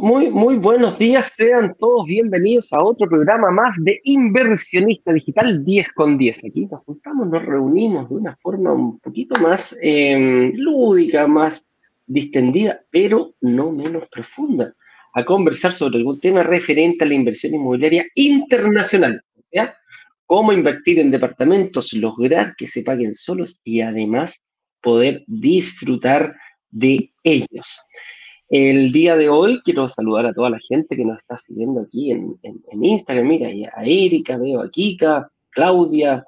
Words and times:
Muy, 0.00 0.30
muy, 0.30 0.58
buenos 0.58 0.98
días. 0.98 1.32
Sean 1.34 1.74
todos 1.78 2.06
bienvenidos 2.06 2.70
a 2.72 2.84
otro 2.84 3.08
programa 3.08 3.50
más 3.50 3.74
de 3.82 3.98
Inversionista 4.04 5.10
Digital 5.12 5.64
10 5.64 5.92
con 5.92 6.18
10. 6.18 6.44
Aquí 6.44 6.66
nos 6.66 6.82
juntamos, 6.84 7.28
nos 7.28 7.44
reunimos 7.44 8.08
de 8.10 8.14
una 8.14 8.36
forma 8.36 8.72
un 8.72 8.98
poquito 9.00 9.40
más 9.40 9.76
em, 9.80 10.52
lúdica, 10.54 11.26
más 11.26 11.66
distendida, 12.06 12.80
pero 12.90 13.34
no 13.40 13.72
menos 13.72 14.04
profunda, 14.10 14.74
a 15.14 15.24
conversar 15.24 15.72
sobre 15.72 15.96
algún 15.96 16.20
tema 16.20 16.42
referente 16.42 17.04
a 17.04 17.08
la 17.08 17.14
inversión 17.14 17.54
inmobiliaria 17.54 18.04
internacional. 18.14 19.22
¿ya? 19.50 19.74
Cómo 20.26 20.52
invertir 20.52 20.98
en 20.98 21.10
departamentos, 21.10 21.94
lograr 21.94 22.54
que 22.56 22.68
se 22.68 22.82
paguen 22.82 23.14
solos 23.14 23.60
y 23.64 23.80
además 23.80 24.42
poder 24.82 25.24
disfrutar 25.26 26.36
de 26.70 27.12
ellos. 27.22 27.80
El 28.48 28.92
día 28.92 29.16
de 29.16 29.28
hoy 29.28 29.60
quiero 29.64 29.88
saludar 29.88 30.26
a 30.26 30.32
toda 30.32 30.50
la 30.50 30.60
gente 30.68 30.96
que 30.96 31.04
nos 31.04 31.18
está 31.18 31.36
siguiendo 31.36 31.80
aquí 31.80 32.12
en, 32.12 32.38
Instagram. 32.80 33.26
Mira, 33.26 33.48
a 33.74 33.84
Erika, 33.84 34.36
veo 34.38 34.60
a 34.60 34.70
Kika, 34.70 35.28
Claudia. 35.50 36.24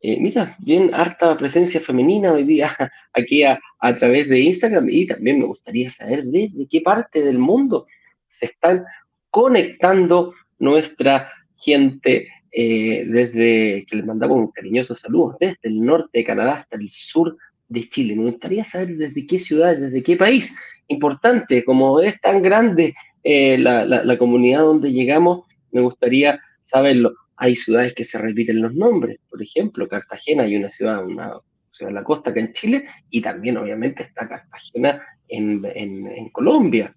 Eh, 0.00 0.18
mira, 0.18 0.56
bien 0.58 0.92
harta 0.92 1.36
presencia 1.36 1.78
femenina 1.78 2.32
hoy 2.32 2.44
día 2.44 2.70
aquí 3.12 3.44
a, 3.44 3.60
través 3.96 4.28
de 4.28 4.40
Instagram. 4.40 4.88
Y 4.90 5.06
también 5.06 5.38
me 5.38 5.46
gustaría 5.46 5.90
saber 5.90 6.24
desde 6.24 6.66
qué 6.68 6.80
parte 6.80 7.22
del 7.22 7.38
mundo 7.38 7.86
se 8.28 8.46
están 8.46 8.84
conectando 9.30 10.34
nuestra 10.58 11.30
gente 11.56 12.26
eh, 12.50 13.04
desde 13.06 13.86
que 13.86 13.96
les 13.96 14.04
mandamos 14.04 14.38
un 14.38 14.50
cariñoso 14.50 14.96
saludo, 14.96 15.36
desde 15.38 15.58
el 15.62 15.80
norte 15.80 16.18
de 16.18 16.24
Canadá 16.24 16.54
hasta 16.54 16.76
el 16.76 16.90
sur 16.90 17.36
de 17.68 17.88
Chile. 17.88 18.16
Me 18.16 18.24
gustaría 18.24 18.64
saber 18.64 18.96
desde 18.96 19.24
qué 19.24 19.38
ciudad, 19.38 19.76
desde 19.76 20.02
qué 20.02 20.16
país. 20.16 20.52
Importante, 20.90 21.64
como 21.64 22.00
es 22.00 22.20
tan 22.20 22.42
grande 22.42 22.94
eh, 23.22 23.56
la, 23.58 24.18
comunidad 24.18 24.62
donde 24.62 24.92
llegamos, 24.92 25.46
me 25.70 25.80
gustaría 25.80 26.40
saberlo. 26.62 27.14
Hay 27.36 27.54
ciudades 27.54 27.94
que 27.94 28.04
se 28.04 28.18
repiten 28.18 28.60
los 28.60 28.74
nombres, 28.74 29.18
por 29.30 29.40
ejemplo, 29.40 29.88
Cartagena 29.88 30.42
hay 30.42 30.56
una 30.56 30.68
ciudad, 30.68 31.04
una 31.04 31.34
ciudad 31.70 31.90
de 31.90 31.94
la 31.94 32.02
costa 32.02 32.30
acá 32.30 32.40
en 32.40 32.52
Chile, 32.52 32.84
y 33.08 33.22
también 33.22 33.56
obviamente 33.56 34.02
está 34.02 34.28
Cartagena 34.28 35.00
en, 35.28 35.62
Colombia, 36.32 36.92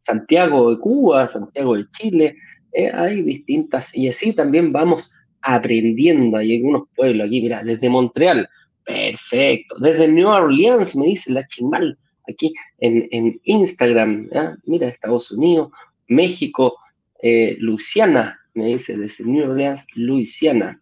Santiago 0.00 0.70
de 0.70 0.80
Cuba, 0.80 1.28
Santiago 1.28 1.76
de 1.76 1.84
Chile, 1.90 2.36
eh, 2.72 2.90
hay 2.94 3.20
distintas, 3.20 3.94
y 3.94 4.08
así 4.08 4.32
también 4.32 4.72
vamos 4.72 5.14
aprendiendo. 5.42 6.38
Hay 6.38 6.56
algunos 6.56 6.88
pueblos 6.96 7.26
aquí, 7.26 7.42
mira, 7.42 7.62
desde 7.62 7.90
Montreal, 7.90 8.48
Perfecto. 8.84 9.76
Desde 9.78 10.08
New 10.08 10.28
Orleans 10.28 10.96
me 10.96 11.06
dice 11.06 11.32
la 11.32 11.46
chimal 11.46 11.98
aquí 12.28 12.54
en, 12.78 13.40
Instagram. 13.44 14.28
Mira, 14.64 14.88
Estados 14.88 15.30
Unidos, 15.30 15.70
México, 16.08 16.78
eh, 17.22 17.56
Luisiana, 17.58 18.40
me 18.54 18.66
dice 18.66 18.96
desde 18.96 19.24
New 19.24 19.50
Orleans, 19.50 19.86
Luisiana. 19.94 20.80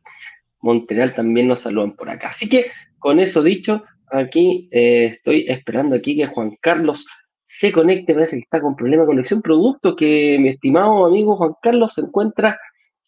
Montreal 0.60 1.14
también 1.14 1.48
nos 1.48 1.60
saludan 1.60 1.92
por 1.92 2.10
acá. 2.10 2.28
Así 2.28 2.48
que 2.48 2.66
con 2.98 3.18
eso 3.18 3.42
dicho, 3.42 3.84
aquí 4.10 4.68
eh, 4.70 5.06
estoy 5.06 5.46
esperando 5.48 5.96
aquí 5.96 6.16
que 6.16 6.26
Juan 6.26 6.56
Carlos 6.60 7.06
se 7.44 7.72
conecte, 7.72 8.14
parece 8.14 8.36
que 8.36 8.42
está 8.42 8.60
con 8.60 8.76
problema 8.76 9.02
de 9.02 9.08
conexión, 9.08 9.42
producto 9.42 9.96
que 9.96 10.38
mi 10.38 10.50
estimado 10.50 11.06
amigo 11.06 11.36
Juan 11.36 11.54
Carlos 11.62 11.94
se 11.94 12.02
encuentra, 12.02 12.58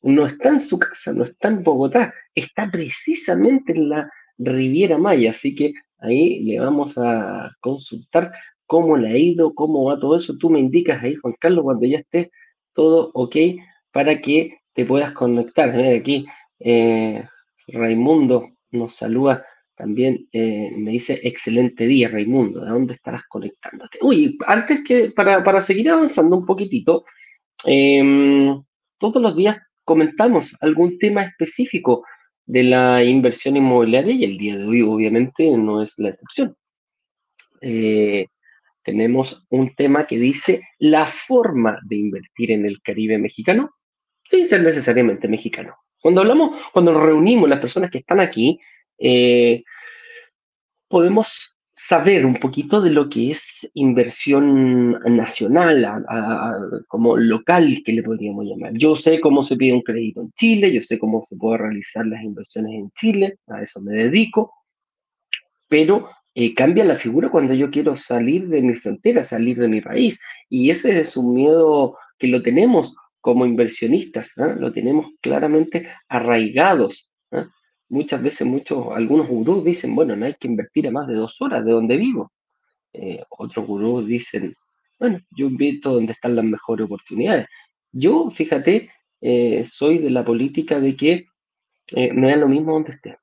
no 0.02 0.26
está 0.26 0.48
en 0.48 0.60
su 0.60 0.78
casa, 0.78 1.12
no 1.12 1.24
está 1.24 1.48
en 1.48 1.62
Bogotá, 1.62 2.12
está 2.34 2.68
precisamente 2.70 3.72
en 3.72 3.88
la 3.88 4.10
Riviera 4.44 4.98
Maya, 4.98 5.30
así 5.30 5.54
que 5.54 5.74
ahí 5.98 6.40
le 6.44 6.60
vamos 6.60 6.98
a 6.98 7.50
consultar 7.60 8.32
cómo 8.66 8.96
le 8.96 9.08
ha 9.10 9.16
ido, 9.16 9.54
cómo 9.54 9.84
va 9.84 9.98
todo 9.98 10.16
eso. 10.16 10.36
Tú 10.38 10.50
me 10.50 10.60
indicas 10.60 11.02
ahí, 11.02 11.14
Juan 11.16 11.34
Carlos, 11.38 11.64
cuando 11.64 11.86
ya 11.86 11.98
esté 11.98 12.30
todo 12.72 13.10
ok 13.14 13.36
para 13.92 14.20
que 14.20 14.58
te 14.72 14.86
puedas 14.86 15.12
conectar. 15.12 15.70
aquí 15.70 16.26
eh, 16.58 17.24
Raimundo 17.68 18.48
nos 18.70 18.94
saluda 18.94 19.44
también, 19.74 20.28
eh, 20.32 20.70
me 20.76 20.92
dice 20.92 21.18
excelente 21.22 21.86
día, 21.86 22.08
Raimundo, 22.08 22.64
¿de 22.64 22.70
dónde 22.70 22.94
estarás 22.94 23.24
conectándote? 23.24 23.98
Uy, 24.02 24.38
antes 24.46 24.84
que, 24.84 25.10
para, 25.10 25.60
seguir 25.60 25.90
avanzando 25.90 26.36
un 26.36 26.46
poquitito, 26.46 27.04
em, 27.64 28.62
todos 28.98 29.20
los 29.22 29.34
días 29.34 29.58
comentamos 29.84 30.54
algún 30.60 30.98
tema 30.98 31.24
específico 31.24 32.04
de 32.46 32.62
la 32.64 33.02
inversión 33.04 33.56
inmobiliaria 33.56 34.12
y 34.12 34.24
el 34.24 34.38
día 34.38 34.56
de 34.56 34.64
hoy 34.64 34.82
obviamente 34.82 35.50
no 35.56 35.82
es 35.82 35.94
la 35.98 36.10
excepción. 36.10 36.56
Eh, 37.60 38.26
tenemos 38.82 39.46
un 39.50 39.74
tema 39.74 40.06
que 40.06 40.18
dice 40.18 40.62
la 40.78 41.06
forma 41.06 41.78
de 41.84 41.96
invertir 41.96 42.50
en 42.50 42.66
el 42.66 42.82
Caribe 42.82 43.18
mexicano 43.18 43.70
sin 44.24 44.46
ser 44.46 44.62
necesariamente 44.62 45.28
mexicano. 45.28 45.76
Cuando 46.00 46.20
hablamos, 46.20 46.60
cuando 46.72 46.92
nos 46.92 47.02
reunimos 47.02 47.48
las 47.48 47.60
personas 47.60 47.90
que 47.90 47.98
están 47.98 48.18
aquí, 48.18 48.58
eh, 48.98 49.62
podemos 50.88 51.58
saber 51.86 52.24
un 52.24 52.36
poquito 52.36 52.80
de 52.80 52.90
lo 52.90 53.08
que 53.08 53.32
es 53.32 53.68
inversión 53.74 54.92
nacional, 55.16 56.04
como 56.86 57.16
local, 57.16 57.82
que 57.84 57.92
le 57.92 58.04
podríamos 58.04 58.44
llamar. 58.44 58.72
Yo 58.74 58.94
sé 58.94 59.20
cómo 59.20 59.44
se 59.44 59.56
pide 59.56 59.72
un 59.72 59.82
crédito 59.82 60.20
en 60.20 60.32
Chile, 60.32 60.72
yo 60.72 60.80
sé 60.82 60.98
cómo 60.98 61.22
se 61.24 61.36
puede 61.36 61.58
realizar 61.58 62.06
las 62.06 62.22
inversiones 62.22 62.74
en 62.74 62.90
Chile, 62.92 63.38
a 63.48 63.62
eso 63.62 63.80
me 63.80 63.94
dedico, 63.94 64.52
pero 65.68 66.08
eh, 66.34 66.54
cambia 66.54 66.84
la 66.84 66.94
figura 66.94 67.30
cuando 67.30 67.52
yo 67.52 67.70
quiero 67.70 67.96
salir 67.96 68.48
de 68.48 68.62
mi 68.62 68.74
frontera, 68.74 69.24
salir 69.24 69.58
de 69.58 69.68
mi 69.68 69.80
país, 69.80 70.20
y 70.48 70.70
ese 70.70 71.00
es 71.00 71.16
un 71.16 71.34
miedo 71.34 71.96
que 72.16 72.28
lo 72.28 72.42
tenemos 72.42 72.94
como 73.20 73.44
inversionistas, 73.44 74.34
lo 74.36 74.72
tenemos 74.72 75.06
claramente 75.20 75.88
arraigados 76.08 77.11
muchas 77.92 78.22
veces 78.22 78.46
muchos, 78.46 78.86
algunos 78.94 79.28
gurús 79.28 79.64
dicen, 79.64 79.94
bueno, 79.94 80.16
no 80.16 80.24
hay 80.24 80.34
que 80.40 80.48
invertir 80.48 80.88
a 80.88 80.90
más 80.90 81.06
de 81.06 81.14
dos 81.14 81.40
horas 81.42 81.62
de 81.64 81.72
donde 81.72 81.98
vivo. 81.98 82.32
Eh, 82.94 83.22
otros 83.30 83.66
gurús 83.66 84.06
dicen, 84.06 84.54
bueno, 84.98 85.20
yo 85.30 85.46
invito 85.46 85.92
donde 85.92 86.12
están 86.12 86.34
las 86.34 86.44
mejores 86.44 86.86
oportunidades. 86.86 87.46
Yo, 87.92 88.30
fíjate, 88.30 88.90
eh, 89.20 89.64
soy 89.66 89.98
de 89.98 90.10
la 90.10 90.24
política 90.24 90.80
de 90.80 90.96
que 90.96 91.26
eh, 91.94 92.12
me 92.14 92.30
da 92.30 92.36
lo 92.36 92.48
mismo 92.48 92.72
donde 92.72 92.92
esté. 92.92 93.18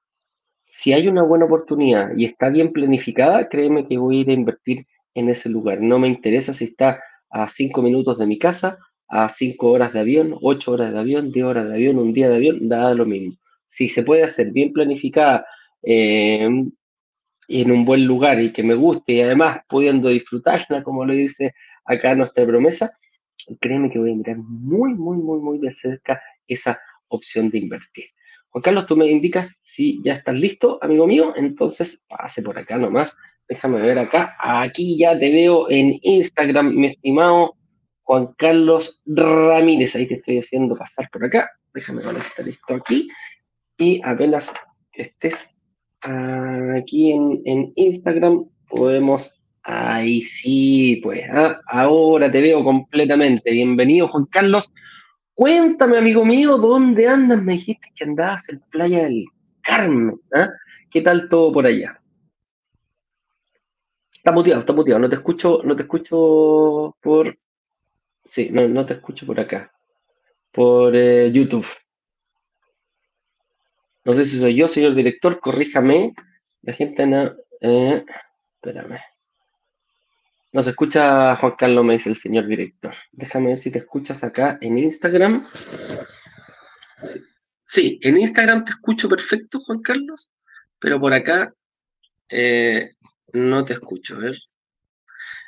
Si 0.66 0.94
hay 0.94 1.08
una 1.08 1.24
buena 1.24 1.46
oportunidad 1.46 2.12
y 2.16 2.26
está 2.26 2.50
bien 2.50 2.72
planificada, 2.72 3.50
créeme 3.50 3.88
que 3.88 3.98
voy 3.98 4.20
a 4.20 4.22
ir 4.22 4.30
a 4.30 4.34
invertir 4.34 4.86
en 5.16 5.30
ese 5.30 5.50
lugar. 5.50 5.82
No 5.82 5.98
me 5.98 6.08
interesa 6.10 6.54
si 6.54 6.66
está 6.66 7.02
a 7.32 7.50
cinco 7.50 7.82
minutos 7.82 8.20
de 8.20 8.28
mi 8.28 8.38
casa, 8.38 8.78
a 9.08 9.30
cinco 9.30 9.72
horas 9.72 9.94
de 9.94 10.02
avión, 10.02 10.36
ocho 10.44 10.74
horas 10.74 10.94
de 10.94 11.00
avión, 11.00 11.32
diez 11.32 11.46
horas 11.46 11.68
de 11.68 11.74
avión, 11.74 11.98
un 11.98 12.14
día 12.14 12.30
de 12.30 12.36
avión, 12.36 12.70
da 12.70 12.94
lo 12.94 13.08
mismo 13.08 13.36
si 13.70 13.90
se 13.90 14.04
puede 14.04 14.24
hacer 14.24 14.52
bien 14.52 14.74
planificada 14.74 15.46
eh, 15.84 16.50
en 17.50 17.72
un 17.72 17.86
buen 17.86 18.06
lugar 18.06 18.42
y 18.42 18.52
que 18.52 18.64
me 18.64 18.76
guste 18.76 19.14
y 19.14 19.22
además 19.22 19.62
pudiendo 19.70 20.10
disfrutarla, 20.10 20.84
como 20.84 21.06
lo 21.06 21.14
dice 21.14 21.54
acá 21.86 22.16
nuestra 22.16 22.46
promesa, 22.46 22.92
créeme 23.62 23.90
que 23.90 24.00
voy 24.00 24.12
a 24.12 24.16
mirar 24.16 24.38
muy, 24.38 24.94
muy, 24.94 25.18
muy, 25.18 25.40
muy 25.40 25.60
de 25.60 25.74
cerca 25.74 26.22
esa 26.48 26.80
opción 27.08 27.50
de 27.50 27.60
invertir. 27.60 28.06
Juan 28.50 28.62
Carlos, 28.64 28.88
tú 28.88 28.96
me 28.96 29.08
indicas 29.08 29.56
si 29.64 30.02
ya 30.04 30.16
estás 30.16 30.36
listo, 30.36 30.80
amigo 30.82 31.06
mío, 31.06 31.34
entonces 31.36 32.02
pase 32.08 32.42
por 32.42 32.58
acá 32.58 32.78
nomás. 32.78 33.16
Déjame 33.48 33.82
ver 33.82 33.98
acá. 33.98 34.36
Aquí 34.40 34.98
ya 34.98 35.18
te 35.18 35.32
veo 35.32 35.70
en 35.70 36.00
Instagram, 36.02 36.76
mi 36.76 36.88
estimado 36.88 37.56
Juan 38.04 38.34
Carlos 38.38 39.02
Ramírez. 39.06 39.96
Ahí 39.96 40.08
te 40.08 40.16
estoy 40.16 40.40
haciendo 40.40 40.76
pasar 40.76 41.10
por 41.12 41.26
acá. 41.26 41.50
Déjame 41.74 42.02
conectar 42.02 42.48
esto 42.48 42.76
aquí 42.76 43.08
y 43.80 44.02
apenas 44.04 44.54
estés 44.92 45.48
aquí 46.02 47.12
en, 47.14 47.74
Instagram, 47.76 48.46
podemos, 48.68 49.42
ahí 49.64 50.22
sí, 50.22 51.00
pues, 51.02 51.22
ah, 51.32 51.60
ahora 51.66 52.30
te 52.30 52.42
veo 52.42 52.64
completamente. 52.64 53.52
Bienvenido, 53.52 54.08
Juan 54.10 54.26
Carlos. 54.26 54.72
Cuéntame, 55.34 55.98
amigo 55.98 56.26
mío, 56.26 56.58
¿dónde 56.58 57.08
andas? 57.08 57.42
Me 57.42 57.54
dijiste 57.54 57.88
que 57.96 58.04
andabas 58.04 58.50
en 58.50 58.60
Playa 58.70 59.06
del 59.06 59.26
Carmen. 59.62 60.20
¿ah? 60.34 60.50
¿Qué 60.92 61.02
tal 61.02 61.30
todo 61.30 61.54
por 61.54 61.66
allá? 61.66 62.02
Está 64.12 64.34
muteado, 64.34 64.60
está 64.60 64.74
muteado. 64.74 65.00
No 65.00 65.10
te 65.10 65.16
escucho, 65.16 65.62
no 65.64 65.78
te 65.78 65.84
escucho 65.84 66.98
por. 67.02 67.40
Sí, 68.26 68.50
no, 68.52 68.86
te 68.86 68.96
escucho 68.96 69.26
por 69.26 69.40
acá. 69.40 69.72
Por 70.52 70.94
eh, 70.94 71.32
YouTube. 71.32 71.66
No 74.06 74.14
sé 74.14 74.26
si 74.26 74.40
soy 74.40 74.56
yo, 74.56 74.68
señor 74.68 74.96
director, 74.96 75.40
corríjame. 75.40 76.14
La 76.62 76.74
gente 76.74 77.06
no. 77.06 77.32
Eh, 77.62 78.04
espérame. 78.56 79.00
No 80.52 80.64
se 80.64 80.72
escucha 80.72 81.36
Juan 81.36 81.56
Carlos, 81.58 81.86
me 81.86 81.94
dice 81.94 82.10
el 82.10 82.16
señor 82.16 82.48
director. 82.48 82.94
Déjame 83.12 83.50
ver 83.50 83.60
si 83.60 83.70
te 83.70 83.80
escuchas 83.80 84.24
acá 84.24 84.58
en 84.62 84.78
Instagram. 84.80 85.48
Sí, 87.66 88.00
en 88.02 88.18
Instagram 88.18 88.66
te 88.66 88.72
escucho 88.72 89.08
perfecto, 89.08 89.60
Juan 89.60 89.82
Carlos, 89.82 90.32
pero 90.80 91.00
por 91.00 91.14
acá 91.14 91.54
eh, 92.30 92.90
no 93.34 93.64
te 93.64 93.74
escucho. 93.74 94.18
Ver. 94.18 94.36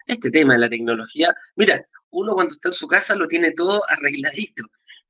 este 0.05 0.29
tema 0.29 0.53
de 0.53 0.59
la 0.59 0.69
tecnología, 0.69 1.33
mira, 1.55 1.83
uno 2.11 2.33
cuando 2.33 2.53
está 2.53 2.69
en 2.69 2.73
su 2.73 2.87
casa 2.87 3.15
lo 3.15 3.27
tiene 3.27 3.53
todo 3.53 3.81
arregladito, 3.89 4.65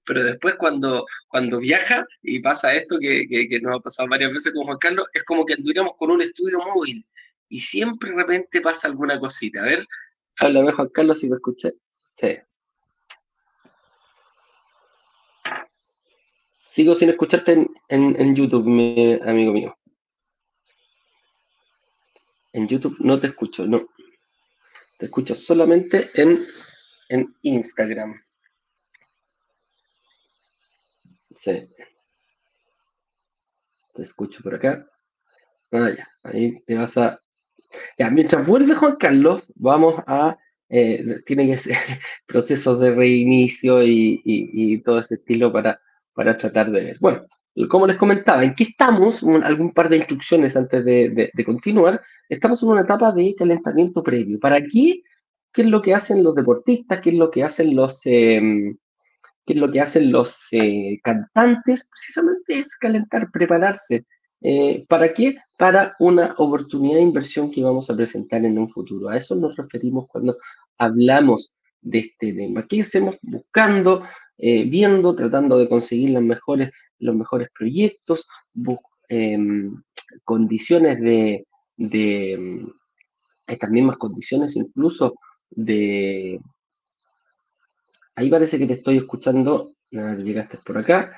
pero 0.06 0.24
después 0.24 0.56
cuando, 0.56 1.06
cuando 1.28 1.60
viaja 1.60 2.06
y 2.22 2.40
pasa 2.40 2.74
esto 2.74 2.98
que, 3.00 3.28
que, 3.28 3.60
nos 3.62 3.78
ha 3.78 3.80
pasado 3.80 4.10
varias 4.10 4.32
veces 4.32 4.54
con 4.54 4.64
Juan 4.64 4.78
Carlos, 4.78 5.08
es 5.14 5.24
como 5.24 5.46
que 5.46 5.54
anduviéramos 5.54 5.94
con 5.98 6.12
un 6.12 6.22
estudio 6.22 6.60
móvil 6.60 7.06
y 7.50 7.60
siempre 7.60 8.12
de 8.12 8.18
repente 8.18 8.62
pasa 8.62 8.88
alguna 8.88 9.20
cosita. 9.20 9.62
A 9.62 9.66
ver, 9.66 9.88
háblame 10.40 10.72
Juan 10.72 10.90
Carlos 10.90 11.20
si 11.20 11.28
lo 11.28 11.36
escuché. 11.36 11.74
Sí. 12.16 12.38
Sigo 16.58 16.96
sin 16.96 17.10
escucharte 17.10 17.68
en, 17.90 18.36
YouTube, 18.36 18.66
mi 18.66 19.20
amigo 19.22 19.52
mío. 19.52 19.78
En 22.54 22.68
YouTube 22.68 22.96
no 23.00 23.20
te 23.20 23.28
escucho, 23.28 23.68
no. 23.68 23.90
Te 24.98 25.08
escucho 25.08 25.36
solamente 25.36 26.10
en, 26.14 26.46
en 27.10 27.36
Instagram. 27.42 28.22
Sí. 31.36 31.68
Te 33.94 34.02
escucho 34.04 34.44
por 34.44 34.56
acá. 34.56 34.88
Ah, 35.72 35.90
ya. 35.96 36.08
Ahí 36.24 36.60
te 36.66 36.76
vas 36.76 36.98
a. 36.98 37.20
Mientras 38.12 38.46
vuelve 38.46 38.76
Juan 38.76 38.96
Carlos, 38.98 39.44
vamos 39.56 39.96
a. 40.08 40.38
Eh, 40.70 41.22
tiene 41.26 41.48
que 41.48 41.58
ser 41.58 41.76
procesos 42.28 42.80
de 42.80 42.96
reinicio 42.96 43.84
y 43.84 44.82
todo 44.84 45.00
ese 45.00 45.16
estilo 45.16 45.52
para 45.52 45.80
para 46.14 46.38
tratar 46.38 46.72
de 46.72 46.84
ver. 46.86 46.98
Bueno, 47.00 47.26
como 47.70 47.88
les 47.88 47.98
comentaba, 47.98 48.44
¿en 48.44 48.54
qué 48.56 48.64
estamos? 48.64 49.24
algún 49.24 49.72
par 49.74 49.90
de 49.90 49.98
instrucciones 49.98 50.56
antes 50.56 50.84
de, 50.86 51.32
continuar. 51.46 52.02
Estamos 52.30 52.62
en 52.64 52.70
una 52.70 52.82
etapa 52.82 53.12
de 53.12 53.36
calentamiento 53.36 54.04
previo. 54.04 54.40
¿Para 54.40 54.62
qué? 54.62 55.02
¿Qué 55.54 55.64
es 55.64 55.68
lo 55.68 55.82
que 55.82 55.94
hacen 55.94 56.24
los 56.24 56.36
deportistas? 56.36 57.02
¿Qué 57.02 57.10
es 57.10 57.16
lo 57.16 57.30
que 57.30 57.44
hacen 57.44 57.76
los, 57.76 58.02
em, 58.06 58.78
lo 59.56 59.72
que 59.72 59.82
hacen 59.82 60.12
los 60.12 60.48
eh, 60.52 61.00
cantantes? 61.04 61.88
Precisamente 61.90 62.60
es 62.60 62.76
calentar, 62.78 63.30
prepararse. 63.32 64.06
Eh, 64.42 64.86
¿Para 64.88 65.14
qué? 65.14 65.38
Para 65.58 65.96
una 66.00 66.34
oportunidad 66.38 66.96
de 66.96 67.02
inversión 67.02 67.52
que 67.52 67.64
vamos 67.64 67.90
a 67.90 67.96
presentar 67.96 68.44
en 68.44 68.58
un 68.58 68.70
futuro. 68.70 69.10
A 69.10 69.18
eso 69.18 69.36
nos 69.36 69.56
referimos 69.56 70.08
cuando 70.08 70.38
hablamos 70.78 71.56
de 71.82 72.00
este 72.00 72.34
tema. 72.34 72.66
¿Qué 72.68 72.82
hacemos 72.82 73.18
buscando, 73.22 74.04
eh, 74.38 74.68
viendo, 74.70 75.16
tratando 75.16 75.58
de 75.58 75.70
conseguir 75.70 76.12
los 76.12 76.24
mejores, 76.24 76.72
los 77.00 77.16
mejores 77.16 77.50
proyectos, 77.58 78.28
em, 79.10 79.76
condiciones 80.24 81.00
de, 81.02 81.46
de 81.78 82.66
estas 83.48 83.70
mismas 83.70 83.98
condiciones 83.98 84.56
incluso 84.56 85.16
de... 85.50 86.40
Ahí 88.22 88.30
parece 88.30 88.60
que 88.60 88.68
te 88.68 88.74
estoy 88.74 88.98
escuchando. 88.98 89.74
llegaste 89.90 90.60
por 90.64 90.78
acá. 90.78 91.12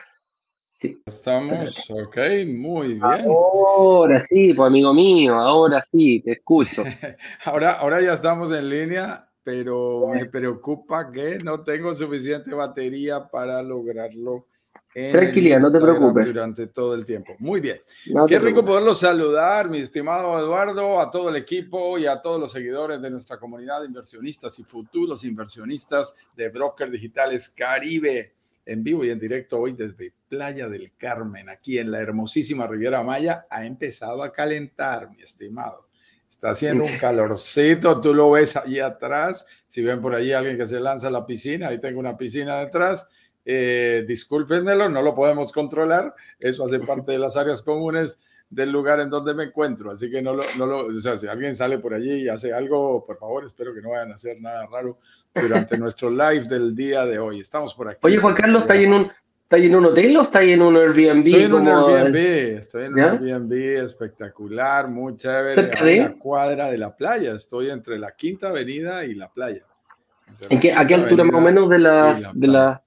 Sí. 0.63 1.01
Estamos, 1.05 1.89
ok, 1.89 2.17
muy 2.47 2.93
bien. 2.93 3.03
Ahora 3.03 4.23
sí, 4.23 4.53
pues 4.53 4.67
amigo 4.67 4.93
mío, 4.93 5.35
ahora 5.35 5.81
sí, 5.81 6.21
te 6.21 6.31
escucho. 6.31 6.83
ahora, 7.43 7.73
ahora 7.73 8.01
ya 8.01 8.13
estamos 8.13 8.53
en 8.53 8.69
línea 8.69 9.29
pero 9.43 10.07
me 10.07 10.25
preocupa 10.27 11.11
que 11.11 11.37
no 11.39 11.63
tengo 11.63 11.93
suficiente 11.93 12.53
batería 12.53 13.27
para 13.27 13.61
lograrlo. 13.61 14.47
Tranquilidad, 14.93 15.59
no 15.59 15.71
te 15.71 15.79
preocupes. 15.79 16.27
Durante 16.27 16.67
todo 16.67 16.93
el 16.93 17.05
tiempo. 17.05 17.35
Muy 17.39 17.59
bien. 17.59 17.81
Qué 18.27 18.37
rico 18.37 18.63
poderlo 18.63 18.93
saludar, 18.93 19.69
mi 19.69 19.79
estimado 19.79 20.37
Eduardo, 20.39 20.99
a 20.99 21.09
todo 21.09 21.29
el 21.29 21.35
equipo 21.35 21.97
y 21.97 22.05
a 22.05 22.21
todos 22.21 22.39
los 22.39 22.51
seguidores 22.51 23.01
de 23.01 23.09
nuestra 23.09 23.39
comunidad 23.39 23.81
de 23.81 23.87
inversionistas 23.87 24.59
y 24.59 24.63
futuros 24.63 25.23
inversionistas 25.23 26.15
de 26.35 26.49
Brokers 26.49 26.91
Digitales 26.91 27.49
Caribe. 27.49 28.33
En 28.65 28.81
vivo 28.81 29.03
y 29.03 29.09
en 29.09 29.19
directo 29.19 29.59
hoy 29.59 29.73
desde 29.73 30.13
Playa 30.29 30.69
del 30.69 30.93
Carmen, 30.95 31.49
aquí 31.49 31.79
en 31.79 31.91
la 31.91 31.99
hermosísima 31.99 32.65
Riviera 32.65 33.03
Maya, 33.03 33.45
ha 33.49 33.65
empezado 33.65 34.23
a 34.23 34.31
calentar, 34.31 35.09
mi 35.09 35.21
estimado. 35.21 35.89
Está 36.29 36.51
haciendo 36.51 36.85
un 36.85 36.97
calorcito, 36.99 37.99
tú 37.99 38.13
lo 38.13 38.31
ves 38.31 38.55
allí 38.55 38.79
atrás. 38.79 39.45
Si 39.65 39.83
ven 39.83 40.01
por 40.01 40.15
ahí 40.15 40.31
alguien 40.31 40.57
que 40.57 40.65
se 40.65 40.79
lanza 40.79 41.07
a 41.07 41.11
la 41.11 41.25
piscina, 41.25 41.69
ahí 41.69 41.79
tengo 41.81 41.99
una 41.99 42.15
piscina 42.15 42.59
detrás. 42.59 43.07
Eh, 43.45 44.05
discúlpenmelo, 44.07 44.89
no 44.89 45.01
lo 45.01 45.15
podemos 45.15 45.51
controlar. 45.51 46.13
Eso 46.39 46.65
hace 46.65 46.79
parte 46.87 47.11
de 47.11 47.19
las 47.19 47.37
áreas 47.37 47.61
comunes 47.61 48.19
del 48.49 48.71
lugar 48.71 48.99
en 48.99 49.09
donde 49.09 49.33
me 49.33 49.45
encuentro. 49.45 49.91
Así 49.91 50.09
que 50.09 50.21
no 50.21 50.33
lo, 50.35 50.43
no 50.57 50.65
lo, 50.65 50.85
o 50.85 50.93
sea, 50.93 51.17
si 51.17 51.27
alguien 51.27 51.55
sale 51.55 51.79
por 51.79 51.93
allí 51.93 52.23
y 52.23 52.29
hace 52.29 52.53
algo, 52.53 53.05
por 53.05 53.17
favor, 53.17 53.45
espero 53.45 53.73
que 53.73 53.81
no 53.81 53.91
vayan 53.91 54.11
a 54.11 54.15
hacer 54.15 54.39
nada 54.39 54.67
raro 54.71 54.99
durante 55.33 55.77
nuestro 55.79 56.09
live 56.09 56.45
del 56.47 56.75
día 56.75 57.05
de 57.05 57.19
hoy. 57.19 57.39
Estamos 57.39 57.73
por 57.73 57.89
aquí. 57.89 57.99
Oye, 58.03 58.17
Juan 58.17 58.35
Carlos, 58.35 58.61
está 58.61 58.75
en 58.75 58.93
un, 58.93 59.11
¿Estás 59.43 59.67
en 59.67 59.75
un 59.75 59.85
hotel 59.85 60.17
o 60.17 60.21
estás 60.23 60.41
en 60.43 60.61
un 60.63 60.75
Airbnb? 60.75 61.27
Estoy 61.27 61.43
en 61.43 61.53
un 61.53 61.67
Airbnb, 61.67 62.15
estoy 62.57 62.85
en 62.85 62.93
un 62.93 62.99
Airbnb 62.99 63.83
espectacular, 63.83 64.87
muy 64.87 65.15
chévere. 65.15 65.53
¿Cerca 65.53 65.85
de? 65.85 65.97
la 65.97 66.13
cuadra 66.13 66.71
de 66.71 66.77
la 66.79 66.95
playa, 66.95 67.33
estoy 67.33 67.69
entre 67.69 67.99
la 67.99 68.15
Quinta 68.15 68.49
Avenida 68.49 69.05
y 69.05 69.13
la 69.13 69.31
playa. 69.31 69.63
¿En 70.49 70.59
qué, 70.59 70.73
¿A 70.73 70.87
qué 70.87 70.95
altura 70.95 71.23
más 71.25 71.35
o 71.35 71.41
menos 71.41 71.69
de 71.69 71.77
la, 71.77 72.31
de 72.33 72.47
la, 72.47 72.83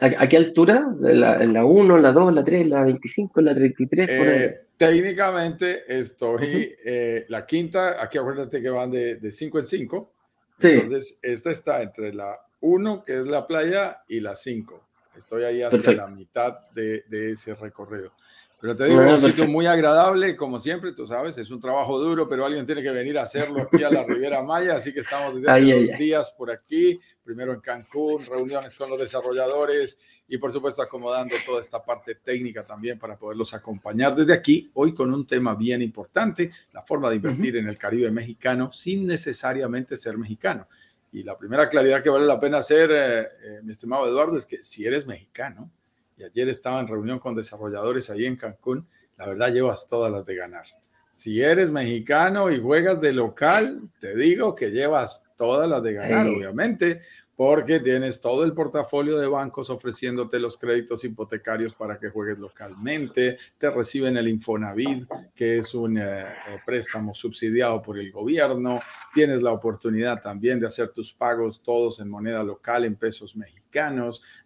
¿A, 0.00 0.28
qué 0.28 0.36
altura? 0.36 0.94
¿De 0.98 1.14
la, 1.14 1.42
¿En 1.42 1.52
la 1.52 1.64
1, 1.64 1.98
la 1.98 2.12
2, 2.12 2.34
la 2.34 2.42
3, 2.42 2.66
la 2.68 2.84
25, 2.84 3.40
la 3.40 3.54
33? 3.54 4.08
Eh, 4.10 4.60
técnicamente 4.76 5.84
estoy, 5.86 6.74
eh, 6.84 7.26
la 7.28 7.44
quinta, 7.44 8.02
aquí 8.02 8.16
acuérdate 8.16 8.62
que 8.62 8.70
van 8.70 8.90
de 8.90 9.30
5 9.30 9.58
en 9.58 9.66
5. 9.66 10.12
Sí. 10.58 10.68
Entonces, 10.68 11.18
esta 11.22 11.50
está 11.50 11.82
entre 11.82 12.14
la 12.14 12.38
1, 12.60 13.04
que 13.04 13.20
es 13.20 13.28
la 13.28 13.46
playa, 13.46 14.02
y 14.08 14.20
la 14.20 14.34
5. 14.34 14.86
Estoy 15.16 15.44
ahí 15.44 15.62
hacia 15.62 15.92
la 15.92 16.06
mitad 16.06 16.68
de, 16.74 17.04
ese 17.10 17.54
recorrido. 17.54 18.12
Pero 18.60 18.76
te 18.76 18.84
digo, 18.84 19.02
es 19.02 19.22
un 19.22 19.30
sitio 19.30 19.46
muy 19.46 19.64
agradable, 19.64 20.36
como 20.36 20.58
siempre, 20.58 20.92
tú 20.92 21.06
sabes, 21.06 21.38
es 21.38 21.50
un 21.50 21.60
trabajo 21.60 21.98
duro, 21.98 22.28
pero 22.28 22.44
alguien 22.44 22.66
tiene 22.66 22.82
que 22.82 22.90
venir 22.90 23.18
a 23.18 23.22
hacerlo 23.22 23.62
aquí 23.62 23.82
a 23.82 23.90
la 23.90 24.04
Riviera 24.04 24.42
Maya, 24.42 24.76
así 24.76 24.92
que 24.92 25.00
estamos 25.00 25.34
desde 25.34 25.50
hace 25.50 25.86
dos 25.86 25.98
días 25.98 26.30
por 26.32 26.50
aquí, 26.50 27.00
primero 27.24 27.54
en 27.54 27.60
Cancún, 27.60 28.22
reuniones 28.26 28.76
con 28.76 28.90
los 28.90 29.00
desarrolladores 29.00 29.98
y 30.28 30.36
por 30.36 30.52
supuesto 30.52 30.82
acomodando 30.82 31.34
toda 31.44 31.60
esta 31.60 31.82
parte 31.82 32.16
técnica 32.16 32.62
también 32.62 32.98
para 32.98 33.16
poderlos 33.18 33.54
acompañar 33.54 34.14
desde 34.14 34.34
aquí, 34.34 34.70
hoy 34.74 34.92
con 34.92 35.12
un 35.12 35.26
tema 35.26 35.54
bien 35.54 35.80
importante, 35.80 36.52
la 36.72 36.82
forma 36.82 37.08
de 37.08 37.16
invertir 37.16 37.56
en 37.56 37.66
el 37.66 37.78
Caribe 37.78 38.10
mexicano 38.10 38.70
sin 38.72 39.06
necesariamente 39.06 39.96
ser 39.96 40.18
mexicano. 40.18 40.68
Y 41.12 41.24
la 41.24 41.36
primera 41.36 41.68
claridad 41.68 42.02
que 42.02 42.10
vale 42.10 42.26
la 42.26 42.38
pena 42.38 42.58
hacer, 42.58 42.90
eh, 42.92 43.20
eh, 43.20 43.60
mi 43.64 43.72
estimado 43.72 44.06
Eduardo, 44.06 44.36
es 44.36 44.46
que 44.46 44.62
si 44.62 44.84
eres 44.84 45.06
mexicano, 45.06 45.72
y 46.20 46.24
ayer 46.24 46.48
estaba 46.50 46.80
en 46.80 46.88
reunión 46.88 47.18
con 47.18 47.34
desarrolladores 47.34 48.10
ahí 48.10 48.26
en 48.26 48.36
Cancún, 48.36 48.86
la 49.16 49.26
verdad 49.26 49.52
llevas 49.52 49.88
todas 49.88 50.12
las 50.12 50.26
de 50.26 50.36
ganar. 50.36 50.66
Si 51.10 51.40
eres 51.40 51.70
mexicano 51.70 52.50
y 52.50 52.60
juegas 52.60 53.00
de 53.00 53.12
local, 53.12 53.80
te 53.98 54.14
digo 54.14 54.54
que 54.54 54.70
llevas 54.70 55.24
todas 55.36 55.68
las 55.68 55.82
de 55.82 55.94
ganar, 55.94 56.28
obviamente, 56.28 57.00
porque 57.40 57.80
tienes 57.80 58.20
todo 58.20 58.44
el 58.44 58.52
portafolio 58.52 59.18
de 59.18 59.26
bancos 59.26 59.70
ofreciéndote 59.70 60.38
los 60.38 60.58
créditos 60.58 61.02
hipotecarios 61.04 61.72
para 61.72 61.98
que 61.98 62.10
juegues 62.10 62.38
localmente, 62.38 63.38
te 63.56 63.70
reciben 63.70 64.18
el 64.18 64.28
Infonavit, 64.28 65.08
que 65.34 65.56
es 65.56 65.74
un 65.74 65.96
eh, 65.96 66.20
eh, 66.20 66.58
préstamo 66.66 67.14
subsidiado 67.14 67.80
por 67.80 67.98
el 67.98 68.12
gobierno, 68.12 68.78
tienes 69.14 69.42
la 69.42 69.52
oportunidad 69.52 70.20
también 70.20 70.60
de 70.60 70.66
hacer 70.66 70.90
tus 70.90 71.14
pagos 71.14 71.62
todos 71.62 72.00
en 72.00 72.10
moneda 72.10 72.42
local, 72.42 72.84
en 72.84 72.96
pesos 72.96 73.34
mexicanos, 73.34 73.59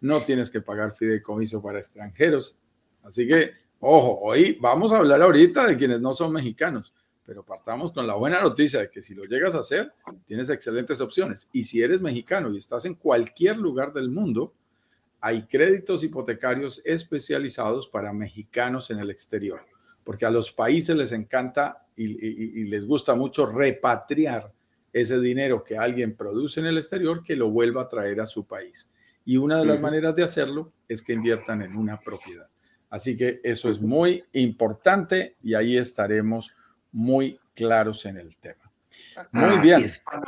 no 0.01 0.21
tienes 0.21 0.49
que 0.49 0.61
pagar 0.61 0.93
fideicomiso 0.93 1.61
para 1.61 1.79
extranjeros. 1.79 2.57
Así 3.03 3.27
que, 3.27 3.51
ojo, 3.79 4.19
hoy 4.21 4.57
vamos 4.61 4.91
a 4.91 4.97
hablar 4.97 5.21
ahorita 5.21 5.67
de 5.67 5.77
quienes 5.77 6.01
no 6.01 6.13
son 6.13 6.31
mexicanos 6.31 6.93
pero 7.25 7.43
partamos 7.43 7.91
con 7.91 8.05
la 8.05 8.13
buena 8.13 8.41
noticia 8.41 8.79
de 8.81 8.89
que 8.89 9.01
si 9.01 9.15
lo 9.15 9.23
llegas 9.23 9.55
a 9.55 9.59
hacer, 9.59 9.91
tienes 10.25 10.49
excelentes 10.49 11.01
opciones. 11.01 11.49
Y 11.51 11.63
si 11.63 11.81
eres 11.81 12.01
mexicano 12.01 12.53
y 12.53 12.57
estás 12.57 12.85
en 12.85 12.93
cualquier 12.93 13.57
lugar 13.57 13.93
del 13.93 14.09
mundo, 14.09 14.53
hay 15.19 15.43
créditos 15.47 16.03
hipotecarios 16.03 16.83
especializados 16.85 17.87
para 17.87 18.13
mexicanos 18.13 18.91
en 18.91 18.99
el 18.99 19.09
exterior, 19.09 19.61
porque 20.03 20.25
a 20.25 20.29
los 20.29 20.51
países 20.51 20.95
les 20.95 21.11
encanta 21.13 21.87
y, 21.95 22.65
les 22.65 22.85
gusta 22.85 23.15
mucho 23.15 23.47
repatriar 23.47 24.53
ese 24.93 25.19
dinero 25.19 25.63
que 25.63 25.77
alguien 25.77 26.15
produce 26.15 26.59
en 26.59 26.67
el 26.67 26.77
exterior 26.77 27.23
que 27.23 27.35
lo 27.35 27.49
vuelva 27.49 27.83
a 27.83 27.89
traer 27.89 28.21
a 28.21 28.27
su 28.27 28.45
país. 28.45 28.91
Y 29.25 29.37
una 29.37 29.57
de 29.59 29.65
las 29.65 29.81
maneras 29.81 30.15
de 30.15 30.23
hacerlo 30.23 30.71
es 30.87 31.01
que 31.01 31.13
inviertan 31.13 31.61
en 31.63 31.75
una 31.75 31.99
propiedad. 31.99 32.47
Así 32.89 33.17
que 33.17 33.39
eso 33.43 33.69
es 33.69 33.81
muy 33.81 34.23
importante 34.33 35.35
y 35.41 35.55
ahí 35.55 35.77
estaremos 35.77 36.53
muy 36.91 37.39
claros 37.53 38.05
en 38.05 38.17
el 38.17 38.37
tema. 38.37 38.71
Muy 39.31 39.57
bien. 39.59 39.85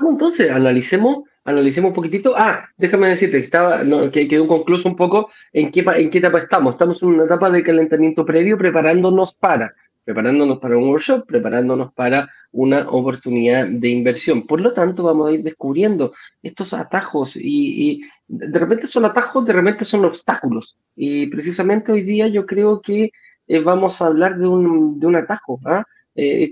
Entonces, 0.09 0.51
analicemos, 0.51 1.23
analicemos 1.45 1.89
un 1.89 1.95
poquitito. 1.95 2.33
Ah, 2.35 2.67
déjame 2.75 3.09
decirte 3.09 3.37
estaba, 3.37 3.83
que 4.11 4.27
quedó 4.27 4.47
concluso 4.47 4.89
un 4.89 4.95
poco 4.95 5.29
en 5.53 5.71
qué, 5.71 5.85
en 5.95 6.09
qué 6.09 6.17
etapa 6.17 6.39
estamos. 6.39 6.73
Estamos 6.73 7.01
en 7.01 7.09
una 7.09 7.25
etapa 7.25 7.49
de 7.49 7.63
calentamiento 7.63 8.25
previo 8.25 8.57
preparándonos 8.57 9.33
para. 9.33 9.73
Preparándonos 10.07 10.59
para 10.59 10.77
un 10.77 10.87
workshop, 10.87 11.27
preparándonos 11.27 11.91
para 11.91 12.29
una 12.53 12.89
oportunidad 12.89 13.67
de 13.67 13.89
inversión. 13.89 14.47
Por 14.47 14.61
lo 14.61 14.71
tanto, 14.73 15.03
vamos 15.03 15.27
a 15.27 15.33
ir 15.33 15.43
descubriendo 15.43 16.13
estos 16.41 16.71
atajos 16.71 17.33
y, 17.35 18.01
de 18.25 18.57
repente 18.57 18.87
son 18.87 19.03
atajos, 19.03 19.45
de 19.45 19.51
repente 19.51 19.83
son 19.83 20.05
obstáculos. 20.05 20.77
Y 20.95 21.27
precisamente 21.27 21.91
hoy 21.91 22.03
día 22.03 22.29
yo 22.29 22.45
creo 22.45 22.81
que 22.81 23.11
eh, 23.47 23.59
vamos 23.59 24.01
a 24.01 24.05
hablar 24.05 24.37
de 24.37 24.47
un, 24.47 24.97
de 24.97 25.07
un 25.07 25.17
atajo, 25.17 25.59
¿ah? 25.65 25.83
Eh, 26.15 26.49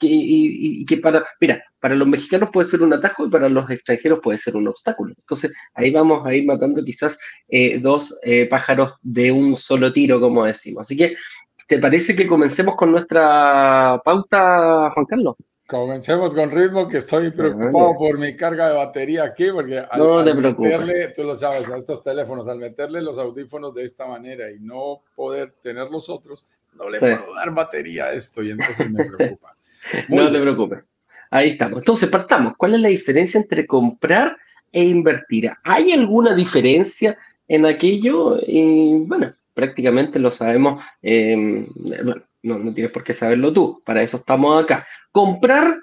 y, 0.00 0.86
que 0.86 0.96
para, 0.96 1.26
mira, 1.40 1.62
para 1.80 1.94
los 1.94 2.08
mexicanos 2.08 2.48
puede 2.52 2.70
ser 2.70 2.82
un 2.82 2.92
atajo 2.94 3.26
y 3.26 3.30
para 3.30 3.50
los 3.50 3.68
extranjeros 3.70 4.20
puede 4.22 4.38
ser 4.38 4.56
un 4.56 4.68
obstáculo. 4.68 5.14
Entonces, 5.18 5.52
ahí 5.74 5.90
vamos 5.90 6.26
a 6.26 6.34
ir 6.34 6.46
matando 6.46 6.82
quizás 6.82 7.18
eh, 7.48 7.78
dos 7.80 8.18
pájaros 8.48 8.94
de 9.02 9.30
un 9.30 9.56
solo 9.56 9.92
tiro, 9.92 10.20
como 10.20 10.46
decimos. 10.46 10.82
Así 10.82 10.96
que 10.96 11.16
¿Te 11.66 11.78
parece 11.78 12.14
que 12.14 12.26
comencemos 12.26 12.76
con 12.76 12.90
nuestra 12.90 14.00
pauta, 14.04 14.90
Juan 14.90 15.06
Carlos? 15.06 15.36
Comencemos 15.66 16.34
con 16.34 16.50
ritmo, 16.50 16.86
que 16.88 16.98
estoy 16.98 17.30
preocupado 17.30 17.96
por 17.96 18.18
mi 18.18 18.36
carga 18.36 18.68
de 18.68 18.74
batería 18.74 19.24
aquí, 19.24 19.46
porque 19.50 19.78
al, 19.78 19.98
no 19.98 20.22
meterle, 20.22 21.08
tú 21.08 21.24
lo 21.24 21.34
sabes, 21.34 21.70
a 21.70 21.78
estos 21.78 22.02
teléfonos, 22.02 22.46
al 22.48 22.58
meterle 22.58 23.00
los 23.00 23.16
audífonos 23.16 23.74
de 23.74 23.84
esta 23.84 24.06
manera 24.06 24.50
y 24.50 24.60
no 24.60 25.00
poder 25.14 25.54
tener 25.62 25.90
los 25.90 26.10
otros, 26.10 26.46
no 26.74 26.90
le 26.90 26.98
puedo 26.98 27.34
dar 27.34 27.54
batería 27.54 28.06
a 28.06 28.12
esto 28.12 28.42
y 28.42 28.50
entonces 28.50 28.90
me 28.90 29.04
preocupa. 29.06 29.56
no 30.10 30.30
te 30.30 30.40
preocupes. 30.40 30.80
Ahí 31.30 31.50
estamos. 31.50 31.78
Entonces, 31.78 32.10
partamos. 32.10 32.54
¿Cuál 32.58 32.74
es 32.74 32.80
la 32.80 32.88
diferencia 32.88 33.40
entre 33.40 33.66
comprar 33.66 34.36
e 34.70 34.84
invertir? 34.84 35.50
¿Hay 35.64 35.92
alguna 35.92 36.34
diferencia 36.34 37.16
en 37.48 37.64
aquello? 37.64 38.38
Y, 38.46 38.98
bueno, 38.98 39.34
prácticamente 39.54 40.18
lo 40.18 40.30
sabemos, 40.30 40.84
em, 41.00 41.66
bueno, 41.74 42.22
no, 42.42 42.74
tienes 42.74 42.92
por 42.92 43.04
qué 43.04 43.14
saberlo 43.14 43.52
tú, 43.52 43.82
para 43.84 44.02
eso 44.02 44.18
estamos 44.18 44.62
acá. 44.62 44.86
Comprar, 45.12 45.76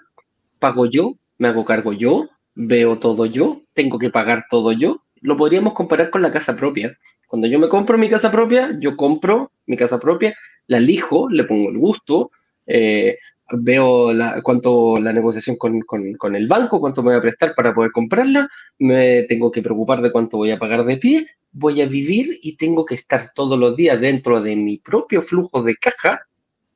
pago 0.59 0.85
yo, 0.85 1.15
me 1.37 1.47
hago 1.47 1.65
cargo 1.65 1.93
yo, 1.93 2.29
veo 2.53 2.99
todo 2.99 3.25
yo, 3.25 3.61
tengo 3.73 3.97
que 3.97 4.09
pagar 4.09 4.45
todo 4.49 4.71
yo. 4.73 5.01
Lo 5.21 5.37
podríamos 5.37 5.73
comparar 5.73 6.09
con 6.09 6.21
la 6.21 6.31
casa 6.31 6.55
propia. 6.55 6.97
Cuando 7.27 7.47
yo 7.47 7.59
me 7.59 7.69
compro 7.69 7.97
mi 7.97 8.09
casa 8.09 8.31
propia, 8.31 8.77
yo 8.79 8.97
compro 8.97 9.51
mi 9.65 9.77
casa 9.77 9.99
propia, 9.99 10.35
la 10.67 10.77
elijo, 10.77 11.29
le 11.29 11.45
pongo 11.45 11.69
el 11.69 11.77
gusto, 11.77 12.31
eh, 12.73 13.17
veo 13.51 14.13
la, 14.13 14.41
cuánto 14.41 14.99
la 14.99 15.11
negociación 15.11 15.57
con, 15.57 15.81
con, 15.81 16.35
el 16.35 16.47
banco, 16.47 16.79
cuánto 16.79 17.03
me 17.03 17.09
voy 17.09 17.17
a 17.17 17.21
prestar 17.21 17.53
para 17.55 17.73
poder 17.73 17.91
comprarla, 17.91 18.49
me 18.79 19.23
tengo 19.23 19.51
que 19.51 19.61
preocupar 19.61 20.01
de 20.01 20.11
cuánto 20.11 20.37
voy 20.37 20.51
a 20.51 20.59
pagar 20.59 20.85
de 20.85 20.97
pie, 20.97 21.27
voy 21.51 21.81
a 21.81 21.85
vivir 21.85 22.39
y 22.41 22.55
tengo 22.55 22.85
que 22.85 22.95
estar 22.95 23.31
todos 23.35 23.59
los 23.59 23.75
días 23.75 23.99
dentro 23.99 24.41
de 24.41 24.55
mi 24.55 24.77
propio 24.77 25.21
flujo 25.21 25.61
de 25.63 25.75
caja, 25.75 26.21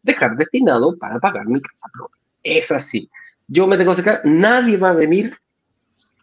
dejar 0.03 0.35
destinado 0.35 0.97
para 0.97 1.19
pagar 1.19 1.47
mi 1.47 1.61
casa 1.61 1.87
propia. 1.93 2.21
Es 2.43 2.71
así. 2.71 3.09
Yo 3.47 3.67
me 3.67 3.77
tengo 3.77 3.91
que 3.91 4.01
sacar, 4.01 4.21
nadie 4.25 4.77
va 4.77 4.89
a 4.89 4.93
venir 4.93 5.37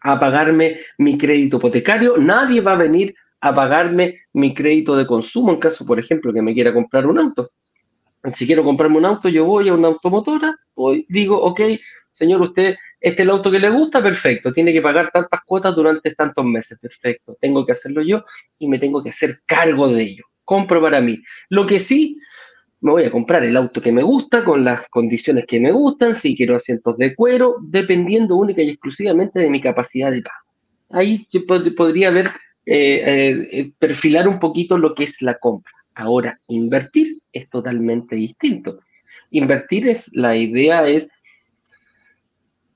a 0.01 0.19
pagarme 0.19 0.77
mi 0.97 1.17
crédito 1.17 1.57
hipotecario, 1.57 2.17
nadie 2.17 2.61
va 2.61 2.73
a 2.73 2.77
venir 2.77 3.15
a 3.39 3.55
pagarme 3.55 4.19
mi 4.33 4.53
crédito 4.53 4.95
de 4.95 5.07
consumo 5.07 5.51
en 5.51 5.59
caso, 5.59 5.85
por 5.85 5.99
ejemplo, 5.99 6.31
que 6.31 6.41
me 6.41 6.53
quiera 6.53 6.73
comprar 6.73 7.07
un 7.07 7.17
auto 7.17 7.51
si 8.31 8.45
quiero 8.45 8.63
comprarme 8.63 8.97
un 8.97 9.05
auto, 9.05 9.27
yo 9.27 9.45
voy 9.45 9.67
a 9.67 9.73
una 9.73 9.89
automotora, 9.89 10.55
voy, 10.75 11.05
digo, 11.09 11.41
ok, 11.41 11.61
señor, 12.11 12.41
usted, 12.41 12.75
este 13.01 13.21
es 13.21 13.25
el 13.25 13.29
auto 13.31 13.51
que 13.51 13.59
le 13.59 13.69
gusta, 13.69 14.01
perfecto, 14.01 14.53
tiene 14.53 14.71
que 14.71 14.81
pagar 14.81 15.11
tantas 15.11 15.41
cuotas 15.45 15.75
durante 15.75 16.15
tantos 16.15 16.45
meses, 16.45 16.77
perfecto, 16.79 17.37
tengo 17.41 17.65
que 17.65 17.73
hacerlo 17.73 18.01
yo 18.01 18.23
y 18.57 18.67
me 18.67 18.79
tengo 18.79 19.03
que 19.03 19.09
hacer 19.09 19.41
cargo 19.45 19.89
de 19.89 20.03
ello. 20.03 20.23
Compro 20.45 20.81
para 20.81 20.99
mí. 20.99 21.19
Lo 21.49 21.65
que 21.65 21.79
sí, 21.79 22.17
me 22.81 22.91
voy 22.91 23.03
a 23.05 23.11
comprar 23.11 23.43
el 23.43 23.55
auto 23.57 23.81
que 23.81 23.91
me 23.91 24.03
gusta, 24.03 24.43
con 24.43 24.63
las 24.63 24.87
condiciones 24.89 25.45
que 25.47 25.59
me 25.59 25.71
gustan, 25.71 26.15
si 26.15 26.35
quiero 26.35 26.55
asientos 26.55 26.97
de 26.97 27.15
cuero, 27.15 27.55
dependiendo 27.61 28.35
única 28.35 28.61
y 28.61 28.69
exclusivamente 28.69 29.39
de 29.39 29.49
mi 29.49 29.61
capacidad 29.61 30.11
de 30.11 30.21
pago. 30.21 30.37
Ahí 30.89 31.27
yo 31.31 31.41
podría 31.45 32.11
ver, 32.11 32.27
eh, 32.65 33.47
eh, 33.51 33.71
perfilar 33.79 34.27
un 34.27 34.39
poquito 34.39 34.77
lo 34.77 34.93
que 34.93 35.05
es 35.05 35.21
la 35.21 35.39
compra. 35.39 35.72
Ahora, 35.95 36.39
invertir 36.47 37.19
es 37.31 37.49
totalmente 37.49 38.15
distinto. 38.15 38.79
Invertir 39.31 39.87
es, 39.87 40.09
la 40.13 40.35
idea 40.35 40.87
es 40.87 41.09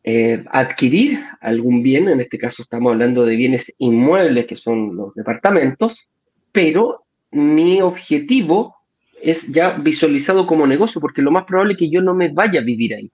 eh, 0.03 0.43
adquirir 0.51 1.19
algún 1.41 1.83
bien, 1.83 2.07
en 2.07 2.21
este 2.21 2.37
caso 2.37 2.61
estamos 2.61 2.93
hablando 2.93 3.25
de 3.25 3.35
bienes 3.35 3.73
inmuebles, 3.77 4.45
que 4.45 4.55
son 4.55 4.95
los 4.95 5.13
departamentos, 5.15 6.07
pero 6.51 7.03
mi 7.31 7.81
objetivo 7.81 8.75
es 9.21 9.51
ya 9.51 9.77
visualizado 9.77 10.47
como 10.47 10.67
negocio, 10.67 11.01
porque 11.01 11.21
lo 11.21 11.31
más 11.31 11.45
probable 11.45 11.73
es 11.73 11.79
que 11.79 11.89
yo 11.89 12.01
no 12.01 12.13
me 12.13 12.29
vaya 12.29 12.61
a 12.61 12.63
vivir 12.63 12.93
ahí. 12.93 13.11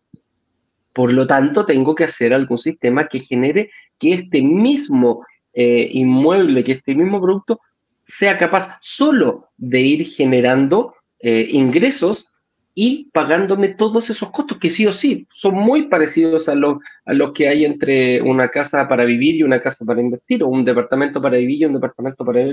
Por 0.93 1.11
lo 1.11 1.25
tanto, 1.25 1.65
tengo 1.65 1.95
que 1.95 2.03
hacer 2.03 2.33
algún 2.33 2.59
sistema 2.59 3.07
que 3.07 3.19
genere 3.19 3.71
que 3.97 4.13
este 4.13 4.41
mismo 4.41 5.25
eh, 5.53 5.89
inmueble, 5.93 6.63
que 6.63 6.73
este 6.73 6.93
mismo 6.93 7.19
producto 7.19 7.59
sea 8.05 8.37
capaz 8.37 8.77
solo 8.81 9.49
de 9.57 9.81
ir 9.81 10.05
generando 10.05 10.95
eh, 11.19 11.47
ingresos 11.51 12.29
y 12.75 13.09
pagándome 13.13 13.69
todos 13.69 14.09
esos 14.09 14.31
costos 14.31 14.57
que 14.57 14.69
sí 14.69 14.85
o 14.87 14.93
sí 14.93 15.27
son 15.33 15.53
muy 15.53 15.87
parecidos 15.89 16.49
a, 16.49 16.55
los 16.55 16.77
a 17.05 17.13
los 17.13 17.31
que 17.31 17.47
hay 17.47 17.65
entre 17.65 18.21
una 18.21 18.49
casa 18.49 18.87
para 18.87 19.05
vivir 19.05 19.35
y 19.35 19.43
una 19.43 19.61
casa 19.61 19.85
para 19.85 20.01
invertir, 20.01 20.43
o 20.43 20.47
un 20.47 20.65
departamento 20.65 21.21
para 21.21 21.37
vivir 21.37 21.61
y 21.61 21.65
un 21.65 21.73
departamento 21.73 22.25
para, 22.25 22.45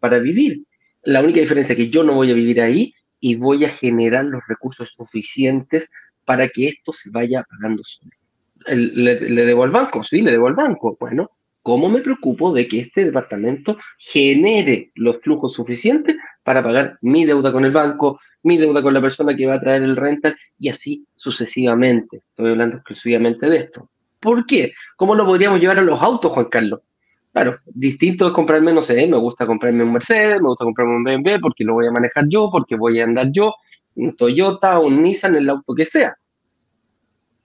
para 0.00 0.18
vivir. 0.18 0.62
La 1.02 1.22
única 1.22 1.40
diferencia 1.40 1.74
es 1.74 1.76
que 1.76 1.90
yo 1.90 2.02
no 2.02 2.14
voy 2.14 2.30
a 2.30 2.34
vivir 2.34 2.60
ahí 2.60 2.94
y 3.20 3.36
voy 3.36 3.64
a 3.64 3.68
generar 3.68 4.24
los 4.24 4.42
recursos 4.48 4.94
suficientes 4.96 5.90
para 6.24 6.48
que 6.48 6.68
esto 6.68 6.92
se 6.92 7.10
vaya 7.10 7.44
pagando 7.48 7.82
solo. 7.84 8.10
¿Le, 8.66 9.20
le 9.20 9.44
debo 9.44 9.64
al 9.64 9.70
banco? 9.70 10.02
Sí, 10.02 10.22
le 10.22 10.32
debo 10.32 10.46
al 10.46 10.54
banco. 10.54 10.96
Bueno, 10.98 11.30
¿Cómo 11.68 11.90
me 11.90 12.00
preocupo 12.00 12.50
de 12.54 12.66
que 12.66 12.80
este 12.80 13.04
departamento 13.04 13.76
genere 13.98 14.90
los 14.94 15.20
flujos 15.20 15.52
suficientes 15.52 16.16
para 16.42 16.62
pagar 16.62 16.96
mi 17.02 17.26
deuda 17.26 17.52
con 17.52 17.62
el 17.66 17.72
banco, 17.72 18.18
mi 18.42 18.56
deuda 18.56 18.80
con 18.80 18.94
la 18.94 19.02
persona 19.02 19.36
que 19.36 19.44
va 19.44 19.56
a 19.56 19.60
traer 19.60 19.82
el 19.82 19.94
rental 19.94 20.34
y 20.58 20.70
así 20.70 21.04
sucesivamente? 21.14 22.22
Estoy 22.30 22.52
hablando 22.52 22.76
exclusivamente 22.76 23.50
de 23.50 23.58
esto. 23.58 23.90
¿Por 24.18 24.46
qué? 24.46 24.72
¿Cómo 24.96 25.14
lo 25.14 25.26
podríamos 25.26 25.60
llevar 25.60 25.78
a 25.78 25.82
los 25.82 26.00
autos, 26.00 26.32
Juan 26.32 26.46
Carlos? 26.46 26.80
Claro, 27.34 27.58
distinto 27.66 28.28
es 28.28 28.32
comprarme, 28.32 28.72
no 28.72 28.82
sé, 28.82 29.06
me 29.06 29.18
gusta 29.18 29.44
comprarme 29.44 29.84
un 29.84 29.92
Mercedes, 29.92 30.40
me 30.40 30.48
gusta 30.48 30.64
comprarme 30.64 30.96
un 30.96 31.04
BMW 31.04 31.38
porque 31.38 31.64
lo 31.64 31.74
voy 31.74 31.86
a 31.86 31.90
manejar 31.90 32.24
yo, 32.30 32.48
porque 32.50 32.76
voy 32.76 32.98
a 32.98 33.04
andar 33.04 33.30
yo, 33.30 33.54
un 33.94 34.16
Toyota, 34.16 34.78
un 34.78 35.02
Nissan, 35.02 35.36
el 35.36 35.50
auto 35.50 35.74
que 35.74 35.84
sea. 35.84 36.16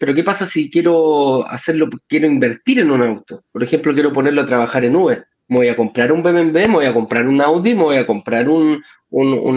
Pero 0.03 0.15
¿qué 0.15 0.24
pasa 0.25 0.45
si 0.45 0.69
quiero 0.69 1.48
hacerlo, 1.48 1.89
quiero 2.10 2.27
invertir 2.27 2.81
en 2.81 2.91
un 2.91 3.01
auto? 3.01 3.45
Por 3.53 3.63
ejemplo, 3.63 3.93
quiero 3.93 4.12
ponerlo 4.12 4.41
a 4.41 4.45
trabajar 4.45 4.83
en 4.83 4.98
Uber. 4.98 5.25
Me 5.48 5.60
voy 5.60 5.69
a 5.69 5.77
comprar 5.77 6.12
un 6.12 6.22
BMW, 6.22 6.51
me 6.51 6.67
voy 6.67 6.86
a 6.88 6.93
comprar 6.93 7.25
un 7.25 7.39
Audi, 7.39 7.74
me 7.74 7.83
voy 7.83 7.95
a 7.95 8.05
comprar 8.05 8.50
un, 8.50 8.83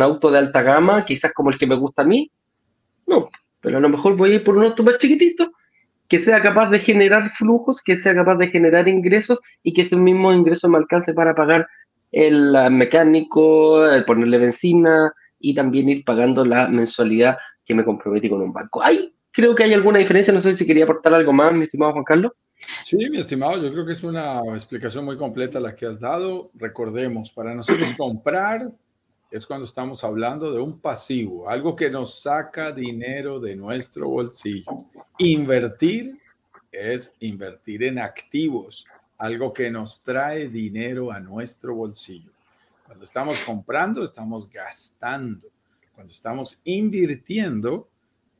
auto 0.03 0.31
de 0.31 0.39
alta 0.39 0.63
gama, 0.63 1.05
quizás 1.05 1.33
como 1.33 1.51
el 1.51 1.59
que 1.59 1.67
me 1.67 1.75
gusta 1.75 2.03
a 2.03 2.05
mí. 2.05 2.31
No, 3.09 3.29
pero 3.61 3.79
a 3.79 3.81
lo 3.81 3.89
mejor 3.89 4.15
voy 4.17 4.31
a 4.31 4.35
ir 4.35 4.45
por 4.45 4.57
un 4.57 4.67
auto 4.67 4.85
más 4.85 4.99
chiquitito, 4.99 5.51
que 6.07 6.21
sea 6.21 6.41
capaz 6.41 6.71
de 6.71 6.79
generar 6.79 7.33
flujos, 7.33 7.83
que 7.83 7.99
sea 7.99 8.15
capaz 8.15 8.37
de 8.37 8.47
generar 8.47 8.87
ingresos 8.87 9.41
y 9.65 9.73
que 9.73 9.81
ese 9.81 9.97
mismo 9.97 10.33
ingreso 10.33 10.69
me 10.69 10.79
alcance 10.79 11.13
para 11.13 11.35
pagar 11.35 11.67
el 12.13 12.55
mecánico, 12.71 13.85
ponerle 14.07 14.39
benzina 14.39 15.13
y 15.41 15.57
también 15.57 15.89
ir 15.89 16.05
pagando 16.05 16.45
la 16.45 16.69
mensualidad 16.69 17.37
que 17.65 17.75
me 17.75 17.85
comprometí 17.85 18.29
con 18.31 18.43
un 18.43 18.53
banco. 18.53 18.81
Hay 18.81 19.13
creo 19.37 19.55
que 19.55 19.65
hay 19.65 19.75
alguna 19.75 19.99
diferencia. 19.99 20.33
No 20.33 20.41
sé 20.41 20.57
si 20.57 20.67
quería 20.67 20.85
aportar 20.85 21.13
algo 21.13 21.33
más, 21.33 21.53
mi 21.53 21.65
estimado 21.65 21.93
Juan 21.93 22.05
Carlos. 22.05 22.33
Sí, 22.85 22.97
mi 23.11 23.19
estimado, 23.19 23.63
yo 23.63 23.71
creo 23.71 23.85
que 23.85 23.93
es 23.93 24.03
una 24.03 24.41
explicación 24.55 25.05
muy 25.05 25.19
completa 25.19 25.61
la 25.61 25.75
que 25.75 25.85
has 25.85 26.01
dado. 26.01 26.51
Recordemos, 26.55 27.31
para 27.31 27.55
nosotros 27.55 27.93
comprar 27.99 28.73
es 29.31 29.47
cuando 29.47 29.67
estamos 29.67 30.03
hablando 30.03 30.51
de 30.51 30.61
un 30.63 30.81
pasivo, 30.81 31.51
algo 31.51 31.77
que 31.77 31.91
nos 31.91 32.23
saca 32.23 32.73
dinero 32.73 33.39
de 33.39 33.55
nuestro 33.55 34.09
bolsillo. 34.09 34.87
Invertir 35.19 36.19
es 36.73 37.13
invertir 37.21 37.83
en 37.83 37.99
activos, 37.99 38.87
algo 39.19 39.53
que 39.53 39.71
nos 39.71 40.01
trae 40.01 40.49
dinero 40.49 41.13
a 41.13 41.21
nuestro 41.21 41.75
bolsillo. 41.75 42.31
Cuando 42.87 43.05
estamos 43.05 43.39
comprando, 43.41 44.03
estamos 44.03 44.49
gastando. 44.49 45.47
Cuando 45.95 46.13
estamos 46.13 46.59
invirtiendo, 46.65 47.89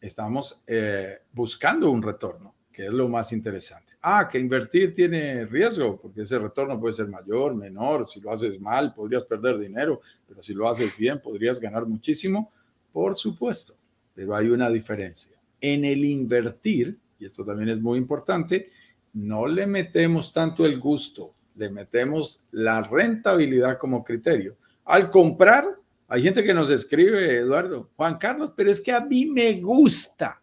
estamos 0.01 0.63
eh, 0.67 1.19
buscando 1.33 1.91
un 1.91 2.03
retorno, 2.03 2.55
que 2.73 2.87
es 2.87 2.93
lo 2.93 3.09
más 3.09 3.33
interesante. 3.33 3.95
Ah, 4.03 4.29
que 4.31 4.39
invertir 4.39 4.95
tiene 4.95 5.47
riesgo, 5.47 5.99
porque 6.01 6.23
ese 6.23 6.39
retorno 6.39 6.79
puede 6.79 6.95
ser 6.95 7.09
mayor, 7.09 7.55
menor. 7.55 8.09
Si 8.09 8.21
lo 8.21 8.31
haces 8.31 8.61
mal, 8.61 8.95
podrías 8.95 9.25
perder 9.25 9.59
dinero, 9.59 10.01
pero 10.29 10.43
si 10.43 10.55
lo 10.55 10.69
haces 10.69 10.97
bien, 10.97 11.21
podrías 11.21 11.59
ganar 11.59 11.87
muchísimo. 11.87 12.53
Por 12.93 13.15
supuesto, 13.17 13.75
pero 14.15 14.37
hay 14.37 14.49
una 14.49 14.71
diferencia. 14.71 15.37
En 15.61 15.85
el 15.85 16.05
invertir, 16.05 16.99
y 17.19 17.25
esto 17.25 17.45
también 17.45 17.71
es 17.71 17.81
muy 17.81 17.99
importante, 17.99 18.71
no 19.15 19.47
le 19.47 19.67
metemos 19.67 20.33
tanto 20.33 20.67
el 20.67 20.79
gusto, 20.79 21.35
le 21.57 21.71
metemos 21.71 22.45
la 22.53 22.83
rentabilidad 22.83 23.79
como 23.79 24.05
criterio. 24.05 24.57
Al 24.85 25.11
comprar, 25.11 25.65
Hay 26.09 26.23
gente 26.23 26.45
que 26.45 26.55
nos 26.55 26.71
escribe, 26.71 27.39
Eduardo, 27.39 27.91
Juan 27.97 28.17
Carlos, 28.17 28.53
pero 28.57 28.71
es 28.71 28.81
que 28.81 28.93
a 28.93 29.01
mí 29.01 29.27
me 29.27 29.55
gusta 29.61 30.41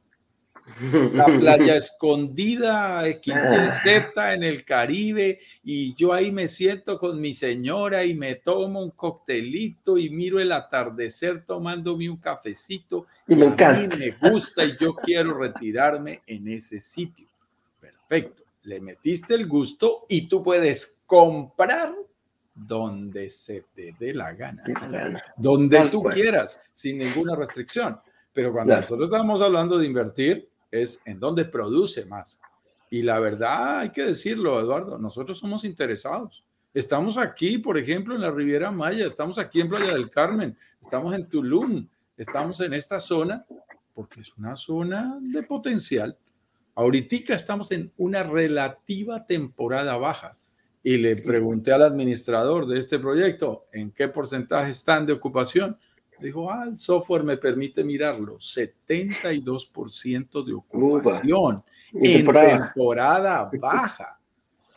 la 1.14 1.26
playa 1.26 1.76
escondida 1.78 3.04
XYZ 3.04 4.12
en 4.34 4.44
el 4.44 4.64
Caribe 4.64 5.40
y 5.64 5.94
yo 5.96 6.14
ahí 6.14 6.32
me 6.32 6.48
siento 6.48 6.98
con 6.98 7.20
mi 7.20 7.34
señora 7.34 8.06
y 8.06 8.14
me 8.14 8.36
tomo 8.36 8.82
un 8.82 8.92
coctelito 8.92 9.98
y 9.98 10.10
miro 10.10 10.40
el 10.40 10.52
atardecer 10.52 11.46
tomándome 11.46 12.10
un 12.10 12.18
cafecito 12.18 13.08
y, 13.28 13.36
me 13.36 13.48
a 13.48 13.74
mí 13.74 13.88
me 13.98 14.30
gusta 14.30 14.66
y 14.66 14.78
yo 14.80 14.96
quiero 14.96 15.38
retirarme 15.38 16.22
en 16.28 16.48
ese 16.48 16.80
sitio. 16.80 17.28
Perfecto, 17.80 18.44
le 18.64 18.80
metiste 18.80 19.36
el 19.36 19.48
gusto 19.48 20.06
y 20.10 20.28
tú 20.28 20.44
puedes 20.44 21.02
comprar 21.06 21.94
donde 22.54 23.30
se 23.30 23.66
te 23.74 23.96
dé 24.00 24.14
la 24.14 24.34
gana, 24.34 24.64
donde 25.38 25.90
tú 25.90 26.04
quieras, 26.04 26.62
sin 26.72 27.00
ninguna 27.00 27.36
restricción. 27.36 28.00
Pero 28.32 28.52
cuando 28.52 28.76
nosotros 28.76 29.10
estamos 29.10 29.42
hablando 29.42 29.78
de 29.78 29.86
invertir, 29.86 30.50
es 30.72 31.02
en 31.06 31.20
dónde 31.20 31.46
produce 31.46 32.06
más. 32.06 32.42
Y 32.90 33.02
la 33.02 33.20
verdad, 33.20 33.80
hay 33.80 33.90
que 33.90 34.04
decirlo, 34.04 34.60
Eduardo, 34.60 34.98
nosotros 34.98 35.38
somos 35.38 35.64
interesados. 35.64 36.44
Estamos 36.74 37.18
aquí, 37.18 37.60
por 37.60 37.78
ejemplo, 37.78 38.16
en 38.16 38.22
la 38.22 38.32
Riviera 38.32 38.72
Maya, 38.72 39.06
estamos 39.06 39.38
aquí 39.38 39.62
en 39.62 39.70
Playa 39.70 39.94
del 39.94 40.10
Carmen, 40.10 40.58
estamos 40.82 41.14
en 41.14 41.30
Tulum, 41.30 41.88
estamos 42.18 42.60
en 42.62 42.74
esta 42.74 43.00
zona, 43.00 43.46
porque 43.94 44.22
es 44.22 44.36
una 44.38 44.56
zona 44.56 45.20
de 45.22 45.44
potencial. 45.44 46.18
Ahorita 46.76 47.34
estamos 47.36 47.72
en 47.72 47.92
una 47.98 48.24
relativa 48.24 49.26
temporada 49.28 49.98
baja. 49.98 50.36
Y 50.84 50.98
le 50.98 51.16
pregunté 51.16 51.72
al 51.72 51.84
administrador 51.84 52.68
de 52.68 52.80
este 52.80 53.00
proyecto 53.00 53.68
en 53.72 53.92
qué 53.92 54.10
porcentaje 54.10 54.72
están 54.72 55.06
de 55.06 55.14
ocupación. 55.14 55.78
Dijo, 56.20 56.52
ah, 56.52 56.66
el 56.68 56.78
software 56.78 57.24
me 57.24 57.38
permite 57.38 57.84
mirarlo, 57.84 58.38
72% 58.38 60.46
de 60.46 60.54
ocupación 60.54 61.64
en 61.94 62.26
temporada, 62.26 63.50
baja. 63.60 64.20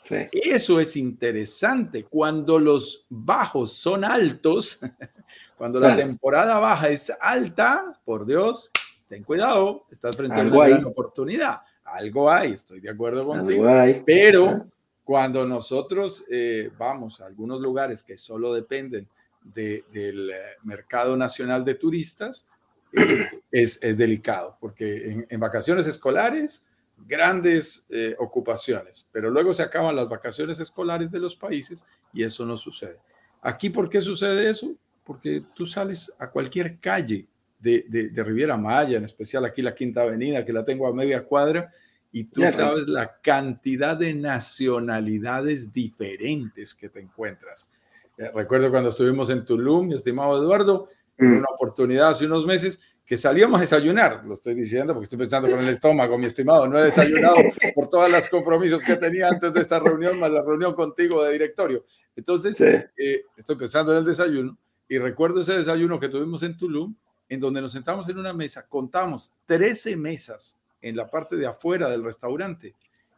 Eso 0.32 0.80
es 0.80 0.96
interesante. 0.96 2.04
Cuando 2.04 2.58
los 2.58 3.04
bajos 3.08 3.72
son 3.72 4.04
altos, 4.04 4.80
cuando 5.58 5.80
la 5.80 5.96
temporada 5.96 6.58
baja 6.58 6.88
es 6.88 7.12
alta, 7.20 8.00
por 8.04 8.25
Dios, 8.25 8.70
ten 9.08 9.25
cuidado, 9.25 9.86
estás 9.90 10.16
frente 10.16 10.40
a 10.40 10.44
una 10.44 10.68
gran 10.68 10.84
oportunidad. 10.84 11.60
Algo 11.84 12.30
hay, 12.30 12.52
estoy 12.52 12.80
de 12.80 12.90
acuerdo 12.90 13.26
contigo. 13.26 13.66
Pero 14.04 14.66
cuando 15.06 15.46
nosotros 15.46 16.25
eh, 16.28 16.68
vamos 16.76 17.20
a 17.20 17.26
algunos 17.26 17.60
lugares 17.60 18.02
que 18.02 18.16
solo 18.16 18.52
dependen 18.52 19.06
del 19.40 20.30
eh, 20.30 20.34
mercado 20.64 21.16
nacional 21.16 21.64
de 21.64 21.76
turistas 21.76 22.48
eh, 22.92 23.30
es, 23.52 23.78
delicado, 23.80 24.58
porque 24.60 25.25
en, 25.28 25.38
vacaciones 25.38 25.86
escolares, 25.86 26.66
grandes 27.06 27.86
eh, 27.88 28.16
ocupaciones, 28.18 29.08
pero 29.12 29.30
luego 29.30 29.54
se 29.54 29.62
acaban 29.62 29.94
las 29.94 30.08
vacaciones 30.08 30.58
escolares 30.58 31.08
de 31.12 31.20
los 31.20 31.36
países 31.36 31.86
y 32.12 32.25
eso 32.25 32.44
no 32.44 32.56
sucede. 32.56 32.98
Aquí, 33.42 33.70
¿por 33.70 33.88
qué 33.88 34.00
sucede 34.00 34.50
eso? 34.50 34.75
Porque 35.04 35.45
tú 35.54 35.66
sales 35.66 36.12
a 36.19 36.28
cualquier 36.28 36.80
calle 36.80 37.28
de, 37.60 38.10
de, 38.12 38.25
Riviera 38.25 38.56
Maya, 38.56 38.99
en 38.99 39.04
especial 39.04 39.45
aquí 39.45 39.62
la 39.62 39.73
Quinta 39.73 40.02
Avenida, 40.02 40.45
que 40.45 40.52
la 40.52 40.64
tengo 40.64 40.88
a 40.88 40.92
media 40.92 41.25
cuadra, 41.25 41.73
y 42.17 42.25
tú 42.25 42.41
sabes 42.50 42.89
la 42.89 43.21
cantidad 43.21 43.95
de 43.95 44.15
nacionalidades 44.15 45.71
diferentes 45.71 46.75
que 46.75 46.89
te 46.89 46.99
encuentras. 46.99 47.69
Eh, 48.17 48.31
recuerdo 48.35 48.71
cuando 48.71 48.89
estuvimos 48.89 49.29
en 49.29 49.45
Tulum, 49.45 49.89
mi 49.89 49.97
estimado 49.97 50.43
Eduardo, 50.43 50.89
en 51.19 51.35
mm. 51.35 51.39
una 51.41 51.49
oportunidad 51.55 52.09
hace 52.09 52.25
unos 52.25 52.47
meses 52.47 52.81
que 53.05 53.19
salíamos 53.19 53.59
a 53.59 53.65
desayunar, 53.65 54.25
lo 54.25 54.33
estoy 54.33 54.55
diciendo 54.55 54.95
porque 54.95 55.05
estoy 55.05 55.19
pensando 55.19 55.50
con 55.50 55.59
el 55.59 55.69
estómago, 55.69 56.17
mi 56.17 56.25
estimado, 56.25 56.67
no 56.67 56.79
he 56.79 56.85
desayunado 56.85 57.37
por 57.75 57.91
todos 57.91 58.11
los 58.11 58.26
compromisos 58.31 58.83
que 58.83 58.97
tenía 58.97 59.29
antes 59.29 59.52
de 59.52 59.61
esta 59.61 59.79
reunión, 59.79 60.19
más 60.19 60.31
la 60.31 60.41
reunión 60.41 60.73
contigo 60.73 61.23
de 61.23 61.33
directorio. 61.33 61.85
Entonces, 62.17 62.59
eh, 62.63 63.25
estoy 63.37 63.57
pensando 63.57 63.93
en 63.93 63.99
el 63.99 64.05
desayuno 64.07 64.57
y 64.89 64.97
recuerdo 64.97 65.43
ese 65.43 65.59
desayuno 65.59 66.00
que 66.00 66.09
tuvimos 66.09 66.43
en 66.45 66.57
Tulum, 66.57 66.95
en 67.29 67.41
donde 67.41 67.61
nos 67.61 67.73
sentamos 67.73 68.09
en 68.09 68.17
una 68.17 68.33
mesa, 68.33 68.67
contamos 68.67 69.35
13 69.45 69.99
mesas 69.99 70.57
en 70.88 70.96
la 70.96 71.08
parte 71.08 71.36
de 71.36 71.46
afuera 71.46 71.88
del 71.88 72.04
restaurante 72.04 72.75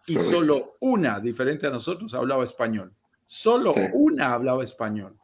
y 0.07 0.16
solo 0.16 0.76
una, 0.81 1.20
diferente 1.20 1.66
a 1.66 1.70
nosotros, 1.70 2.14
hablaba 2.14 2.42
español. 2.42 2.92
Solo 3.26 3.74
una 3.92 4.33
hablaba 4.33 4.64
español. 4.64 5.14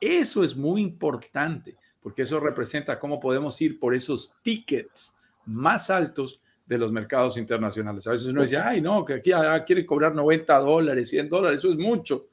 Eso 0.00 0.42
es 0.42 0.56
muy 0.56 0.82
importante 0.82 1.76
porque 2.02 2.22
eso 2.22 2.40
representa 2.40 2.98
cómo 2.98 3.20
podemos 3.20 3.60
ir 3.62 3.78
por 3.78 3.94
esos 3.94 4.34
tickets 4.42 5.14
más 5.46 5.90
altos 5.90 6.40
de 6.66 6.78
los 6.78 6.90
mercados 6.90 7.36
internacionales. 7.36 8.06
A 8.08 8.10
veces 8.10 8.26
uno 8.26 8.42
dice, 8.42 8.56
ay, 8.56 8.80
no, 8.80 9.04
que 9.04 9.14
aquí 9.14 9.30
ah, 9.30 9.62
quiere 9.64 9.86
cobrar 9.86 10.14
90 10.14 10.58
dólares, 10.58 11.10
100 11.10 11.28
dólares, 11.28 11.58
eso 11.60 11.70
es 11.70 11.78
mucho. 11.78 12.26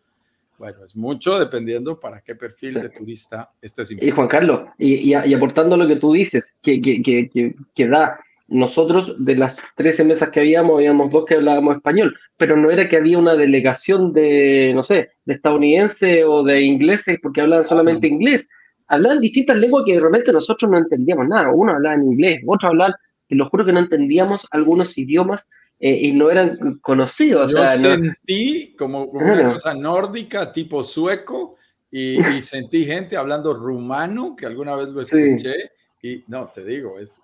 Bueno, 0.57 0.83
es 0.83 0.95
mucho 0.95 1.37
dependiendo 1.39 1.99
para 1.99 2.21
qué 2.21 2.35
perfil 2.35 2.73
de 2.73 2.89
turista 2.89 3.51
estés 3.61 3.91
Y 3.91 4.11
Juan 4.11 4.27
Carlos, 4.27 4.63
y, 4.77 5.13
aportando 5.13 5.77
lo 5.77 5.87
que 5.87 5.95
tú 5.95 6.13
dices, 6.13 6.53
que, 6.61 6.81
que, 6.81 7.01
que, 7.01 7.55
que 7.73 7.87
da 7.87 8.19
nosotros 8.49 9.15
de 9.19 9.35
las 9.35 9.57
13 9.75 10.03
mesas 10.03 10.29
que 10.29 10.39
habíamos, 10.39 10.75
habíamos 10.75 11.09
dos 11.11 11.25
que 11.25 11.35
hablábamos 11.35 11.77
español, 11.77 12.15
pero 12.37 12.55
no 12.57 12.71
era 12.71 12.89
que 12.89 12.97
había 12.97 13.17
una 13.17 13.35
delegación 13.35 14.13
de, 14.13 14.71
no 14.73 14.83
sé, 14.83 15.11
de 15.25 15.33
estadounidenses 15.33 16.23
o 16.27 16.43
de 16.43 16.61
ingleses 16.61 17.17
porque 17.21 17.41
hablaban 17.41 17.67
solamente 17.67 18.07
inglés. 18.07 18.47
Hablaban 18.87 19.19
distintas 19.21 19.57
lenguas 19.57 19.83
que 19.85 19.99
realmente 19.99 20.33
nosotros 20.33 20.69
no 20.69 20.77
entendíamos 20.77 21.27
nada. 21.27 21.51
Uno 21.53 21.73
hablaba 21.73 21.95
en 21.95 22.05
inglés, 22.05 22.41
otro 22.47 22.69
hablaba, 22.69 22.95
te 23.27 23.35
lo 23.35 23.47
juro 23.49 23.65
que 23.65 23.71
no 23.71 23.79
entendíamos 23.79 24.47
algunos 24.51 24.97
idiomas 24.97 25.47
eh, 25.79 26.07
y 26.07 26.11
no 26.13 26.31
eran 26.31 26.79
conocidos. 26.81 27.51
Yo 27.51 27.67
sentí 27.67 28.75
como, 28.77 29.05
una 29.05 29.53
cosa 29.53 29.75
nórdica, 29.75 30.51
tipo 30.51 30.83
sueco, 30.83 31.55
y, 31.91 32.19
sentí 32.41 32.85
gente 32.85 33.15
hablando 33.15 33.53
rumano, 33.53 34.35
que 34.35 34.45
alguna 34.45 34.75
vez 34.75 34.89
lo 34.89 35.01
escuché. 35.01 35.71
Y 36.01 36.23
no, 36.27 36.47
te 36.47 36.63
digo, 36.63 36.97
es, 36.97 37.21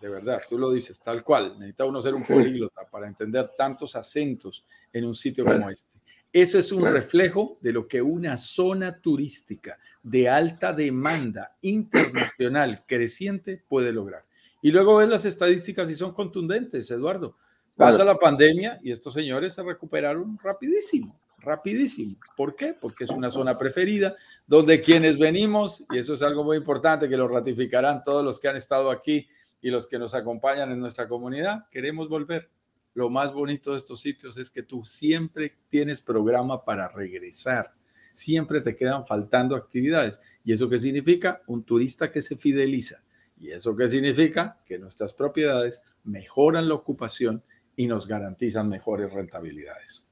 de 0.00 0.08
verdad, 0.08 0.42
tú 0.48 0.58
lo 0.58 0.70
dices 0.70 1.00
tal 1.00 1.24
cual. 1.24 1.58
Necesita 1.58 1.86
uno 1.86 2.00
ser 2.00 2.14
un 2.14 2.22
políglota 2.22 2.86
para 2.90 3.06
entender 3.06 3.50
tantos 3.56 3.96
acentos 3.96 4.64
en 4.92 5.06
un 5.06 5.14
sitio 5.14 5.44
como 5.44 5.70
este. 5.70 5.98
Eso 6.30 6.58
es 6.58 6.70
un 6.72 6.82
reflejo 6.82 7.56
de 7.62 7.72
lo 7.72 7.88
que 7.88 8.02
una 8.02 8.36
zona 8.36 9.00
turística 9.00 9.78
de 10.02 10.28
alta 10.28 10.74
demanda 10.74 11.56
internacional 11.62 12.84
creciente 12.86 13.62
puede 13.66 13.92
lograr. 13.92 14.24
Y 14.60 14.70
luego 14.70 14.96
ves 14.96 15.08
las 15.08 15.24
estadísticas 15.24 15.88
y 15.88 15.94
son 15.94 16.12
contundentes, 16.12 16.90
Eduardo. 16.90 17.36
Pasa 17.76 18.04
la 18.04 18.18
pandemia 18.18 18.78
y 18.82 18.92
estos 18.92 19.14
señores 19.14 19.54
se 19.54 19.62
recuperaron 19.62 20.38
rapidísimo 20.42 21.18
rapidísimo. 21.40 22.16
¿Por 22.36 22.54
qué? 22.54 22.74
Porque 22.74 23.04
es 23.04 23.10
una 23.10 23.30
zona 23.30 23.58
preferida 23.58 24.16
donde 24.46 24.80
quienes 24.80 25.18
venimos, 25.18 25.84
y 25.90 25.98
eso 25.98 26.14
es 26.14 26.22
algo 26.22 26.44
muy 26.44 26.56
importante 26.56 27.08
que 27.08 27.16
lo 27.16 27.28
ratificarán 27.28 28.02
todos 28.04 28.24
los 28.24 28.40
que 28.40 28.48
han 28.48 28.56
estado 28.56 28.90
aquí 28.90 29.28
y 29.60 29.70
los 29.70 29.86
que 29.86 29.98
nos 29.98 30.14
acompañan 30.14 30.70
en 30.70 30.80
nuestra 30.80 31.08
comunidad, 31.08 31.66
queremos 31.70 32.08
volver. 32.08 32.50
Lo 32.94 33.10
más 33.10 33.32
bonito 33.32 33.72
de 33.72 33.76
estos 33.76 34.00
sitios 34.00 34.36
es 34.38 34.50
que 34.50 34.62
tú 34.62 34.84
siempre 34.84 35.56
tienes 35.68 36.00
programa 36.00 36.64
para 36.64 36.88
regresar. 36.88 37.72
Siempre 38.12 38.60
te 38.60 38.74
quedan 38.74 39.06
faltando 39.06 39.54
actividades. 39.54 40.20
¿Y 40.42 40.52
eso 40.52 40.68
qué 40.68 40.80
significa? 40.80 41.42
Un 41.46 41.62
turista 41.62 42.10
que 42.10 42.22
se 42.22 42.36
fideliza. 42.36 43.04
¿Y 43.38 43.52
eso 43.52 43.76
qué 43.76 43.88
significa? 43.88 44.60
Que 44.66 44.78
nuestras 44.78 45.12
propiedades 45.12 45.82
mejoran 46.02 46.68
la 46.68 46.74
ocupación 46.74 47.44
y 47.76 47.86
nos 47.86 48.08
garantizan 48.08 48.68
mejores 48.68 49.12
rentabilidades. 49.12 50.07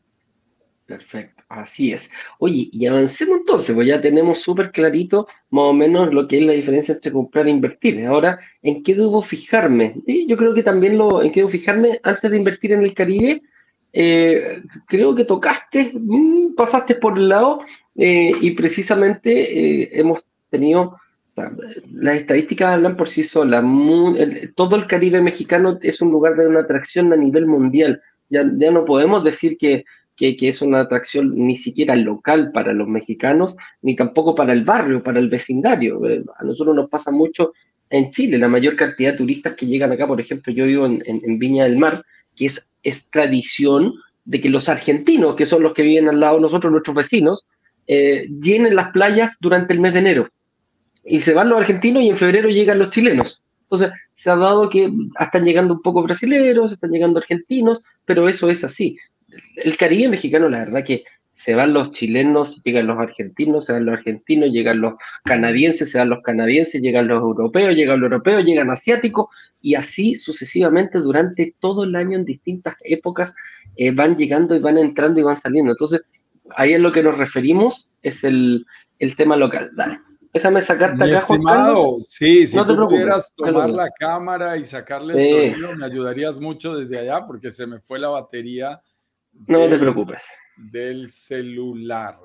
Perfecto, 0.86 1.42
así 1.48 1.92
es. 1.92 2.12
Oye, 2.38 2.68
y 2.70 2.86
avancemos 2.86 3.38
entonces, 3.40 3.74
pues 3.74 3.88
ya 3.88 4.00
tenemos 4.00 4.38
súper 4.38 4.70
clarito 4.70 5.26
más 5.50 5.64
o 5.64 5.72
menos 5.72 6.14
lo 6.14 6.28
que 6.28 6.38
es 6.38 6.44
la 6.44 6.52
diferencia 6.52 6.94
entre 6.94 7.10
comprar 7.10 7.48
e 7.48 7.50
invertir. 7.50 8.06
Ahora, 8.06 8.38
¿en 8.62 8.84
qué 8.84 8.94
debo 8.94 9.20
fijarme? 9.20 9.96
yo 10.06 10.36
creo 10.36 10.54
que 10.54 10.62
también 10.62 10.96
lo, 10.96 11.24
en 11.24 11.32
qué 11.32 11.40
debo 11.40 11.50
fijarme 11.50 11.98
antes 12.04 12.30
de 12.30 12.36
invertir 12.36 12.72
en 12.72 12.84
el 12.84 12.94
Caribe. 12.94 13.42
Eh, 13.92 14.62
creo 14.86 15.12
que 15.16 15.24
tocaste, 15.24 15.90
mm, 15.92 16.54
pasaste 16.54 16.94
por 16.94 17.18
el 17.18 17.30
lado 17.30 17.60
eh, 17.96 18.32
y 18.40 18.52
precisamente 18.52 19.82
eh, 19.82 19.90
hemos 19.94 20.24
tenido, 20.50 20.98
las 21.94 22.16
estadísticas 22.16 22.74
hablan 22.74 22.96
por 22.96 23.08
sí 23.08 23.24
solas. 23.24 23.64
todo 24.54 24.76
el 24.76 24.86
Caribe 24.86 25.20
mexicano 25.20 25.80
es 25.82 26.00
un 26.00 26.10
lugar 26.12 26.36
de 26.36 26.46
una 26.46 26.60
atracción 26.60 27.12
a 27.12 27.16
nivel 27.16 27.46
mundial. 27.46 28.00
Ya, 28.28 28.48
ya 28.56 28.70
no 28.70 28.84
podemos 28.84 29.24
decir 29.24 29.56
que 29.58 29.84
que, 30.16 30.36
es 30.40 30.62
una 30.62 30.80
atracción 30.80 31.32
ni 31.34 31.56
siquiera 31.56 31.94
local 31.94 32.50
para 32.52 32.72
los 32.72 32.88
mexicanos, 32.88 33.56
ni 33.82 33.94
tampoco 33.94 34.34
para 34.34 34.52
el 34.52 34.64
barrio, 34.64 35.02
para 35.02 35.18
el 35.18 35.28
vecindario. 35.28 36.04
Eh, 36.06 36.24
a 36.38 36.44
nosotros 36.44 36.74
nos 36.74 36.88
pasa 36.88 37.10
mucho 37.10 37.52
en 37.90 38.10
Chile, 38.10 38.38
la 38.38 38.48
mayor 38.48 38.74
cantidad 38.76 39.12
de 39.12 39.18
turistas 39.18 39.54
que 39.54 39.66
llegan 39.66 39.92
acá, 39.92 40.06
por 40.06 40.20
ejemplo, 40.20 40.52
yo 40.52 40.64
vivo 40.64 40.86
en, 40.86 41.38
Viña 41.38 41.64
del 41.64 41.76
Mar, 41.76 42.04
que 42.34 42.46
es, 42.46 42.72
es, 42.82 43.08
tradición 43.10 43.94
de 44.24 44.40
que 44.40 44.48
los 44.48 44.68
argentinos, 44.68 45.36
que 45.36 45.46
son 45.46 45.62
los 45.62 45.72
que 45.72 45.82
viven 45.82 46.08
al 46.08 46.18
lado 46.18 46.36
de 46.36 46.42
nosotros, 46.42 46.72
nuestros 46.72 46.96
vecinos, 46.96 47.46
eh, 47.86 48.26
llenen 48.42 48.74
las 48.74 48.90
playas 48.90 49.36
durante 49.40 49.72
el 49.72 49.80
mes 49.80 49.92
de 49.92 49.98
enero. 50.00 50.28
y 51.08 51.20
se 51.20 51.34
van 51.34 51.48
los 51.48 51.60
argentinos 51.60 52.02
y 52.02 52.08
en 52.08 52.16
febrero 52.16 52.48
llegan 52.48 52.80
los 52.80 52.90
chilenos. 52.90 53.44
Entonces, 53.62 53.92
se 54.12 54.28
ha 54.28 54.36
dado 54.36 54.68
que 54.68 54.92
están 55.20 55.44
llegando 55.44 55.74
un 55.74 55.82
poco 55.82 56.02
brasileños, 56.02 56.72
están 56.72 56.90
llegando 56.90 57.20
argentinos, 57.20 57.82
pero 58.04 58.28
eso 58.28 58.50
es 58.50 58.64
así. 58.64 58.96
El 59.56 59.76
Caribe 59.76 60.08
mexicano, 60.08 60.48
la 60.48 60.58
verdad 60.58 60.84
que 60.84 61.04
se 61.32 61.54
van 61.54 61.74
los 61.74 61.92
chilenos, 61.92 62.62
llegan 62.64 62.86
los 62.86 62.98
argentinos, 62.98 63.66
se 63.66 63.74
van 63.74 63.84
los 63.84 63.98
argentinos, 63.98 64.50
llegan 64.50 64.80
los 64.80 64.94
canadienses, 65.22 65.90
se 65.90 65.98
van 65.98 66.08
los 66.08 66.22
canadienses, 66.22 66.80
llegan 66.80 67.08
los 67.08 67.20
europeos, 67.20 67.74
llegan 67.74 68.00
los 68.00 68.10
europeos, 68.10 68.42
llegan 68.42 68.70
asiáticos, 68.70 69.26
y 69.60 69.74
así 69.74 70.16
sucesivamente 70.16 70.98
durante 70.98 71.54
todo 71.60 71.84
el 71.84 71.94
año 71.94 72.16
en 72.16 72.24
distintas 72.24 72.76
épocas 72.80 73.34
eh, 73.76 73.90
van 73.90 74.16
llegando 74.16 74.56
y 74.56 74.60
van 74.60 74.78
entrando 74.78 75.20
y 75.20 75.24
van 75.24 75.36
saliendo. 75.36 75.72
Entonces, 75.72 76.06
ahí 76.54 76.72
es 76.72 76.80
lo 76.80 76.90
que 76.90 77.02
nos 77.02 77.18
referimos, 77.18 77.90
es 78.00 78.24
el, 78.24 78.64
el 78.98 79.14
tema 79.14 79.36
local. 79.36 79.72
Dale. 79.76 80.00
Déjame 80.32 80.60
sacarte 80.62 81.02
acá, 81.02 81.16
estimado, 81.16 81.98
Sí, 82.02 82.46
si 82.46 82.56
no 82.56 82.66
tú 82.66 82.76
pudieras 82.76 83.32
tomar 83.34 83.70
la 83.70 83.90
cámara 83.90 84.56
y 84.56 84.64
sacarle 84.64 85.14
el 85.14 85.54
sonido, 85.54 85.76
me 85.76 85.86
ayudarías 85.86 86.38
mucho 86.38 86.76
desde 86.76 86.98
allá 86.98 87.26
porque 87.26 87.50
se 87.50 87.66
me 87.66 87.80
fue 87.80 87.98
la 87.98 88.08
batería. 88.08 88.80
No 89.46 89.68
te 89.68 89.78
preocupes 89.78 90.26
del 90.56 91.10
celular. 91.10 92.18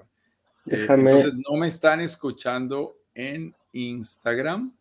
Eh, 0.65 0.78
déjame. 0.78 1.12
entonces, 1.12 1.34
no 1.50 1.58
me 1.58 1.67
están 1.67 2.02
escuchando 2.02 2.97
en 3.13 3.54
Instagram. 3.74 4.74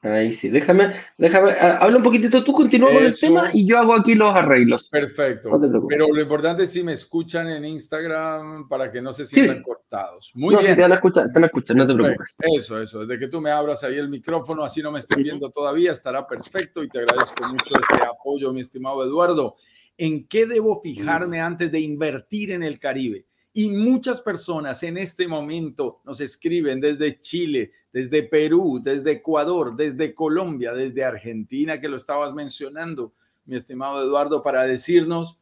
Ahí 0.00 0.32
sí, 0.32 0.48
déjame, 0.48 0.94
déjame, 1.16 1.50
ah, 1.60 1.78
habla 1.80 1.96
un 1.96 2.04
poquitito, 2.04 2.44
tú 2.44 2.52
continúa 2.52 2.92
con 2.92 3.04
el 3.04 3.18
tema 3.18 3.50
y 3.52 3.66
yo 3.66 3.80
hago 3.80 3.96
aquí 3.96 4.14
los 4.14 4.32
arreglos. 4.32 4.88
Perfecto. 4.88 5.50
Pero 5.88 6.06
lo 6.06 6.22
importante 6.22 6.62
es 6.62 6.70
si 6.70 6.84
me 6.84 6.92
escuchan 6.92 7.48
en 7.48 7.64
Instagram 7.64 8.68
para 8.68 8.92
que 8.92 9.02
no 9.02 9.12
se 9.12 9.26
sientan 9.26 9.60
cortados. 9.60 10.30
Muy 10.36 10.54
bien. 10.54 10.76
te 10.76 10.82
van 10.82 10.92
a 10.92 10.94
escuchar, 10.94 11.26
te 11.26 11.32
van 11.34 11.42
a 11.42 11.46
escuchar, 11.46 11.76
no 11.76 11.86
te 11.88 11.94
preocupes. 11.94 12.36
Eso, 12.38 12.80
eso. 12.80 13.04
Desde 13.04 13.18
que 13.18 13.26
tú 13.26 13.40
me 13.40 13.50
abras 13.50 13.82
ahí 13.82 13.96
el 13.96 14.08
micrófono, 14.08 14.62
así 14.62 14.80
no 14.82 14.92
me 14.92 15.00
estén 15.00 15.20
viendo 15.20 15.50
todavía, 15.50 15.90
estará 15.90 16.28
perfecto 16.28 16.84
y 16.84 16.88
te 16.88 17.00
agradezco 17.00 17.48
mucho 17.48 17.74
ese 17.80 18.00
apoyo, 18.04 18.52
mi 18.52 18.60
estimado 18.60 19.04
Eduardo 19.04 19.56
en 19.98 20.26
qué 20.28 20.46
debo 20.46 20.80
fijarme 20.80 21.40
antes 21.40 21.70
de 21.70 21.80
invertir 21.80 22.52
en 22.52 22.62
el 22.62 22.78
Caribe. 22.78 23.26
Y 23.52 23.68
muchas 23.70 24.22
personas 24.22 24.82
en 24.84 24.96
este 24.96 25.26
momento 25.26 26.00
nos 26.04 26.20
escriben 26.20 26.80
desde 26.80 27.20
Chile, 27.20 27.72
desde 27.92 28.22
Perú, 28.22 28.80
desde 28.82 29.12
Ecuador, 29.12 29.74
desde 29.74 30.14
Colombia, 30.14 30.72
desde 30.72 31.04
Argentina, 31.04 31.80
que 31.80 31.88
lo 31.88 31.96
estabas 31.96 32.32
mencionando, 32.32 33.12
mi 33.44 33.56
estimado 33.56 34.00
Eduardo, 34.00 34.42
para 34.42 34.62
decirnos 34.62 35.40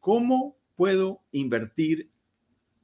cómo 0.00 0.56
puedo 0.74 1.20
invertir 1.30 2.10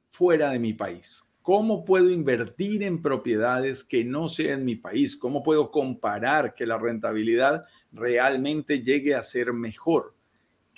fuera 0.09 0.51
de 0.51 0.59
mi 0.59 0.73
país. 0.73 1.21
¿Cómo 1.41 1.83
puedo 1.83 2.09
invertir 2.09 2.83
en 2.83 3.01
propiedades 3.01 3.83
que 3.83 4.05
no 4.05 4.29
sean 4.29 4.59
en 4.59 4.65
mi 4.65 4.75
país? 4.75 5.17
¿Cómo 5.17 5.43
puedo 5.43 5.71
comparar 5.71 6.53
que 6.53 6.67
la 6.67 6.77
rentabilidad 6.77 7.65
realmente 7.91 8.81
llegue 8.81 9.15
a 9.15 9.23
ser 9.23 9.51
mejor? 9.51 10.15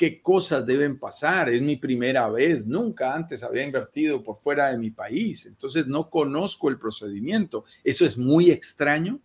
Qué 0.04 0.22
cosas 0.22 0.66
deben 0.66 1.00
pasar. 1.00 1.48
Es 1.48 1.62
mi 1.62 1.78
primera 1.78 2.30
vez, 2.30 2.66
nunca 2.66 3.16
antes 3.16 3.42
había 3.42 3.64
invertido 3.64 4.22
por 4.22 4.36
fuera 4.36 4.70
de 4.70 4.78
mi 4.78 4.92
país, 4.92 5.46
entonces 5.46 5.88
no 5.88 6.10
conozco 6.10 6.68
el 6.68 6.78
procedimiento. 6.78 7.64
Eso 7.86 8.06
es 8.06 8.18
muy 8.18 8.52
extraño. 8.52 9.22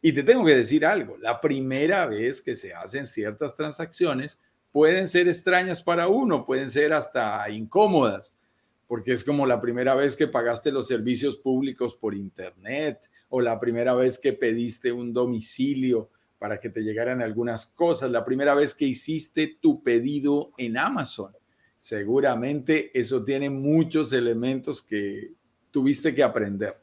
Y 0.00 0.14
te 0.14 0.22
tengo 0.22 0.42
que 0.46 0.56
decir 0.56 0.86
algo, 0.86 1.18
la 1.18 1.42
primera 1.42 2.06
vez 2.06 2.40
que 2.40 2.56
se 2.56 2.72
hacen 2.72 3.06
ciertas 3.06 3.54
transacciones 3.54 4.40
pueden 4.72 5.08
ser 5.08 5.28
extrañas 5.28 5.82
para 5.82 6.08
uno, 6.08 6.46
pueden 6.46 6.70
ser 6.70 6.94
hasta 6.94 7.46
incómodas, 7.50 8.34
porque 8.86 9.12
es 9.12 9.24
como 9.24 9.44
la 9.44 9.60
primera 9.60 9.94
vez 9.94 10.16
que 10.16 10.26
pagaste 10.26 10.72
los 10.72 10.86
servicios 10.86 11.36
públicos 11.36 11.94
por 11.94 12.14
Internet 12.14 13.10
o 13.28 13.42
la 13.42 13.60
primera 13.60 13.92
vez 13.92 14.18
que 14.18 14.32
pediste 14.32 14.90
un 14.90 15.12
domicilio 15.12 16.08
para 16.44 16.60
que 16.60 16.68
te 16.68 16.82
llegaran 16.82 17.22
algunas 17.22 17.68
cosas. 17.68 18.10
La 18.10 18.22
primera 18.22 18.54
vez 18.54 18.74
que 18.74 18.84
hiciste 18.84 19.56
tu 19.62 19.82
pedido 19.82 20.52
en 20.58 20.76
Amazon, 20.76 21.32
seguramente 21.78 22.90
eso 22.92 23.24
tiene 23.24 23.48
muchos 23.48 24.12
elementos 24.12 24.82
que 24.82 25.32
tuviste 25.70 26.14
que 26.14 26.22
aprender. 26.22 26.76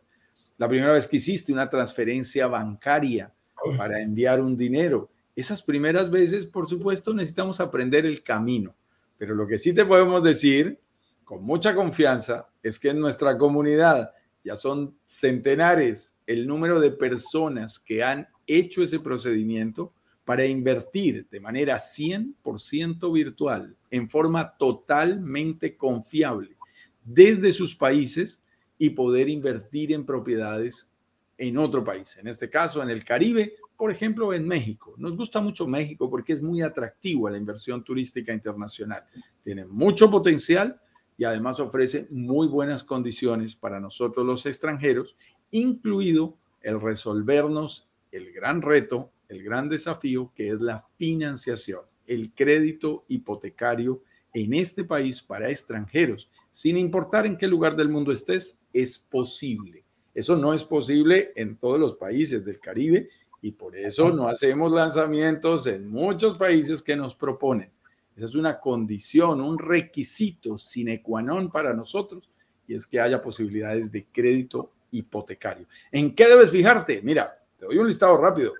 La 0.57 0.67
primera 0.67 0.93
vez 0.93 1.07
que 1.07 1.17
hiciste 1.17 1.53
una 1.53 1.69
transferencia 1.69 2.47
bancaria 2.47 3.31
para 3.77 4.01
enviar 4.01 4.41
un 4.41 4.57
dinero. 4.57 5.11
Esas 5.35 5.61
primeras 5.61 6.09
veces, 6.09 6.47
por 6.47 6.67
supuesto, 6.67 7.13
necesitamos 7.13 7.59
aprender 7.59 8.07
el 8.07 8.23
camino. 8.23 8.73
Pero 9.19 9.35
lo 9.35 9.45
que 9.45 9.59
sí 9.59 9.75
te 9.75 9.85
podemos 9.85 10.23
decir 10.23 10.79
con 11.23 11.43
mucha 11.43 11.75
confianza 11.75 12.49
es 12.63 12.79
que 12.79 12.89
en 12.89 12.99
nuestra 12.99 13.37
comunidad 13.37 14.11
ya 14.43 14.55
son 14.55 14.97
centenares 15.05 16.15
el 16.25 16.47
número 16.47 16.79
de 16.79 16.89
personas 16.89 17.77
que 17.77 18.03
han 18.03 18.27
hecho 18.57 18.83
ese 18.83 18.99
procedimiento 18.99 19.93
para 20.25 20.45
invertir 20.45 21.27
de 21.29 21.39
manera 21.39 21.77
100% 21.77 23.11
virtual, 23.11 23.75
en 23.89 24.09
forma 24.09 24.55
totalmente 24.57 25.75
confiable, 25.75 26.55
desde 27.03 27.51
sus 27.51 27.75
países 27.75 28.41
y 28.77 28.91
poder 28.91 29.29
invertir 29.29 29.91
en 29.91 30.05
propiedades 30.05 30.91
en 31.37 31.57
otro 31.57 31.83
país, 31.83 32.17
en 32.17 32.27
este 32.27 32.49
caso 32.49 32.83
en 32.83 32.89
el 32.89 33.03
Caribe, 33.03 33.55
por 33.75 33.91
ejemplo, 33.91 34.31
en 34.31 34.47
México. 34.47 34.93
Nos 34.97 35.17
gusta 35.17 35.41
mucho 35.41 35.65
México 35.65 36.07
porque 36.07 36.33
es 36.33 36.41
muy 36.41 36.61
atractivo 36.61 37.27
a 37.27 37.31
la 37.31 37.39
inversión 37.39 37.83
turística 37.83 38.31
internacional. 38.31 39.03
Tiene 39.41 39.65
mucho 39.65 40.11
potencial 40.11 40.79
y 41.17 41.23
además 41.23 41.59
ofrece 41.59 42.07
muy 42.11 42.47
buenas 42.47 42.83
condiciones 42.83 43.55
para 43.55 43.79
nosotros 43.79 44.23
los 44.23 44.45
extranjeros, 44.45 45.17
incluido 45.49 46.37
el 46.61 46.79
resolvernos 46.79 47.90
el 48.11 48.31
gran 48.31 48.61
reto, 48.61 49.11
el 49.29 49.43
gran 49.43 49.69
desafío 49.69 50.31
que 50.35 50.49
es 50.49 50.59
la 50.59 50.85
financiación, 50.97 51.81
el 52.05 52.33
crédito 52.33 53.05
hipotecario 53.07 54.03
en 54.33 54.53
este 54.53 54.83
país 54.83 55.21
para 55.21 55.49
extranjeros, 55.49 56.29
sin 56.49 56.77
importar 56.77 57.25
en 57.25 57.37
qué 57.37 57.47
lugar 57.47 57.75
del 57.75 57.89
mundo 57.89 58.11
estés, 58.11 58.57
es 58.73 58.99
posible. 58.99 59.85
Eso 60.13 60.35
no 60.35 60.53
es 60.53 60.63
posible 60.63 61.31
en 61.35 61.57
todos 61.57 61.79
los 61.79 61.95
países 61.95 62.43
del 62.43 62.59
Caribe 62.59 63.09
y 63.41 63.51
por 63.51 63.75
eso 63.75 64.11
no 64.11 64.27
hacemos 64.27 64.71
lanzamientos 64.71 65.65
en 65.67 65.87
muchos 65.89 66.37
países 66.37 66.81
que 66.81 66.95
nos 66.95 67.15
proponen. 67.15 67.71
Esa 68.15 68.25
es 68.25 68.35
una 68.35 68.59
condición, 68.59 69.39
un 69.41 69.57
requisito 69.57 70.57
sine 70.57 71.01
qua 71.01 71.21
non 71.21 71.49
para 71.49 71.73
nosotros 71.73 72.29
y 72.67 72.75
es 72.75 72.85
que 72.85 72.99
haya 72.99 73.21
posibilidades 73.21 73.91
de 73.91 74.05
crédito 74.11 74.71
hipotecario. 74.91 75.65
¿En 75.91 76.13
qué 76.13 76.27
debes 76.27 76.51
fijarte? 76.51 77.01
Mira, 77.01 77.40
te 77.69 77.79
un 77.79 77.87
listado 77.87 78.17
rápido. 78.17 78.53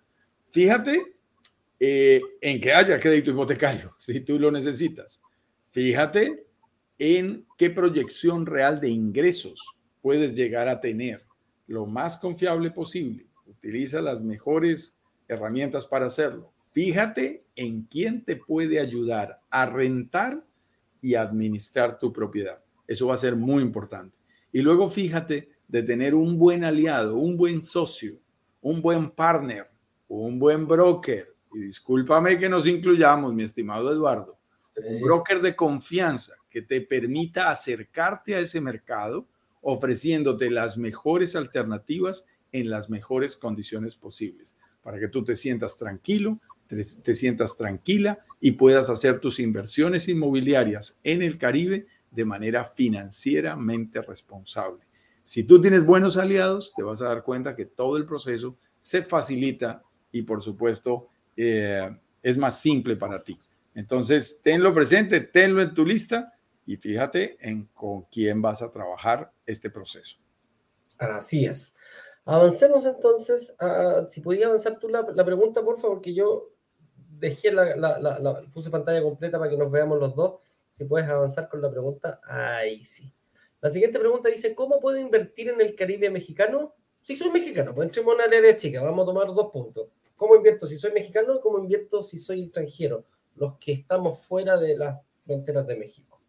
Fíjate 0.51 1.15
eh, 1.79 2.21
en 2.39 2.61
que 2.61 2.71
haya 2.71 2.99
crédito 2.99 3.31
hipotecario, 3.31 3.95
si 3.97 4.19
tú 4.21 4.37
lo 4.37 4.51
necesitas. 4.51 5.21
Fíjate 5.71 6.45
en 6.99 7.45
qué 7.57 7.69
proyección 7.69 8.45
real 8.45 8.79
de 8.79 8.89
ingresos 8.89 9.63
puedes 10.01 10.35
llegar 10.35 10.67
a 10.67 10.79
tener. 10.79 11.25
Lo 11.67 11.85
más 11.85 12.17
confiable 12.17 12.71
posible. 12.71 13.25
Utiliza 13.47 14.01
las 14.01 14.21
mejores 14.21 14.95
herramientas 15.27 15.85
para 15.87 16.07
hacerlo. 16.07 16.51
Fíjate 16.73 17.43
en 17.55 17.83
quién 17.83 18.23
te 18.23 18.35
puede 18.35 18.79
ayudar 18.79 19.41
a 19.49 19.65
rentar 19.65 20.45
y 21.01 21.15
administrar 21.15 21.97
tu 21.97 22.13
propiedad. 22.13 22.63
Eso 22.87 23.07
va 23.07 23.15
a 23.15 23.17
ser 23.17 23.35
muy 23.35 23.63
importante. 23.63 24.17
Y 24.51 24.61
luego 24.61 24.89
fíjate 24.89 25.49
de 25.67 25.83
tener 25.83 26.13
un 26.13 26.37
buen 26.37 26.63
aliado, 26.63 27.17
un 27.17 27.37
buen 27.37 27.63
socio 27.63 28.19
un 28.61 28.81
buen 28.81 29.11
partner, 29.11 29.69
un 30.07 30.39
buen 30.39 30.67
broker, 30.67 31.33
y 31.53 31.59
discúlpame 31.59 32.37
que 32.39 32.47
nos 32.47 32.67
incluyamos, 32.67 33.33
mi 33.33 33.43
estimado 33.43 33.91
Eduardo, 33.91 34.37
un 34.75 35.01
broker 35.01 35.41
de 35.41 35.55
confianza 35.55 36.33
que 36.49 36.61
te 36.61 36.81
permita 36.81 37.49
acercarte 37.49 38.35
a 38.35 38.39
ese 38.39 38.61
mercado 38.61 39.27
ofreciéndote 39.61 40.49
las 40.49 40.77
mejores 40.77 41.35
alternativas 41.35 42.25
en 42.51 42.69
las 42.69 42.89
mejores 42.89 43.37
condiciones 43.37 43.95
posibles, 43.95 44.55
para 44.81 44.99
que 44.99 45.07
tú 45.07 45.23
te 45.23 45.35
sientas 45.35 45.77
tranquilo, 45.77 46.39
te, 46.67 46.83
te 46.83 47.15
sientas 47.15 47.57
tranquila 47.57 48.19
y 48.39 48.53
puedas 48.53 48.89
hacer 48.89 49.19
tus 49.19 49.39
inversiones 49.39 50.07
inmobiliarias 50.07 50.99
en 51.03 51.21
el 51.21 51.37
Caribe 51.37 51.87
de 52.09 52.25
manera 52.25 52.65
financieramente 52.65 54.01
responsable. 54.01 54.90
Si 55.23 55.43
tú 55.43 55.61
tienes 55.61 55.85
buenos 55.85 56.17
aliados, 56.17 56.73
te 56.75 56.83
vas 56.83 57.01
a 57.01 57.05
dar 57.05 57.23
cuenta 57.23 57.55
que 57.55 57.65
todo 57.65 57.97
el 57.97 58.05
proceso 58.05 58.57
se 58.79 59.01
facilita 59.03 59.83
y 60.11 60.23
por 60.23 60.41
supuesto 60.41 61.07
eh, 61.37 61.89
es 62.21 62.37
más 62.37 62.59
simple 62.59 62.95
para 62.95 63.23
ti. 63.23 63.39
Entonces, 63.73 64.41
tenlo 64.41 64.73
presente, 64.73 65.21
tenlo 65.21 65.61
en 65.61 65.73
tu 65.73 65.85
lista 65.85 66.33
y 66.65 66.77
fíjate 66.77 67.37
en 67.39 67.65
con 67.67 68.03
quién 68.03 68.41
vas 68.41 68.61
a 68.61 68.71
trabajar 68.71 69.31
este 69.45 69.69
proceso. 69.69 70.17
Así 70.97 71.45
es. 71.45 71.75
Avancemos 72.25 72.85
entonces. 72.85 73.53
si 74.07 74.21
podía 74.21 74.47
avanzar 74.47 74.77
tú 74.79 74.89
la, 74.89 75.25
pregunta, 75.25 75.63
por 75.63 75.79
favor, 75.79 75.97
porque 75.97 76.13
yo 76.13 76.49
dejé 77.19 77.51
la, 77.51 77.75
la, 77.75 78.41
puse 78.53 78.69
pantalla 78.69 79.01
completa 79.01 79.39
para 79.39 79.49
que 79.49 79.57
nos 79.57 79.71
veamos 79.71 79.99
los 79.99 80.15
dos. 80.15 80.39
Si 80.69 80.85
puedes 80.85 81.09
avanzar 81.09 81.49
con 81.49 81.61
la 81.61 81.69
pregunta, 81.69 82.21
ahí 82.23 82.83
sí. 82.83 83.11
La 83.61 83.69
siguiente 83.69 83.99
pregunta 83.99 84.29
dice, 84.29 84.53
¿cómo 84.55 84.79
puedo 84.79 84.97
invertir 84.97 85.49
en 85.49 85.61
el 85.61 85.75
Caribe 85.75 86.09
mexicano? 86.09 86.75
si 87.01 87.15
soy 87.15 87.31
mexicano, 87.31 87.73
pues 87.73 87.87
entremos 87.87 88.13
en 88.13 88.27
una 88.27 88.37
área 88.37 88.55
chica, 88.55 88.81
vamos 88.81 89.03
a 89.03 89.05
tomar 89.07 89.27
dos 89.27 89.51
puntos. 89.51 89.87
¿Cómo 90.15 90.35
invierto 90.35 90.67
si 90.67 90.77
soy 90.77 90.91
mexicano 90.91 91.41
cómo 91.41 91.57
invierto 91.57 92.03
si 92.03 92.17
soy 92.17 92.43
extranjero? 92.43 93.05
Los 93.35 93.57
que 93.57 93.71
estamos 93.71 94.19
fuera 94.19 94.57
de 94.57 94.77
las 94.77 94.99
fronteras 95.25 95.65
de 95.65 95.75
México. 95.75 96.21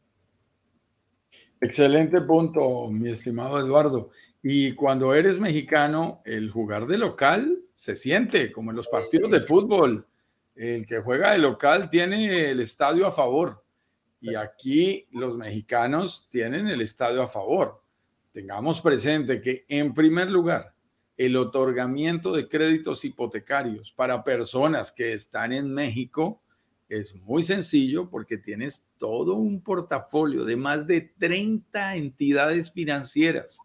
Excelente 1.61 2.21
punto, 2.23 2.89
mi 2.91 3.11
estimado 3.11 3.61
Eduardo. 3.61 4.11
Y 4.43 4.73
cuando 4.75 5.15
eres 5.15 5.39
mexicano, 5.39 6.23
el 6.25 6.51
jugar 6.51 6.87
de 6.87 6.99
local 6.99 7.63
se 7.75 7.95
siente, 7.97 8.51
como 8.51 8.71
en 8.71 8.79
los 8.79 8.89
partidos 8.89 9.31
de 9.31 9.43
fútbol. 9.43 10.07
El 10.55 10.87
que 10.87 11.01
juega 11.01 11.33
de 11.33 11.39
local 11.39 11.89
tiene 11.91 12.51
el 12.51 12.61
estadio 12.61 13.07
a 13.07 13.13
favor. 13.13 13.63
Y 14.23 14.37
aquí 14.37 15.09
los 15.11 15.37
mexicanos 15.37 16.29
tienen 16.31 16.69
el 16.69 16.81
estadio 16.81 17.23
a 17.23 17.29
favor. 17.29 17.83
Tengamos 18.31 18.81
presente 18.81 19.41
que, 19.41 19.67
en 19.69 19.93
primer 19.93 20.31
lugar, 20.31 20.75
el 21.17 21.37
otorgamiento 21.37 22.33
de 22.33 22.49
créditos 22.49 23.05
hipotecarios 23.05 23.91
para 23.91 24.23
personas 24.23 24.93
que 24.93 25.13
están 25.13 25.53
en 25.53 25.75
México 25.75 26.41
es 26.89 27.17
muy 27.17 27.43
sencillo 27.43 28.09
porque 28.09 28.39
tienes 28.39 28.87
todo 28.97 29.35
un 29.35 29.61
portafolio 29.61 30.45
de 30.45 30.57
más 30.57 30.87
de 30.87 31.13
30 31.19 31.97
entidades 31.97 32.71
financieras 32.71 33.59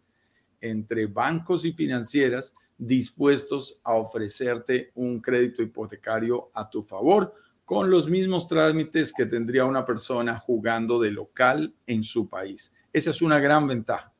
entre 0.60 1.06
bancos 1.06 1.64
y 1.64 1.72
financieras 1.72 2.52
dispuestos 2.76 3.80
a 3.84 3.94
ofrecerte 3.94 4.90
un 4.94 5.20
crédito 5.20 5.62
hipotecario 5.62 6.50
a 6.52 6.68
tu 6.68 6.82
favor 6.82 7.34
con 7.68 7.90
los 7.90 8.08
mismos 8.08 8.48
trámites 8.48 9.12
que 9.12 9.26
tendría 9.26 9.66
una 9.66 9.84
persona 9.84 10.38
jugando 10.38 10.98
de 10.98 11.10
local 11.10 11.74
en 11.86 12.02
su 12.02 12.26
país. 12.26 12.72
Esa 12.94 13.10
es 13.10 13.20
una 13.20 13.38
gran 13.40 13.66
ventaja. 13.66 14.10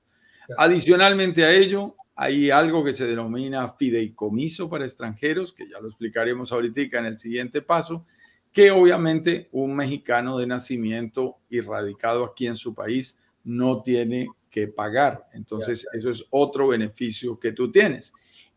Adicionalmente 0.59 1.47
a 1.47 1.55
ello, 1.55 1.97
hay 2.15 2.51
algo 2.51 2.85
que 2.85 2.93
se 2.93 3.07
denomina 3.07 3.71
fideicomiso 3.71 4.69
para 4.69 4.85
extranjeros, 4.85 5.55
que 5.55 5.67
ya 5.67 5.81
lo 5.81 5.89
explicaremos 5.89 6.53
ahorita 6.53 6.99
en 6.99 7.07
el 7.07 7.19
siguiente 7.19 7.63
paso, 7.63 8.05
que 8.53 8.71
obviamente 8.71 9.49
un 9.53 9.75
mexicano 9.75 10.37
de 10.37 10.47
nacimiento 10.47 11.39
y 11.49 11.63
radicado 11.63 12.27
aquí 12.27 12.47
en 12.47 12.57
su 12.57 12.75
país 12.75 13.17
no 13.45 13.81
tiene 13.81 14.29
que 14.51 14.69
pagar. 14.69 15.27
Entonces, 15.33 15.87
eso 15.95 16.11
es 16.11 16.23
otro 16.29 16.69
beneficio 16.69 17.41
que 17.41 17.53
tú 17.53 17.73
tienes. 17.73 18.13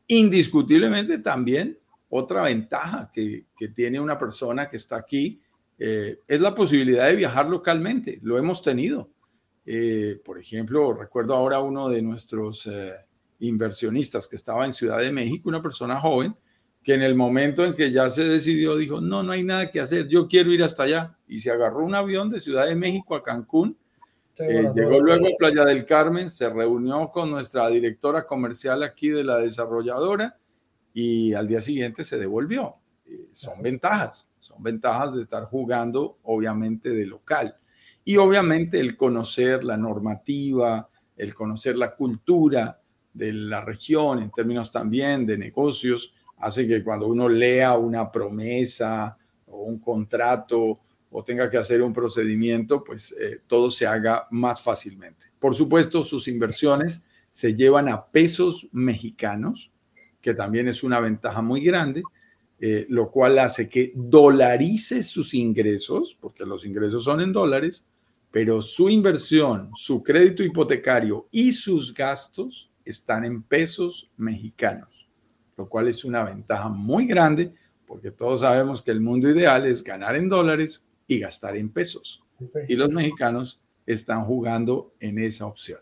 Indiscutiblemente 0.08 1.20
también 1.20 1.80
otra 2.12 2.44
ventaja 2.44 3.10
que, 3.14 3.46
tiene 3.76 4.00
una 4.00 4.18
persona 4.18 4.70
que 4.70 4.78
está 4.78 4.98
aquí 4.98 5.42
eh, 5.78 6.20
es 6.28 6.40
la 6.40 6.54
posibilidad 6.54 7.08
de 7.08 7.16
viajar 7.16 7.50
localmente. 7.50 8.20
Lo 8.22 8.38
hemos 8.38 8.62
tenido. 8.62 9.10
Eh, 9.66 10.20
por 10.24 10.40
ejemplo, 10.40 10.94
recuerdo 10.94 11.34
ahora 11.34 11.60
uno 11.60 11.90
de 11.90 12.02
nuestros 12.02 12.68
eh, 12.68 12.94
inversionistas 13.40 14.28
que 14.28 14.36
estaba 14.36 14.66
en 14.66 14.74
Ciudad 14.74 15.00
de 15.00 15.12
México, 15.12 15.50
una 15.50 15.62
persona 15.62 16.00
joven, 16.00 16.36
que 16.84 16.94
en 16.94 17.02
el 17.02 17.16
momento 17.16 17.64
en 17.64 17.74
que 17.74 17.92
ya 17.92 18.10
se 18.10 18.24
decidió 18.26 18.76
dijo, 18.76 19.02
no, 19.02 19.24
no 19.24 19.32
hay 19.32 19.44
nada 19.44 19.70
que 19.70 19.80
hacer, 19.80 20.08
yo 20.08 20.28
quiero 20.28 20.52
ir 20.52 20.64
hasta 20.64 20.84
allá. 20.84 21.18
Y 21.28 21.40
se 21.40 21.52
agarró 21.52 21.86
un 21.86 21.96
avión 21.96 22.30
de 22.30 22.40
Ciudad 22.40 22.68
de 22.68 22.76
México 22.76 23.16
a 23.16 23.24
Cancún 23.24 23.78
eh, 24.40 24.72
llegó 24.76 25.00
luego 25.00 25.28
a 25.28 25.38
Playa 25.38 25.66
del 25.66 25.86
Carmen, 25.86 26.30
se 26.30 26.50
reunió 26.50 27.10
con 27.12 27.30
nuestra 27.30 27.68
directora 27.70 28.26
comercial 28.26 28.82
aquí 28.82 29.10
de 29.10 29.24
la 29.24 29.38
desarrolladora 29.38 30.38
y 30.94 31.34
al 31.34 31.48
día 31.48 31.62
siguiente 31.62 32.04
se 32.04 32.18
devolvió. 32.18 32.76
Eh, 33.06 33.30
son 33.32 33.62
ventajas, 33.62 34.28
son 34.40 34.62
ventajas 34.62 35.16
de 35.16 35.22
estar 35.22 35.46
jugando 35.46 36.20
obviamente 36.24 36.90
de 36.90 37.06
local. 37.06 37.56
Y 38.04 38.18
obviamente 38.18 38.80
el 38.80 38.98
conocer 38.98 39.64
la 39.64 39.78
normativa, 39.78 40.90
el 41.16 41.36
conocer 41.36 41.78
la 41.78 41.96
cultura 41.96 42.82
de 43.14 43.34
la 43.34 43.62
región 43.62 44.22
en 44.22 44.32
términos 44.32 44.72
también 44.72 45.26
de 45.26 45.38
negocios, 45.38 46.14
hace 46.38 46.68
que 46.68 46.84
cuando 46.84 47.08
uno 47.08 47.30
lea 47.30 47.78
una 47.78 48.12
promesa 48.12 49.18
o 49.46 49.64
un 49.64 49.80
contrato 49.80 50.80
o 51.12 51.24
tenga 51.24 51.50
que 51.50 51.58
hacer 51.58 51.82
un 51.82 51.94
procedimiento, 51.94 52.84
pues 52.84 53.14
eh, 53.20 53.42
todo 53.46 53.70
se 53.70 53.86
haga 53.86 54.28
más 54.32 54.62
fácilmente. 54.62 55.28
Por 55.40 55.54
supuesto, 55.54 56.04
sus 56.04 56.28
inversiones 56.28 57.02
se 57.28 57.54
llevan 57.54 57.90
a 57.90 58.06
pesos 58.06 58.68
mexicanos, 58.72 59.72
que 60.22 60.34
también 60.34 60.68
es 60.68 60.84
una 60.84 61.00
ventaja 61.00 61.42
muy 61.42 61.62
grande, 61.62 62.04
eh, 62.60 62.86
lo 62.90 63.10
cual 63.10 63.40
hace 63.40 63.68
que 63.68 63.92
dolarice 63.96 65.02
sus 65.02 65.34
ingresos, 65.34 66.18
porque 66.20 66.46
los 66.46 66.66
ingresos 66.66 67.04
son 67.04 67.22
en 67.22 67.34
dólares, 67.34 67.84
pero 68.30 68.62
su 68.62 68.90
inversión, 68.90 69.72
su 69.74 70.04
crédito 70.04 70.44
hipotecario 70.44 71.28
y 71.32 71.52
sus 71.52 71.94
gastos 71.94 72.72
están 72.86 73.26
en 73.26 73.44
pesos 73.44 74.10
mexicanos, 74.18 75.08
lo 75.58 75.68
cual 75.68 75.88
es 75.88 76.06
una 76.06 76.24
ventaja 76.24 76.70
muy 76.70 77.08
grande, 77.08 77.54
porque 77.86 78.12
todos 78.12 78.42
sabemos 78.42 78.82
que 78.82 78.92
el 78.92 79.02
mundo 79.02 79.30
ideal 79.30 79.66
es 79.66 79.84
ganar 79.84 80.16
en 80.16 80.30
dólares 80.30 80.88
y 81.08 81.20
gastar 81.20 81.58
en 81.58 81.70
pesos. 81.70 82.24
Y 82.68 82.76
los 82.76 82.94
mexicanos 82.94 83.60
están 83.86 84.24
jugando 84.26 84.94
en 85.00 85.20
esa 85.20 85.46
opción. 85.46 85.80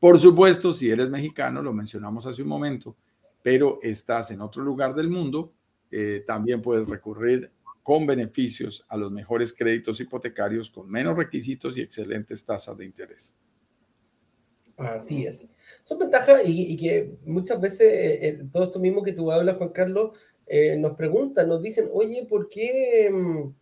Por 0.00 0.18
supuesto, 0.18 0.72
si 0.72 0.90
eres 0.90 1.08
mexicano, 1.08 1.62
lo 1.62 1.72
mencionamos 1.72 2.26
hace 2.26 2.42
un 2.42 2.48
momento, 2.48 2.96
pero 3.42 3.78
estás 3.82 4.30
en 4.30 4.40
otro 4.40 4.62
lugar 4.62 4.94
del 4.94 5.08
mundo, 5.08 5.52
eh, 5.90 6.24
también 6.26 6.62
puedes 6.62 6.88
recurrir 6.88 7.50
con 7.82 8.06
beneficios 8.06 8.84
a 8.88 8.96
los 8.96 9.10
mejores 9.10 9.52
créditos 9.52 10.00
hipotecarios 10.00 10.70
con 10.70 10.88
menos 10.88 11.16
requisitos 11.16 11.76
y 11.76 11.82
excelentes 11.82 12.44
tasas 12.44 12.76
de 12.76 12.84
interés. 12.84 13.34
Así 14.76 15.26
es. 15.26 15.48
Son 15.84 15.98
ventajas 15.98 16.42
y, 16.44 16.76
que 16.76 17.16
muchas 17.24 17.60
veces 17.60 17.80
eh, 17.82 18.28
eh, 18.28 18.44
todo 18.52 18.64
esto 18.64 18.80
mismo 18.80 19.02
que 19.02 19.12
tú 19.12 19.30
hablas, 19.30 19.56
Juan 19.56 19.70
Carlos, 19.70 20.16
nos 20.78 20.96
preguntan, 20.96 21.48
nos 21.48 21.62
dicen, 21.62 21.88
oye, 21.92 22.26
¿por 22.28 22.48
qué... 22.48 23.08
Mm, 23.10 23.52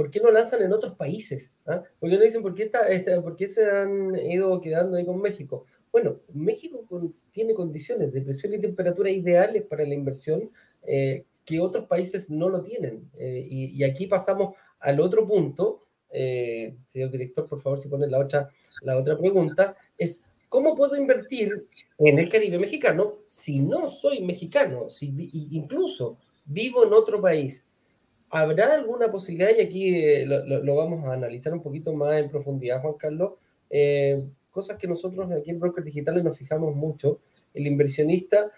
¿por 0.00 0.10
qué 0.10 0.18
no 0.18 0.30
lanzan 0.30 0.62
en 0.62 0.72
otros 0.72 0.94
países? 0.94 1.58
¿Ah? 1.66 1.82
Porque 1.98 2.16
no 2.16 2.22
dicen, 2.22 2.40
¿por 2.40 2.54
qué, 2.54 2.62
está, 2.62 2.80
¿por 3.22 3.36
qué 3.36 3.46
se 3.46 3.70
han 3.70 4.16
ido 4.16 4.58
quedando 4.62 4.96
ahí 4.96 5.04
con 5.04 5.20
México? 5.20 5.66
Bueno, 5.92 6.20
México 6.32 6.86
tiene 7.32 7.54
condiciones 7.54 8.12
de 8.12 8.22
presión 8.22 8.54
y 8.54 8.60
temperatura 8.60 9.10
ideales 9.10 9.64
para 9.64 9.84
la 9.84 9.94
inversión 9.94 10.50
eh, 10.86 11.24
que 11.44 11.60
otros 11.60 11.86
países 11.86 12.30
no 12.30 12.48
lo 12.48 12.62
tienen. 12.62 13.10
Eh, 13.18 13.46
y, 13.50 13.82
aquí 13.82 14.06
pasamos 14.06 14.54
al 14.78 15.00
otro 15.00 15.26
punto. 15.26 15.86
Eh, 16.10 16.76
señor 16.84 17.10
director, 17.10 17.48
por 17.48 17.60
favor, 17.60 17.78
si 17.78 17.88
pone 17.88 18.06
la 18.06 18.18
otra, 18.18 18.48
la 18.82 18.96
otra 18.96 19.18
pregunta, 19.18 19.76
es 19.96 20.22
¿cómo 20.48 20.74
puedo 20.74 20.96
invertir 20.96 21.66
en 21.98 22.18
el 22.18 22.28
Caribe 22.28 22.58
mexicano 22.58 23.18
si 23.26 23.58
no 23.58 23.88
soy 23.88 24.22
mexicano? 24.22 24.90
Si 24.90 25.12
incluso 25.52 26.18
vivo 26.44 26.84
en 26.84 26.92
otro 26.92 27.20
país 27.20 27.64
¿Habrá 28.32 28.74
alguna 28.74 29.10
posibilidad, 29.10 29.50
y 29.50 29.60
aquí 29.60 30.24
lo, 30.24 30.76
vamos 30.76 31.04
a 31.04 31.14
analizar 31.14 31.52
un 31.52 31.62
poquito 31.62 31.92
más 31.92 32.16
en 32.16 32.30
profundidad, 32.30 32.80
Juan 32.80 32.94
Carlos, 32.94 33.32
cosas 34.50 34.76
que 34.76 34.86
nosotros 34.86 35.30
aquí 35.32 35.50
en 35.50 35.60
Brokers 35.60 35.84
Digitales 35.84 36.24
nos 36.24 36.36
fijamos 36.36 36.74
mucho, 36.74 37.20
el 37.54 37.66
inversionista, 37.66 38.50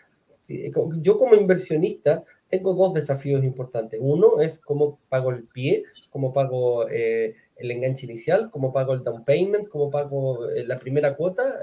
eh, 0.48 0.70
yo 1.00 1.16
como 1.16 1.35
inversionista 1.35 2.24
tengo 2.48 2.74
dos 2.74 2.92
desafíos 2.92 3.44
importantes. 3.44 3.98
Uno 4.02 4.40
es 4.40 4.59
cómo 4.59 4.98
pago 5.09 5.31
el 5.31 5.44
pie, 5.44 5.85
cómo 6.11 6.33
pago 6.33 6.87
el 6.88 7.35
enganche 7.70 8.05
inicial, 8.05 8.50
cómo 8.50 8.72
pago 8.72 8.92
el 8.92 9.02
down 9.02 9.24
payment, 9.24 9.68
cómo 9.68 9.90
pago 9.90 10.46
la 10.66 10.78
primera 10.78 11.16
cuota, 11.16 11.61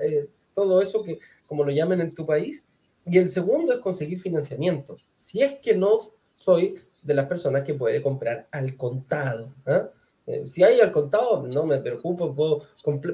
todo 0.56 0.82
eso 0.82 1.04
que 1.04 1.20
como 1.46 1.64
lo 1.64 1.72
llamen 1.72 2.02
en 2.02 2.16
tu 2.16 2.26
país. 2.26 2.66
Y 3.06 3.18
el 3.20 3.30
segundo 3.30 3.74
es 3.74 3.80
conseguir 3.80 4.20
financiamiento. 4.20 4.98
Si 5.14 5.42
es 5.42 5.62
que 5.62 5.76
no 5.76 6.00
soy 6.40 6.76
de 7.02 7.14
las 7.14 7.28
personas 7.28 7.64
que 7.64 7.74
puede 7.74 8.02
comprar 8.02 8.48
al 8.52 8.76
contado. 8.76 9.46
¿ah? 9.66 9.90
Eh, 10.30 10.46
si 10.46 10.64
hay 10.64 10.80
al 10.80 10.92
contado, 10.92 11.48
no 11.48 11.66
me 11.66 11.80
preocupo, 11.80 12.36
puedo, 12.36 12.62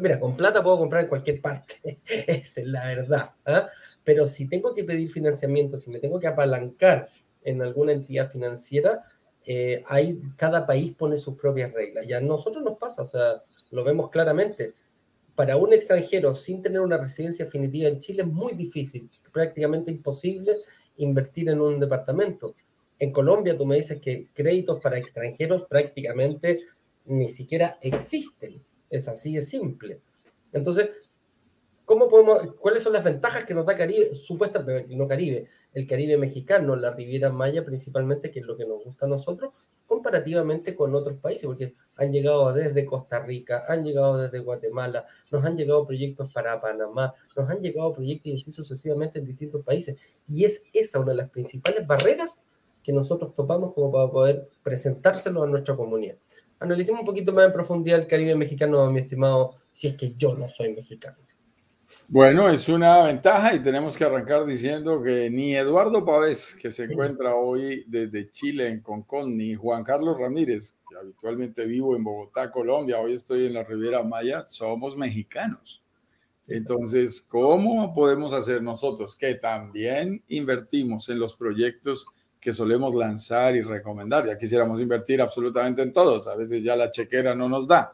mira, 0.01 0.19
con 0.19 0.35
plata 0.35 0.61
puedo 0.61 0.77
comprar 0.77 1.03
en 1.03 1.07
cualquier 1.07 1.39
parte, 1.39 1.75
esa 2.27 2.59
es 2.59 2.67
la 2.67 2.85
verdad. 2.87 3.31
¿ah? 3.45 3.69
Pero 4.03 4.27
si 4.27 4.49
tengo 4.49 4.75
que 4.75 4.83
pedir 4.83 5.09
financiamiento, 5.09 5.77
si 5.77 5.89
me 5.89 5.99
tengo 5.99 6.19
que 6.19 6.27
apalancar 6.27 7.07
en 7.45 7.61
alguna 7.61 7.93
entidad 7.93 8.29
financiera, 8.29 8.95
eh, 9.45 9.81
cada 10.35 10.65
país 10.65 10.93
pone 10.93 11.17
sus 11.17 11.37
propias 11.37 11.71
reglas. 11.71 12.05
Y 12.05 12.11
a 12.11 12.19
nosotros 12.19 12.61
nos 12.61 12.77
pasa, 12.77 13.03
o 13.03 13.05
sea, 13.05 13.39
lo 13.71 13.85
vemos 13.85 14.09
claramente. 14.09 14.73
Para 15.35 15.55
un 15.55 15.71
extranjero 15.71 16.33
sin 16.33 16.61
tener 16.61 16.81
una 16.81 16.97
residencia 16.97 17.45
definitiva 17.45 17.87
en 17.87 17.99
Chile 18.01 18.23
es 18.23 18.27
muy 18.27 18.53
difícil, 18.53 19.09
prácticamente 19.31 19.89
imposible 19.89 20.51
invertir 20.97 21.47
en 21.47 21.61
un 21.61 21.79
departamento. 21.79 22.55
En 22.99 23.11
Colombia 23.11 23.57
tú 23.57 23.65
me 23.65 23.75
dices 23.77 24.01
que 24.01 24.27
créditos 24.33 24.79
para 24.81 24.97
extranjeros 24.97 25.63
prácticamente 25.69 26.59
ni 27.05 27.29
siquiera 27.29 27.77
existen. 27.81 28.53
Es 28.89 29.07
así 29.07 29.35
de 29.35 29.41
simple. 29.41 30.01
Entonces, 30.51 30.89
¿cómo 31.83 32.07
podemos, 32.07 32.55
¿cuáles 32.59 32.83
son 32.83 32.93
las 32.93 33.03
ventajas 33.03 33.45
que 33.45 33.53
nos 33.53 33.65
da 33.65 33.75
Caribe? 33.75 34.13
Supuestamente, 34.15 34.95
no 34.95 35.07
Caribe, 35.07 35.47
el 35.73 35.87
Caribe 35.87 36.17
mexicano, 36.17 36.75
la 36.75 36.91
Riviera 36.91 37.29
Maya 37.31 37.65
principalmente, 37.65 38.31
que 38.31 38.39
es 38.39 38.45
lo 38.45 38.55
que 38.55 38.65
nos 38.65 38.83
gusta 38.83 39.05
a 39.05 39.09
nosotros, 39.09 39.55
comparativamente 39.85 40.75
con 40.75 40.95
otros 40.95 41.17
países, 41.17 41.45
porque 41.45 41.73
han 41.97 42.11
llegado 42.11 42.51
desde 42.53 42.85
Costa 42.85 43.19
Rica, 43.19 43.63
han 43.67 43.83
llegado 43.83 44.17
desde 44.17 44.39
Guatemala, 44.39 45.05
nos 45.31 45.45
han 45.45 45.55
llegado 45.55 45.85
proyectos 45.85 46.31
para 46.33 46.59
Panamá, 46.59 47.13
nos 47.35 47.49
han 47.49 47.61
llegado 47.61 47.93
proyectos 47.93 48.27
y 48.27 48.35
así 48.35 48.51
sucesivamente 48.51 49.19
en 49.19 49.25
distintos 49.25 49.63
países. 49.63 49.97
Y 50.27 50.43
es 50.43 50.63
esa 50.73 50.99
una 50.99 51.11
de 51.11 51.17
las 51.17 51.29
principales 51.29 51.85
barreras 51.85 52.41
que 52.81 52.93
nosotros 52.93 53.35
topamos 53.35 53.73
como 53.73 53.91
para 53.91 54.11
poder 54.11 54.49
presentárselo 54.63 55.43
a 55.43 55.47
nuestra 55.47 55.75
comunidad. 55.75 56.17
Analicemos 56.59 57.01
un 57.01 57.05
poquito 57.05 57.33
más 57.33 57.45
en 57.45 57.53
profundidad 57.53 57.99
el 57.99 58.07
Caribe 58.07 58.35
mexicano, 58.35 58.89
mi 58.91 58.99
estimado, 58.99 59.55
si 59.71 59.87
es 59.87 59.95
que 59.95 60.13
yo 60.15 60.35
no 60.35 60.47
soy 60.47 60.73
mexicano. 60.73 61.17
Bueno, 62.07 62.49
es 62.49 62.69
una 62.69 63.03
ventaja 63.03 63.53
y 63.55 63.63
tenemos 63.63 63.97
que 63.97 64.05
arrancar 64.05 64.45
diciendo 64.45 65.01
que 65.01 65.29
ni 65.29 65.55
Eduardo 65.55 66.05
Pavés, 66.05 66.55
que 66.55 66.71
se 66.71 66.85
encuentra 66.85 67.35
hoy 67.35 67.83
desde 67.87 68.29
Chile 68.31 68.67
en 68.67 68.81
Concón, 68.81 69.37
ni 69.37 69.55
Juan 69.55 69.83
Carlos 69.83 70.17
Ramírez, 70.17 70.75
que 70.89 70.97
habitualmente 70.97 71.65
vivo 71.65 71.95
en 71.95 72.03
Bogotá, 72.03 72.51
Colombia, 72.51 72.99
hoy 72.99 73.13
estoy 73.13 73.47
en 73.47 73.53
la 73.53 73.63
Riviera 73.63 74.03
Maya, 74.03 74.45
somos 74.45 74.95
mexicanos. 74.95 75.83
Entonces, 76.47 77.21
¿cómo 77.21 77.93
podemos 77.93 78.33
hacer 78.33 78.61
nosotros 78.61 79.15
que 79.15 79.35
también 79.35 80.23
invertimos 80.27 81.09
en 81.09 81.19
los 81.19 81.35
proyectos 81.35 82.05
que 82.45 82.53
solemos 82.53 82.93
lanzar 82.93 83.55
y 83.55 83.61
recomendar? 83.61 84.27
Ya 84.27 84.37
quisiéramos 84.37 84.79
invertir 84.79 85.19
absolutamente 85.19 85.81
en 85.81 85.91
todos, 85.91 86.27
a 86.27 86.35
veces 86.35 86.63
ya 86.63 86.75
la 86.75 86.91
chequera 86.91 87.33
no 87.33 87.49
nos 87.49 87.67
da, 87.67 87.91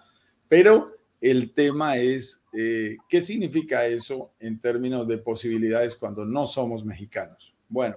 pero 0.50 0.92
el 1.22 1.54
tema 1.54 1.96
es 1.96 2.44
eh, 2.52 2.98
qué 3.08 3.22
significa 3.22 3.86
eso 3.86 4.34
en 4.42 4.60
términos 4.60 5.08
de 5.08 5.20
posibilidades 5.20 5.96
cuando 5.96 6.26
no 6.26 6.48
somos 6.48 6.84
mexicanos. 6.84 7.56
Bueno, 7.70 7.96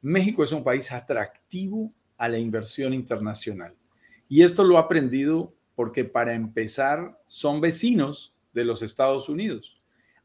México 0.00 0.44
es 0.44 0.52
un 0.52 0.62
país 0.62 0.92
atractivo 0.92 1.92
a 2.16 2.28
la 2.28 2.38
inversión 2.38 2.94
internacional. 2.94 3.74
Y 4.28 4.42
esto 4.42 4.62
lo 4.62 4.76
he 4.76 4.78
aprendido 4.78 5.52
porque 5.74 6.04
para 6.04 6.32
empezar 6.32 7.18
son 7.26 7.60
vecinos 7.60 8.36
de 8.52 8.64
los 8.64 8.82
Estados 8.82 9.28
Unidos. 9.28 9.77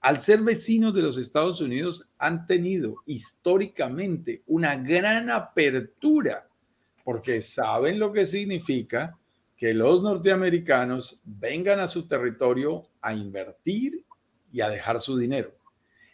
Al 0.03 0.19
ser 0.19 0.41
vecinos 0.41 0.93
de 0.93 1.01
los 1.01 1.15
Estados 1.15 1.61
Unidos 1.61 2.11
han 2.17 2.45
tenido 2.45 2.97
históricamente 3.05 4.43
una 4.47 4.75
gran 4.75 5.29
apertura 5.29 6.45
porque 7.05 7.41
saben 7.41 7.99
lo 7.99 8.11
que 8.11 8.25
significa 8.25 9.17
que 9.55 9.73
los 9.73 10.03
norteamericanos 10.03 11.21
vengan 11.23 11.79
a 11.79 11.87
su 11.87 12.05
territorio 12.05 12.83
a 13.01 13.13
invertir 13.13 14.03
y 14.51 14.59
a 14.59 14.67
dejar 14.67 14.99
su 14.99 15.17
dinero. 15.17 15.55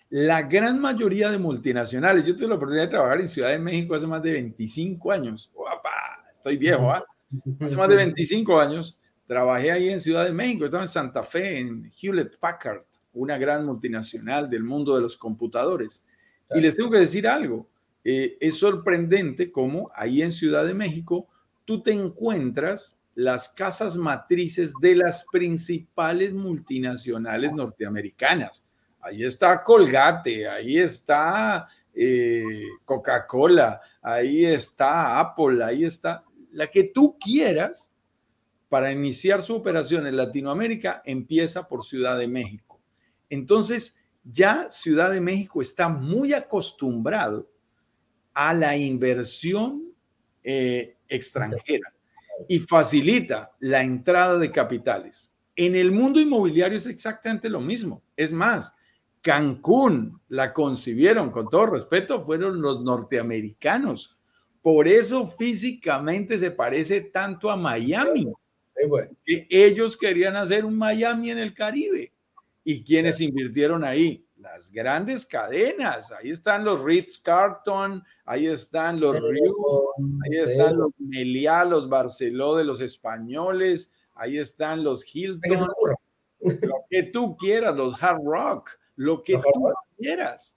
La 0.09 0.43
gran 0.43 0.79
mayoría 0.79 1.31
de 1.31 1.39
multinacionales, 1.39 2.23
yo 2.23 2.35
tuve 2.35 2.47
la 2.47 2.55
oportunidad 2.55 2.85
de 2.85 2.91
trabajar 2.91 3.21
en 3.21 3.27
Ciudad 3.27 3.49
de 3.49 3.57
México 3.57 3.95
hace 3.95 4.05
más 4.05 4.21
de 4.21 4.33
25 4.33 5.11
años. 5.11 5.51
¡Opa! 5.55 6.21
Estoy 6.31 6.57
viejo, 6.57 6.91
¿ah? 6.91 7.03
Hace 7.59 7.75
más 7.75 7.89
de 7.89 7.95
25 7.95 8.59
años 8.59 8.99
trabajé 9.25 9.71
ahí 9.71 9.89
en 9.89 9.99
Ciudad 9.99 10.25
de 10.25 10.31
México, 10.31 10.65
estaba 10.65 10.83
en 10.83 10.89
Santa 10.89 11.23
Fe, 11.23 11.57
en 11.57 11.91
Hewlett 11.99 12.37
Packard, 12.37 12.83
una 13.13 13.37
gran 13.37 13.65
multinacional 13.65 14.49
del 14.49 14.63
mundo 14.63 14.95
de 14.95 15.01
los 15.01 15.17
computadores. 15.17 16.03
Y 16.53 16.61
les 16.61 16.75
tengo 16.75 16.89
que 16.89 16.99
decir 16.99 17.27
algo, 17.27 17.67
eh, 18.03 18.37
es 18.39 18.57
sorprendente 18.57 19.51
cómo 19.51 19.91
ahí 19.93 20.21
en 20.21 20.31
Ciudad 20.31 20.65
de 20.65 20.73
México 20.73 21.27
tú 21.65 21.81
te 21.83 21.91
encuentras 21.91 22.97
las 23.15 23.49
casas 23.49 23.95
matrices 23.95 24.73
de 24.81 24.95
las 24.95 25.25
principales 25.31 26.33
multinacionales 26.33 27.51
norteamericanas. 27.53 28.65
Ahí 29.01 29.23
está 29.23 29.63
Colgate, 29.63 30.47
ahí 30.47 30.77
está 30.77 31.67
eh, 31.93 32.63
Coca-Cola, 32.85 33.81
ahí 34.01 34.45
está 34.45 35.19
Apple, 35.19 35.63
ahí 35.63 35.83
está 35.83 36.23
la 36.51 36.67
que 36.67 36.85
tú 36.85 37.17
quieras 37.19 37.91
para 38.69 38.91
iniciar 38.91 39.41
su 39.41 39.55
operación 39.55 40.07
en 40.07 40.15
Latinoamérica 40.15 41.01
empieza 41.05 41.67
por 41.67 41.83
Ciudad 41.83 42.17
de 42.17 42.27
México. 42.27 42.68
Entonces, 43.29 43.95
ya 44.23 44.69
Ciudad 44.69 45.11
de 45.11 45.21
México 45.21 45.61
está 45.61 45.89
muy 45.89 46.33
acostumbrado 46.33 47.49
a 48.33 48.53
la 48.53 48.77
inversión 48.77 49.93
eh, 50.43 50.97
extranjera 51.07 51.93
y 52.47 52.59
facilita 52.59 53.51
la 53.59 53.83
entrada 53.83 54.37
de 54.37 54.51
capitales. 54.51 55.31
En 55.55 55.75
el 55.75 55.91
mundo 55.91 56.19
inmobiliario 56.19 56.77
es 56.77 56.85
exactamente 56.85 57.49
lo 57.49 57.59
mismo. 57.59 58.01
Es 58.15 58.31
más, 58.31 58.73
Cancún 59.21 60.21
la 60.29 60.53
concibieron, 60.53 61.31
con 61.31 61.49
todo 61.49 61.65
respeto, 61.65 62.23
fueron 62.23 62.61
los 62.61 62.81
norteamericanos. 62.81 64.17
Por 64.61 64.87
eso 64.87 65.27
físicamente 65.27 66.39
se 66.39 66.51
parece 66.51 67.01
tanto 67.01 67.49
a 67.49 67.57
Miami. 67.57 68.31
Que 69.25 69.47
ellos 69.49 69.97
querían 69.97 70.37
hacer 70.37 70.63
un 70.63 70.77
Miami 70.77 71.31
en 71.31 71.39
el 71.39 71.53
Caribe. 71.53 72.13
¿Y 72.71 72.83
quienes 72.83 73.19
invirtieron 73.19 73.83
ahí? 73.83 74.23
las 74.37 74.71
grandes 74.71 75.25
cadenas. 75.25 76.11
Ahí 76.11 76.29
están 76.29 76.63
los 76.63 76.81
Ritz 76.81 77.17
Carton, 77.17 78.03
ahí 78.25 78.47
están 78.47 78.99
los 78.99 79.19
Riu, 79.19 79.87
ahí 80.23 80.37
están 80.37 80.77
los 80.77 80.91
Meliá, 80.97 81.65
los 81.65 81.89
Barceló 81.89 82.55
de 82.55 82.63
los 82.63 82.79
españoles, 82.79 83.91
ahí 84.15 84.37
están 84.37 84.83
los 84.83 85.03
Hilton, 85.13 85.67
lo 86.39 86.85
que 86.89 87.03
tú 87.03 87.35
quieras, 87.35 87.75
los 87.75 88.01
Hard 88.01 88.21
Rock, 88.23 88.69
lo 88.95 89.23
que 89.23 89.33
tú 89.33 89.73
quieras. 89.97 90.55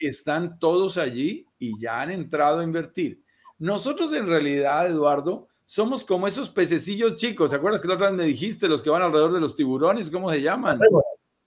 Están 0.00 0.58
todos 0.58 0.98
allí 0.98 1.46
y 1.58 1.78
ya 1.78 2.00
han 2.00 2.10
entrado 2.10 2.58
a 2.58 2.64
invertir. 2.64 3.22
Nosotros 3.58 4.12
en 4.14 4.26
realidad, 4.26 4.88
Eduardo, 4.88 5.46
somos 5.64 6.04
como 6.04 6.26
esos 6.26 6.50
pececillos 6.50 7.16
chicos. 7.16 7.50
¿Te 7.50 7.56
acuerdas 7.56 7.80
que 7.80 7.88
la 7.88 7.94
otra 7.94 8.08
vez 8.08 8.16
me 8.16 8.24
dijiste 8.24 8.68
los 8.68 8.82
que 8.82 8.90
van 8.90 9.02
alrededor 9.02 9.32
de 9.32 9.40
los 9.40 9.54
tiburones? 9.54 10.10
¿Cómo 10.10 10.28
se 10.30 10.42
llaman? 10.42 10.80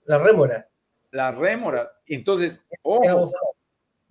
La 0.06 0.18
rémora 0.18 0.66
la 1.16 1.32
rémora. 1.32 1.90
Entonces, 2.06 2.62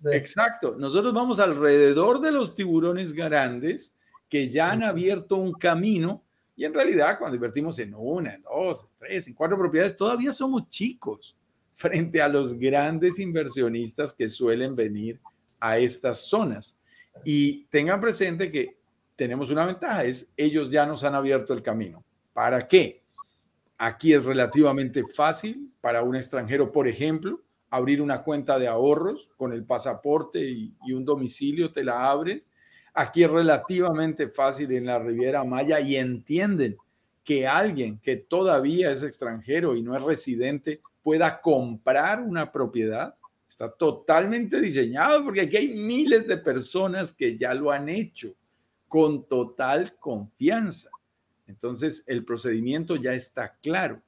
exacto, 0.04 0.76
nosotros 0.76 1.14
vamos 1.14 1.38
alrededor 1.38 2.20
de 2.20 2.32
los 2.32 2.54
tiburones 2.54 3.12
grandes 3.12 3.92
que 4.28 4.48
ya 4.50 4.72
han 4.72 4.82
abierto 4.82 5.36
un 5.36 5.52
camino 5.52 6.24
y 6.56 6.64
en 6.64 6.74
realidad 6.74 7.18
cuando 7.18 7.36
invertimos 7.36 7.78
en 7.78 7.94
una, 7.94 8.34
en 8.34 8.42
dos, 8.42 8.82
en 8.82 8.88
tres, 8.98 9.26
en 9.28 9.34
cuatro 9.34 9.56
propiedades, 9.56 9.96
todavía 9.96 10.32
somos 10.32 10.68
chicos 10.68 11.36
frente 11.74 12.20
a 12.20 12.28
los 12.28 12.58
grandes 12.58 13.18
inversionistas 13.18 14.12
que 14.12 14.28
suelen 14.28 14.74
venir 14.74 15.20
a 15.60 15.78
estas 15.78 16.18
zonas. 16.20 16.76
Y 17.24 17.64
tengan 17.66 18.00
presente 18.00 18.50
que 18.50 18.78
tenemos 19.14 19.50
una 19.50 19.64
ventaja, 19.64 20.04
es 20.04 20.32
ellos 20.36 20.70
ya 20.70 20.86
nos 20.86 21.04
han 21.04 21.14
abierto 21.14 21.52
el 21.52 21.62
camino. 21.62 22.04
¿Para 22.32 22.66
qué? 22.66 23.02
Aquí 23.78 24.14
es 24.14 24.24
relativamente 24.24 25.04
fácil 25.04 25.70
para 25.80 26.02
un 26.02 26.16
extranjero, 26.16 26.72
por 26.72 26.88
ejemplo, 26.88 27.42
abrir 27.70 28.00
una 28.00 28.22
cuenta 28.22 28.58
de 28.58 28.68
ahorros 28.68 29.28
con 29.36 29.52
el 29.52 29.64
pasaporte 29.64 30.40
y, 30.40 30.92
un 30.92 31.04
domicilio, 31.04 31.72
te 31.72 31.84
la 31.84 32.10
abren. 32.10 32.42
Aquí 32.94 33.22
es 33.22 33.30
relativamente 33.30 34.28
fácil 34.28 34.72
en 34.72 34.86
la 34.86 34.98
Riviera 34.98 35.44
Maya 35.44 35.80
y 35.80 35.96
entienden 35.96 36.76
que 37.22 37.46
alguien 37.46 37.98
que 37.98 38.16
todavía 38.16 38.90
es 38.92 39.02
extranjero 39.02 39.76
y 39.76 39.82
no 39.82 39.94
es 39.96 40.02
residente 40.02 40.80
pueda 41.02 41.40
comprar 41.40 42.20
una 42.20 42.50
propiedad. 42.50 43.14
Está 43.46 43.70
totalmente 43.70 44.60
diseñado 44.60 45.22
porque 45.24 45.42
aquí 45.42 45.56
hay 45.56 45.68
miles 45.68 46.26
de 46.26 46.38
personas 46.38 47.12
que 47.12 47.36
ya 47.36 47.52
lo 47.52 47.70
han 47.70 47.88
hecho 47.88 48.34
con 48.88 49.26
total 49.28 49.96
confianza. 49.98 50.88
Entonces, 51.46 52.04
el 52.06 52.24
procedimiento 52.24 52.96
ya 52.96 53.12
está 53.12 53.56
claro. 53.62 54.02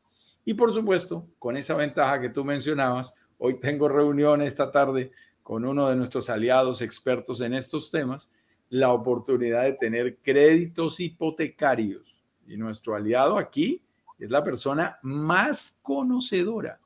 Y 0.44 0.54
por 0.54 0.72
supuesto, 0.72 1.28
con 1.38 1.56
esa 1.56 1.74
ventaja 1.74 2.20
que 2.20 2.30
tú 2.30 2.44
mencionabas, 2.44 3.14
hoy 3.38 3.60
tengo 3.60 3.88
reunión 3.88 4.42
esta 4.42 4.70
tarde 4.70 5.12
con 5.42 5.64
uno 5.64 5.88
de 5.88 5.96
nuestros 5.96 6.28
aliados 6.30 6.82
expertos 6.82 7.40
en 7.40 7.54
estos 7.54 7.90
temas, 7.90 8.30
la 8.70 8.92
oportunidad 8.92 9.62
de 9.62 9.74
tener 9.74 10.18
créditos 10.18 11.00
hipotecarios. 11.00 12.22
Y 12.46 12.56
nuestro 12.56 12.94
aliado 12.94 13.38
aquí 13.38 13.82
es 14.18 14.30
la 14.30 14.42
persona 14.42 14.98
más 15.02 15.76
conocedora 15.82 16.80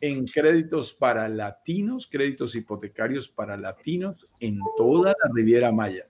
en 0.00 0.26
créditos 0.26 0.92
para 0.92 1.28
latinos, 1.28 2.06
créditos 2.06 2.54
hipotecarios 2.54 3.28
para 3.28 3.56
latinos 3.56 4.28
en 4.38 4.58
toda 4.76 5.14
la 5.22 5.30
Riviera 5.34 5.72
Maya. 5.72 6.06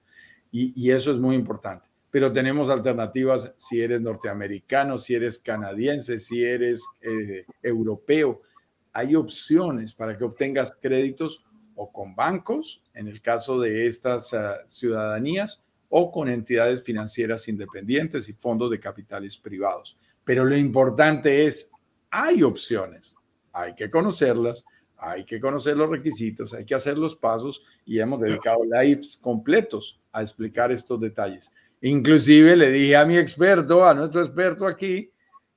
Y, 0.52 0.72
y 0.80 0.90
eso 0.90 1.12
es 1.12 1.18
muy 1.18 1.36
importante 1.36 1.89
pero 2.10 2.32
tenemos 2.32 2.68
alternativas 2.70 3.52
si 3.56 3.80
eres 3.80 4.00
norteamericano, 4.00 4.98
si 4.98 5.14
eres 5.14 5.38
canadiense, 5.38 6.18
si 6.18 6.44
eres 6.44 6.84
eh, 7.02 7.44
europeo. 7.62 8.42
Hay 8.92 9.14
opciones 9.14 9.94
para 9.94 10.18
que 10.18 10.24
obtengas 10.24 10.76
créditos 10.80 11.44
o 11.76 11.92
con 11.92 12.14
bancos, 12.14 12.82
en 12.94 13.06
el 13.06 13.22
caso 13.22 13.60
de 13.60 13.86
estas 13.86 14.34
ah, 14.34 14.56
ciudadanías, 14.66 15.62
o 15.88 16.10
con 16.10 16.28
entidades 16.28 16.82
financieras 16.82 17.48
independientes 17.48 18.28
y 18.28 18.32
fondos 18.32 18.70
de 18.70 18.80
capitales 18.80 19.36
privados. 19.36 19.96
Pero 20.24 20.44
lo 20.44 20.56
importante 20.56 21.46
es, 21.46 21.70
hay 22.10 22.42
opciones, 22.42 23.16
hay 23.52 23.74
que 23.74 23.90
conocerlas, 23.90 24.64
hay 24.96 25.24
que 25.24 25.40
conocer 25.40 25.76
los 25.76 25.88
requisitos, 25.88 26.52
hay 26.52 26.64
que 26.64 26.74
hacer 26.74 26.98
los 26.98 27.16
pasos 27.16 27.62
y 27.84 27.98
hemos 27.98 28.20
dedicado 28.20 28.60
lives 28.64 29.16
completos 29.16 30.00
a 30.12 30.22
explicar 30.22 30.70
estos 30.70 31.00
detalles. 31.00 31.50
Inclusive 31.82 32.56
le 32.56 32.70
dije 32.70 32.96
a 32.96 33.06
mi 33.06 33.16
experto, 33.16 33.86
a 33.86 33.94
nuestro 33.94 34.20
experto 34.20 34.66
aquí, 34.66 35.10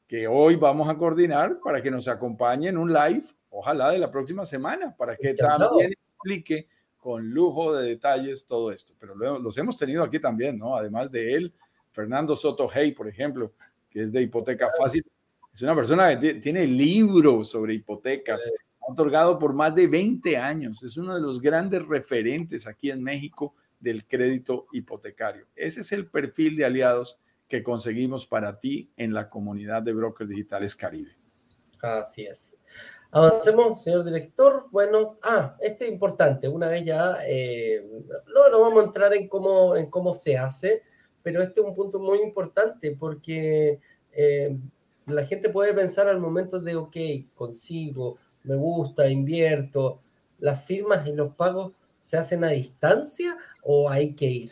que 0.07 0.27
hoy 0.27 0.55
vamos 0.55 0.87
a 0.89 0.95
coordinar 0.95 1.59
para 1.63 1.81
que 1.81 1.91
nos 1.91 2.07
acompañe 2.07 2.69
en 2.69 2.77
un 2.77 2.93
live, 2.93 3.23
ojalá 3.49 3.91
de 3.91 3.99
la 3.99 4.09
próxima 4.09 4.45
semana, 4.45 4.95
para 4.95 5.17
que 5.17 5.33
también 5.33 5.91
explique 5.91 6.69
con 6.97 7.29
lujo 7.29 7.75
de 7.75 7.89
detalles 7.89 8.45
todo 8.45 8.71
esto. 8.71 8.93
Pero 8.97 9.15
los 9.15 9.57
hemos 9.57 9.75
tenido 9.75 10.01
aquí 10.01 10.19
también, 10.19 10.57
¿no? 10.57 10.75
Además 10.75 11.11
de 11.11 11.33
él, 11.33 11.53
Fernando 11.91 12.35
Soto 12.37 12.69
Hey, 12.73 12.93
por 12.93 13.07
ejemplo, 13.09 13.51
que 13.89 14.03
es 14.03 14.11
de 14.11 14.21
hipoteca 14.21 14.69
fácil. 14.77 15.05
Es 15.53 15.61
una 15.61 15.75
persona 15.75 16.17
que 16.17 16.35
tiene 16.35 16.65
libros 16.65 17.49
sobre 17.49 17.73
hipotecas, 17.73 18.49
otorgado 18.79 19.37
por 19.37 19.53
más 19.53 19.75
de 19.75 19.87
20 19.87 20.37
años. 20.37 20.81
Es 20.83 20.95
uno 20.95 21.13
de 21.15 21.21
los 21.21 21.41
grandes 21.41 21.85
referentes 21.85 22.65
aquí 22.65 22.91
en 22.91 23.03
México 23.03 23.55
del 23.83 24.07
crédito 24.07 24.67
hipotecario. 24.71 25.45
Ese 25.55 25.81
es 25.81 25.91
el 25.91 26.09
perfil 26.09 26.55
de 26.55 26.65
aliados 26.65 27.19
que 27.47 27.61
conseguimos 27.61 28.25
para 28.25 28.59
ti 28.59 28.91
en 28.95 29.13
la 29.13 29.29
comunidad 29.29 29.83
de 29.83 29.93
brokers 29.93 30.29
digitales 30.29 30.75
Caribe. 30.75 31.11
Así 31.81 32.23
es. 32.23 32.55
Avancemos, 33.11 33.83
señor 33.83 34.05
director. 34.05 34.63
Bueno, 34.71 35.19
ah, 35.21 35.55
este 35.59 35.85
es 35.85 35.91
importante. 35.91 36.47
Una 36.47 36.67
vez 36.67 36.85
ya, 36.85 37.17
eh, 37.27 37.85
no, 38.33 38.49
no 38.49 38.61
vamos 38.61 38.83
a 38.83 38.87
entrar 38.87 39.13
en 39.13 39.27
cómo, 39.27 39.75
en 39.75 39.87
cómo 39.89 40.13
se 40.13 40.37
hace, 40.37 40.81
pero 41.21 41.41
este 41.43 41.59
es 41.59 41.67
un 41.67 41.75
punto 41.75 41.99
muy 41.99 42.19
importante 42.19 42.95
porque 42.97 43.79
eh, 44.13 44.57
la 45.07 45.25
gente 45.25 45.49
puede 45.49 45.73
pensar 45.73 46.07
al 46.07 46.19
momento 46.19 46.59
de, 46.59 46.75
ok, 46.75 46.97
consigo, 47.35 48.17
me 48.43 48.55
gusta, 48.55 49.07
invierto, 49.09 49.99
las 50.39 50.65
firmas 50.65 51.05
y 51.05 51.13
los 51.13 51.35
pagos 51.35 51.73
se 52.03 52.17
hacen 52.17 52.43
a 52.43 52.49
distancia 52.49 53.37
o 53.61 53.89
hay 53.89 54.13
que 54.13 54.25
ir. 54.25 54.51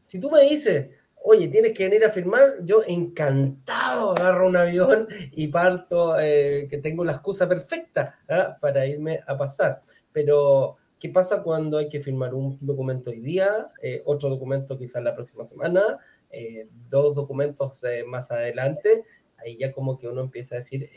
Si 0.00 0.20
tú 0.20 0.30
me 0.30 0.42
dices, 0.42 0.90
oye, 1.24 1.48
tienes 1.48 1.72
que 1.72 1.88
venir 1.88 2.04
a 2.04 2.10
firmar, 2.10 2.54
yo 2.62 2.82
encantado 2.86 4.12
agarro 4.12 4.46
un 4.46 4.56
avión 4.56 5.08
y 5.32 5.48
parto, 5.48 6.20
eh, 6.20 6.68
que 6.70 6.78
tengo 6.78 7.04
la 7.04 7.10
excusa 7.10 7.48
perfecta 7.48 8.20
¿ah? 8.28 8.56
para 8.60 8.86
irme 8.86 9.18
a 9.26 9.36
pasar. 9.36 9.78
Pero, 10.12 10.76
¿qué 11.00 11.08
pasa 11.08 11.42
cuando 11.42 11.78
hay 11.78 11.88
que 11.88 12.00
firmar 12.00 12.32
un 12.32 12.58
documento 12.60 13.10
hoy 13.10 13.20
día, 13.20 13.72
eh, 13.82 14.02
otro 14.04 14.28
documento 14.28 14.78
quizás 14.78 15.02
la 15.02 15.14
próxima 15.14 15.42
semana, 15.42 15.98
eh, 16.30 16.68
dos 16.88 17.12
documentos 17.16 17.82
más 18.06 18.30
adelante? 18.30 19.02
Ahí 19.38 19.58
ya 19.58 19.72
como 19.72 19.98
que 19.98 20.06
uno 20.06 20.20
empieza 20.20 20.54
a 20.54 20.58
decir, 20.58 20.88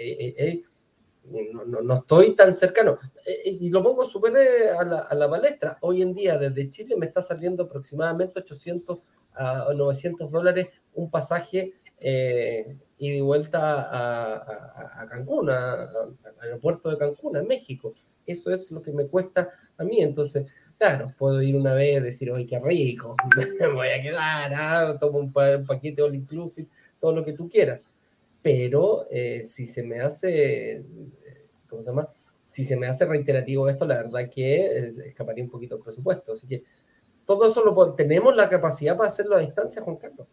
no, 1.54 1.66
no, 1.66 1.82
no, 1.82 1.94
estoy 1.96 2.36
tan 2.36 2.54
cercano. 2.54 2.98
y 3.46 3.70
lo 3.70 3.84
pongo 3.84 4.06
súper 4.06 4.36
a 4.80 4.84
la, 4.84 5.00
a 5.00 5.16
la 5.16 5.30
palestra. 5.30 5.78
Hoy 5.82 6.02
en 6.02 6.14
día 6.14 6.38
desde 6.38 6.70
Chile 6.70 6.96
me 6.98 7.06
está 7.08 7.22
saliendo 7.22 7.64
aproximadamente 7.64 8.40
800 8.40 9.04
a 9.38 9.68
900 9.76 10.32
dólares 10.32 10.72
un 10.94 11.10
pasaje 11.10 11.74
eh, 12.00 12.76
y 12.98 13.12
de 13.12 13.22
vuelta 13.22 13.84
a, 13.84 15.02
a, 15.02 15.08
Cancún, 15.08 15.50
al 15.50 16.14
aeropuerto 16.42 16.90
de 16.90 16.98
Cancún, 16.98 17.38
a 17.38 17.44
México. 17.44 17.94
Eso 18.26 18.52
es 18.52 18.72
lo 18.72 18.82
que 18.82 18.92
me 18.92 19.06
cuesta 19.08 19.50
a 19.78 19.84
mí. 19.84 20.02
Entonces, 20.02 20.46
claro, 20.78 21.14
puedo 21.18 21.42
ir 21.42 21.56
una 21.56 21.74
vez 21.74 21.98
y 21.98 22.02
decir, 22.02 22.32
oye, 22.32 22.48
qué 22.48 22.60
rico, 22.60 23.16
me 23.60 23.68
voy 23.68 23.90
a 23.90 24.02
quedar, 24.02 24.54
¿ah? 24.54 24.98
tomo 25.00 25.20
un, 25.20 25.32
paquete 25.32 26.02
all 26.02 26.16
inclusive, 26.16 26.68
todo 27.00 27.14
lo 27.14 27.24
que 27.24 27.34
tú 27.34 27.48
quieras. 27.48 27.86
Pero 28.48 29.06
eh, 29.12 29.44
si 29.44 29.68
se 29.68 29.84
me 29.84 30.00
hace, 30.00 30.82
¿cómo 31.70 31.84
se 31.84 31.90
llama? 31.90 32.08
Si 32.50 32.64
se 32.64 32.78
me 32.78 32.88
hace 32.88 33.06
reiterativo 33.06 33.68
esto, 33.68 33.86
la 33.86 33.96
verdad 33.96 34.30
que 34.34 34.88
escaparía 35.06 35.44
un 35.44 35.50
poquito 35.50 35.76
el 35.76 35.82
presupuesto. 35.82 36.32
Así 36.32 36.48
que 36.48 36.64
todo 37.26 37.46
eso 37.46 37.62
lo 37.62 37.94
tenemos 37.94 38.34
la 38.34 38.48
capacidad 38.48 38.96
para 38.96 39.10
hacerlo 39.10 39.36
a 39.36 39.40
distancia, 39.40 39.82
Juan 39.82 39.98
Carlos. 39.98 40.30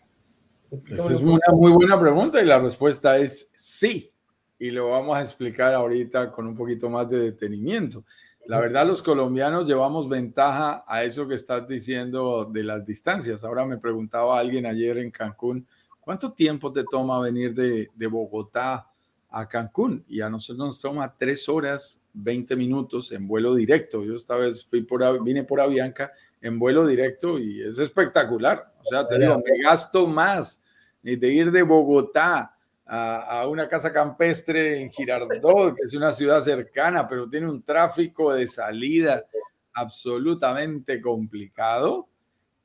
Esa 0.93 1.13
es 1.13 1.23
una 1.23 1.41
muy 1.55 1.73
buena 1.73 1.99
pregunta 1.99 2.41
y 2.41 2.47
la 2.47 2.61
respuesta 2.61 3.19
es 3.19 3.51
sí. 3.57 4.13
Y 4.61 4.71
lo 4.71 4.91
vamos 4.91 5.17
a 5.17 5.21
explicar 5.21 5.75
ahorita 5.75 6.31
con 6.31 6.47
un 6.47 6.55
poquito 6.55 6.89
más 6.89 7.11
de 7.11 7.19
detenimiento. 7.19 8.05
La 8.47 8.61
verdad, 8.61 8.87
los 8.87 9.03
colombianos 9.03 9.67
llevamos 9.67 10.09
ventaja 10.09 10.85
a 10.87 11.03
eso 11.03 11.27
que 11.27 11.35
estás 11.35 11.67
diciendo 11.67 12.45
de 12.45 12.63
las 12.63 12.87
distancias. 12.87 13.43
Ahora 13.43 13.67
me 13.67 13.79
preguntaba 13.79 14.39
alguien 14.39 14.67
ayer 14.67 14.99
en 14.99 15.11
Cancún, 15.11 15.67
¿cuánto 16.05 16.33
tiempo 16.33 16.73
te 16.73 16.85
toma 16.85 17.21
venir 17.21 17.55
de, 17.55 18.07
Bogotá 18.07 18.91
a 19.31 19.49
Cancún? 19.49 20.05
Y 20.09 20.21
a 20.21 20.29
nosotros 20.29 20.67
nos 20.67 20.81
toma 20.81 21.15
tres 21.17 21.49
horas, 21.49 22.01
20 22.13 22.55
minutos 22.57 23.13
en 23.13 23.27
vuelo 23.27 23.55
directo. 23.55 24.05
Yo 24.05 24.15
esta 24.15 24.37
vez 24.37 24.65
fui 24.65 24.83
por, 24.83 25.23
vine 25.23 25.45
por 25.45 25.61
Avianca 25.61 26.13
en 26.41 26.59
vuelo 26.59 26.87
directo 26.87 27.39
y 27.39 27.63
es 27.63 27.79
espectacular. 27.79 28.73
O 28.85 28.89
sea, 28.89 29.09
te 29.09 29.19
digo, 29.19 29.37
me 29.37 29.63
gasto 29.63 30.07
más 30.07 30.63
de 31.03 31.29
ir 31.29 31.51
de 31.51 31.63
Bogotá 31.63 32.55
a, 32.87 33.47
una 33.49 33.69
casa 33.69 33.93
campestre 33.93 34.81
en 34.81 34.91
Girardot, 34.91 35.75
que 35.75 35.85
es 35.85 35.95
una 35.95 36.13
ciudad 36.13 36.43
cercana, 36.43 37.09
pero 37.09 37.29
tiene 37.29 37.49
un 37.49 37.63
tráfico 37.63 38.33
de 38.33 38.47
salida 38.47 39.25
absolutamente 39.73 41.01
complicado, 41.01 42.09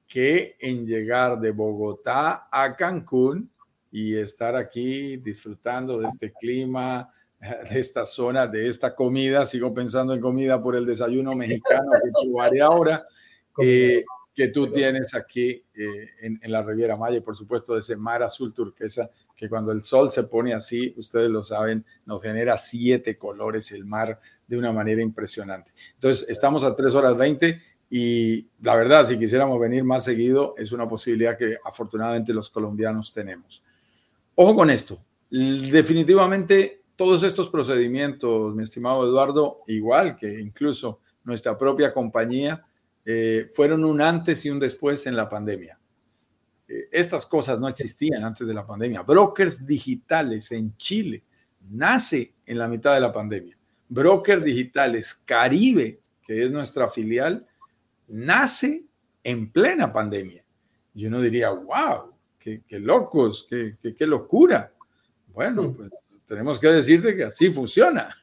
que 0.09 0.57
en 0.59 0.87
llegar 0.87 1.39
de 1.39 1.51
Bogotá 1.51 2.49
a 2.51 2.75
Cancún 2.75 3.49
y 3.91 4.15
estar 4.15 4.55
aquí 4.55 5.17
disfrutando 5.17 5.99
de 5.99 6.07
este 6.07 6.33
clima, 6.33 7.13
de 7.39 7.79
esta 7.79 8.05
zona, 8.05 8.47
de 8.47 8.67
esta 8.67 8.95
comida. 8.95 9.45
Sigo 9.45 9.71
pensando 9.71 10.13
en 10.13 10.19
comida 10.19 10.61
por 10.61 10.75
el 10.75 10.85
desayuno 10.85 11.35
mexicano 11.35 11.91
que 11.91 12.09
probaré 12.23 12.61
ahora 12.61 13.07
eh, 13.61 14.03
que 14.33 14.47
tú 14.47 14.71
tienes 14.71 15.13
aquí 15.13 15.63
eh, 15.75 16.09
en, 16.21 16.51
la 16.51 16.63
Riviera 16.63 16.97
Maya 16.97 17.17
y 17.17 17.21
por 17.21 17.35
supuesto 17.35 17.73
de 17.73 17.79
ese 17.79 17.95
mar 17.95 18.23
azul 18.23 18.51
turquesa 18.51 19.11
que 19.35 19.47
cuando 19.47 19.71
el 19.71 19.83
sol 19.83 20.11
se 20.11 20.23
pone 20.23 20.53
así, 20.53 20.93
ustedes 20.97 21.29
lo 21.29 21.43
saben, 21.43 21.85
nos 22.05 22.21
genera 22.21 22.57
siete 22.57 23.15
colores 23.15 23.71
el 23.71 23.85
mar 23.85 24.19
de 24.47 24.57
una 24.57 24.71
manera 24.71 25.01
impresionante. 25.01 25.71
Entonces, 25.93 26.27
estamos 26.29 26.63
a 26.63 26.75
3 26.75 26.95
horas 26.95 27.15
20 27.15 27.61
y 27.89 28.47
la 28.61 28.75
verdad, 28.75 29.05
si 29.05 29.17
quisiéramos 29.17 29.59
venir 29.59 29.83
más 29.83 30.03
seguido, 30.03 30.53
es 30.57 30.71
una 30.71 30.87
posibilidad 30.87 31.37
que 31.37 31.57
afortunadamente 31.63 32.33
los 32.33 32.49
colombianos 32.49 33.11
tenemos. 33.11 33.63
Ojo 34.35 34.55
con 34.55 34.69
esto, 34.69 35.01
definitivamente 35.29 36.83
todos 36.95 37.23
estos 37.23 37.49
procedimientos, 37.49 38.53
mi 38.53 38.63
estimado 38.63 39.03
Eduardo, 39.05 39.61
igual 39.67 40.15
que 40.15 40.39
incluso 40.39 40.99
nuestra 41.23 41.57
propia 41.57 41.93
compañía, 41.93 42.63
eh, 43.05 43.49
fueron 43.51 43.85
un 43.85 44.01
antes 44.01 44.45
y 44.45 44.49
un 44.49 44.59
después 44.59 45.07
en 45.07 45.15
la 45.15 45.27
pandemia. 45.27 45.79
Eh, 46.67 46.89
estas 46.91 47.25
cosas 47.25 47.59
no 47.59 47.67
existían 47.67 48.23
antes 48.23 48.47
de 48.47 48.53
la 48.53 48.65
pandemia. 48.65 49.01
Brokers 49.01 49.65
digitales 49.65 50.51
en 50.51 50.75
Chile 50.77 51.23
nace 51.71 52.35
en 52.45 52.57
la 52.59 52.67
mitad 52.67 52.93
de 52.93 53.01
la 53.01 53.11
pandemia. 53.11 53.57
Brokers 53.87 54.43
digitales 54.43 55.15
Caribe, 55.25 56.01
que 56.21 56.43
es 56.43 56.51
nuestra 56.51 56.87
filial, 56.87 57.47
nace 58.09 58.85
en 59.23 59.51
plena 59.51 59.91
pandemia. 59.91 60.43
Y 60.93 61.05
uno 61.05 61.21
diría, 61.21 61.49
wow, 61.49 62.13
qué, 62.37 62.63
locos, 62.71 63.45
qué, 63.49 63.77
qué, 63.95 64.05
locura. 64.05 64.73
Bueno, 65.27 65.63
mm. 65.63 65.75
pues 65.75 65.91
tenemos 66.25 66.59
que 66.59 66.67
decirte 66.67 67.15
que 67.15 67.25
así 67.25 67.51
funciona. 67.51 68.15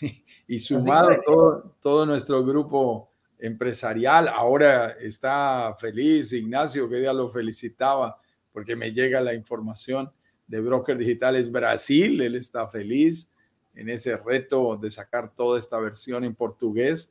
y 0.48 0.58
sumado 0.58 1.10
todo, 1.24 1.76
todo 1.80 2.06
nuestro 2.06 2.44
grupo 2.44 3.10
empresarial. 3.38 4.28
Ahora 4.28 4.92
está 4.92 5.74
feliz 5.78 6.32
Ignacio, 6.32 6.88
que 6.88 7.02
ya 7.02 7.12
lo 7.12 7.28
felicitaba 7.28 8.20
porque 8.52 8.76
me 8.76 8.92
llega 8.92 9.20
la 9.20 9.34
información 9.34 10.10
de 10.46 10.60
Broker 10.60 10.98
Digitales 10.98 11.50
Brasil. 11.50 12.20
Él 12.20 12.34
está 12.34 12.68
feliz 12.68 13.28
en 13.74 13.88
ese 13.88 14.16
reto 14.16 14.76
de 14.76 14.90
sacar 14.90 15.34
toda 15.34 15.58
esta 15.58 15.78
versión 15.78 16.24
en 16.24 16.34
portugués. 16.34 17.10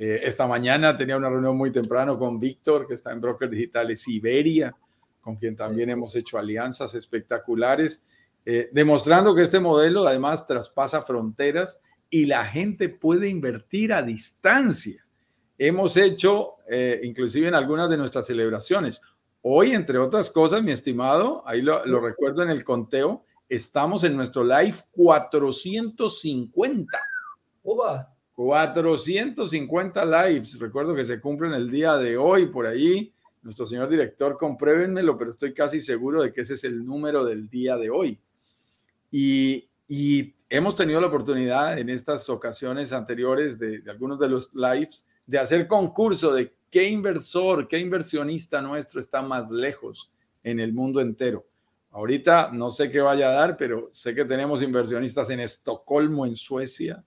Eh, 0.00 0.22
esta 0.24 0.48
mañana 0.48 0.96
tenía 0.96 1.16
una 1.16 1.28
reunión 1.28 1.56
muy 1.56 1.70
temprano 1.70 2.18
con 2.18 2.40
Víctor, 2.40 2.88
que 2.88 2.94
está 2.94 3.12
en 3.12 3.20
Broker 3.20 3.48
Digitales 3.48 4.08
Iberia, 4.08 4.74
con 5.20 5.36
quien 5.36 5.54
también 5.54 5.90
hemos 5.90 6.16
hecho 6.16 6.38
alianzas 6.38 6.94
espectaculares, 6.96 8.02
eh, 8.44 8.68
demostrando 8.72 9.34
que 9.34 9.42
este 9.42 9.60
modelo 9.60 10.08
además 10.08 10.46
traspasa 10.46 11.02
fronteras 11.02 11.78
y 12.08 12.24
la 12.24 12.44
gente 12.44 12.88
puede 12.88 13.28
invertir 13.28 13.92
a 13.92 14.02
distancia 14.02 15.06
hemos 15.60 15.96
hecho, 15.98 16.56
eh, 16.68 17.00
inclusive 17.04 17.46
en 17.46 17.54
algunas 17.54 17.88
de 17.90 17.98
nuestras 17.98 18.26
celebraciones. 18.26 19.02
Hoy, 19.42 19.72
entre 19.72 19.98
otras 19.98 20.30
cosas, 20.30 20.62
mi 20.62 20.72
estimado, 20.72 21.46
ahí 21.46 21.60
lo, 21.60 22.00
recuerdo 22.00 22.42
en 22.42 22.48
el 22.48 22.64
conteo, 22.64 23.26
estamos 23.46 24.02
en 24.04 24.16
nuestro 24.16 24.42
live 24.42 24.76
450. 24.92 26.98
Uba. 27.62 28.14
450 28.42 30.02
lives. 30.06 30.58
Recuerdo 30.58 30.94
que 30.94 31.04
se 31.04 31.20
cumplen 31.20 31.52
el 31.52 31.70
día 31.70 31.98
de 31.98 32.16
hoy 32.16 32.46
por 32.46 32.66
ahí. 32.66 33.12
Nuestro 33.42 33.66
señor 33.66 33.90
director, 33.90 34.38
compruébenmelo, 34.38 35.18
pero 35.18 35.30
estoy 35.30 35.52
casi 35.52 35.82
seguro 35.82 36.22
de 36.22 36.32
que 36.32 36.40
ese 36.40 36.54
es 36.54 36.64
el 36.64 36.82
número 36.82 37.22
del 37.22 37.50
día 37.50 37.76
de 37.76 37.90
hoy. 37.90 38.18
Y, 39.10 39.66
hemos 40.48 40.74
tenido 40.74 41.02
la 41.02 41.08
oportunidad 41.08 41.78
en 41.78 41.90
estas 41.90 42.30
ocasiones 42.30 42.94
anteriores 42.94 43.58
de, 43.58 43.80
de 43.80 43.90
algunos 43.90 44.18
de 44.18 44.28
los 44.28 44.50
lives 44.54 45.04
de 45.26 45.38
hacer 45.38 45.68
concurso 45.68 46.32
de 46.32 46.54
qué 46.70 46.88
inversor, 46.88 47.68
qué 47.68 47.78
inversionista 47.78 48.62
nuestro 48.62 49.00
está 49.00 49.20
más 49.20 49.50
lejos 49.50 50.10
en 50.42 50.60
el 50.60 50.72
mundo 50.72 51.02
entero. 51.02 51.44
Ahorita 51.90 52.50
no 52.54 52.70
sé 52.70 52.90
qué 52.90 53.00
vaya 53.00 53.28
a 53.28 53.32
dar, 53.32 53.58
pero 53.58 53.90
sé 53.92 54.14
que 54.14 54.24
tenemos 54.24 54.62
inversionistas 54.62 55.28
en 55.28 55.40
Estocolmo, 55.40 56.24
en 56.24 56.36
Suecia. 56.36 57.04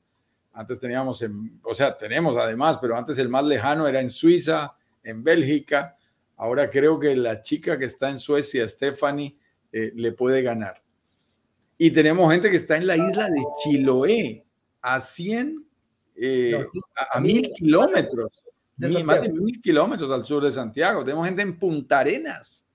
Antes 0.54 0.80
teníamos, 0.80 1.22
en, 1.24 1.60
o 1.64 1.74
sea, 1.74 1.97
tenemos 1.97 2.38
además, 2.38 2.78
pero 2.80 2.95
antes 2.95 3.18
el 3.18 3.28
más 3.28 3.43
lejano 3.43 3.88
era 3.88 3.99
en 3.99 4.10
Suiza, 4.10 4.76
en 5.04 5.24
Bélgica. 5.24 5.97
Ahora 6.38 6.70
creo 6.70 6.99
que 6.99 7.16
la 7.16 7.41
chica 7.41 7.78
que 7.78 7.86
está 7.86 8.10
en 8.10 8.20
Suecia, 8.20 8.68
Stephanie, 8.68 9.36
eh, 9.72 9.91
le 9.95 10.12
puede 10.12 10.41
ganar. 10.43 10.84
Y 11.78 11.91
tenemos 11.91 12.32
gente 12.32 12.51
que 12.51 12.58
está 12.58 12.78
en 12.78 12.86
la 12.86 12.95
isla 12.95 13.30
de 13.30 13.41
Chiloé, 13.64 14.45
a 14.82 15.01
100, 15.01 15.66
eh, 16.16 16.66
a, 17.12 17.20
mil 17.20 17.49
kilómetros, 17.56 18.32
más 19.04 19.22
de 19.22 19.32
mil 19.32 19.60
kilómetros 19.60 20.12
al 20.12 20.24
sur 20.24 20.43
de 20.43 20.51
Santiago. 20.51 21.04
Tenemos 21.04 21.26
gente 21.26 21.41
en 21.41 21.58
Punta 21.58 21.99
Arenas. 21.99 22.68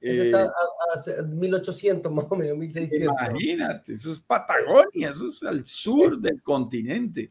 Eso 0.00 0.22
está 0.22 0.44
eh, 0.44 1.16
a, 1.18 1.22
1800 1.22 2.12
más 2.12 2.26
o 2.28 2.36
menos, 2.36 2.56
1600. 2.56 3.14
Imagínate, 3.30 3.92
eso 3.92 4.12
es 4.12 4.18
Patagonia, 4.20 5.10
eso 5.10 5.28
es 5.28 5.42
al 5.42 5.66
sur 5.66 6.18
del 6.18 6.42
continente. 6.42 7.30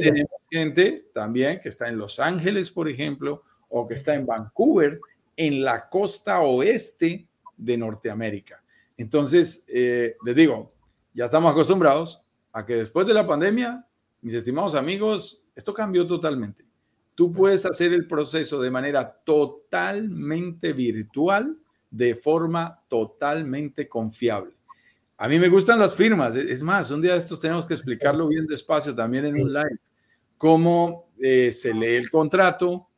tenemos 0.00 0.30
gente 0.50 1.10
también 1.14 1.60
que 1.60 1.68
está 1.68 1.88
en 1.88 1.98
Los 1.98 2.18
Ángeles, 2.18 2.70
por 2.70 2.88
ejemplo, 2.88 3.42
o 3.68 3.86
que 3.86 3.94
está 3.94 4.14
en 4.14 4.26
Vancouver, 4.26 5.00
en 5.36 5.64
la 5.64 5.88
costa 5.88 6.40
oeste 6.40 7.26
de 7.56 7.76
Norteamérica. 7.78 8.62
Entonces, 8.96 9.64
eh, 9.68 10.16
les 10.24 10.36
digo, 10.36 10.72
ya 11.14 11.26
estamos 11.26 11.52
acostumbrados 11.52 12.22
a 12.52 12.66
que 12.66 12.76
después 12.76 13.06
de 13.06 13.14
la 13.14 13.26
pandemia, 13.26 13.86
mis 14.20 14.34
estimados 14.34 14.74
amigos, 14.74 15.42
esto 15.54 15.72
cambió 15.72 16.06
totalmente. 16.06 16.66
Tú 17.14 17.32
puedes 17.32 17.66
hacer 17.66 17.92
el 17.92 18.06
proceso 18.06 18.60
de 18.60 18.70
manera 18.70 19.20
totalmente 19.24 20.72
virtual, 20.72 21.58
de 21.92 22.14
forma 22.14 22.82
totalmente 22.88 23.86
confiable. 23.86 24.54
A 25.18 25.28
mí 25.28 25.38
me 25.38 25.48
gustan 25.48 25.78
las 25.78 25.94
firmas. 25.94 26.34
Es 26.34 26.62
más, 26.62 26.90
un 26.90 27.02
día 27.02 27.12
de 27.12 27.18
estos 27.18 27.38
tenemos 27.38 27.66
que 27.66 27.74
explicarlo 27.74 28.26
bien 28.26 28.46
despacio 28.46 28.94
también 28.94 29.26
en 29.26 29.40
un 29.40 29.52
live. 29.52 29.78
Cómo 30.36 31.10
eh, 31.20 31.52
se 31.52 31.72
lee 31.72 31.94
el 31.94 32.10
contrato 32.10 32.88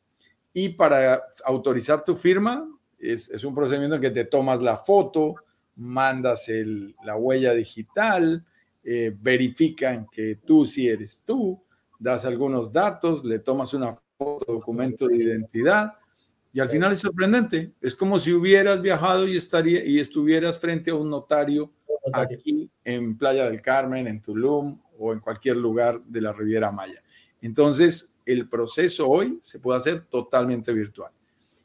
y 0.53 0.69
para 0.69 1.21
autorizar 1.43 2.03
tu 2.03 2.15
firma 2.15 2.67
es, 2.97 3.29
es, 3.29 3.43
un 3.43 3.53
procedimiento 3.53 3.97
en 3.97 4.01
que 4.01 4.09
te 4.09 4.25
tomas 4.25 4.61
la 4.61 4.77
foto, 4.77 5.35
mandas 5.75 6.47
el, 6.49 6.95
la 7.03 7.17
huella 7.17 7.53
digital, 7.53 8.43
eh, 8.83 9.13
verifican 9.19 10.07
que 10.07 10.37
tú 10.37 10.65
sí 10.65 10.87
eres 10.87 11.23
tú, 11.25 11.61
das 11.99 12.23
algunos 12.25 12.71
datos, 12.71 13.25
le 13.25 13.39
tomas 13.39 13.73
una 13.73 13.95
foto, 14.17 14.53
documento 14.53 15.07
de 15.07 15.17
identidad 15.17 15.93
y 16.55 16.61
al 16.61 16.69
final 16.69 16.93
es 16.93 16.99
sorprendente. 16.99 17.73
Es 17.81 17.93
como 17.93 18.17
si 18.17 18.31
hubieras 18.31 18.81
viajado 18.81 19.27
y, 19.27 19.35
estaría, 19.35 19.83
y 19.83 19.99
estuvieras 19.99 20.57
frente 20.57 20.89
a 20.89 20.95
un 20.95 21.09
notario 21.09 21.69
aquí 22.13 22.71
en 22.85 23.17
Playa 23.17 23.49
del 23.49 23.61
Carmen, 23.61 24.07
en 24.07 24.21
Tulum 24.21 24.79
o 24.97 25.11
en 25.11 25.19
cualquier 25.19 25.57
lugar 25.57 26.01
de 26.05 26.21
la 26.21 26.31
Riviera 26.31 26.71
Maya. 26.71 27.03
Entonces, 27.41 28.09
el 28.25 28.47
proceso 28.47 29.05
hoy 29.09 29.37
se 29.41 29.59
puede 29.59 29.79
hacer 29.79 30.05
totalmente 30.05 30.71
virtual. 30.71 31.11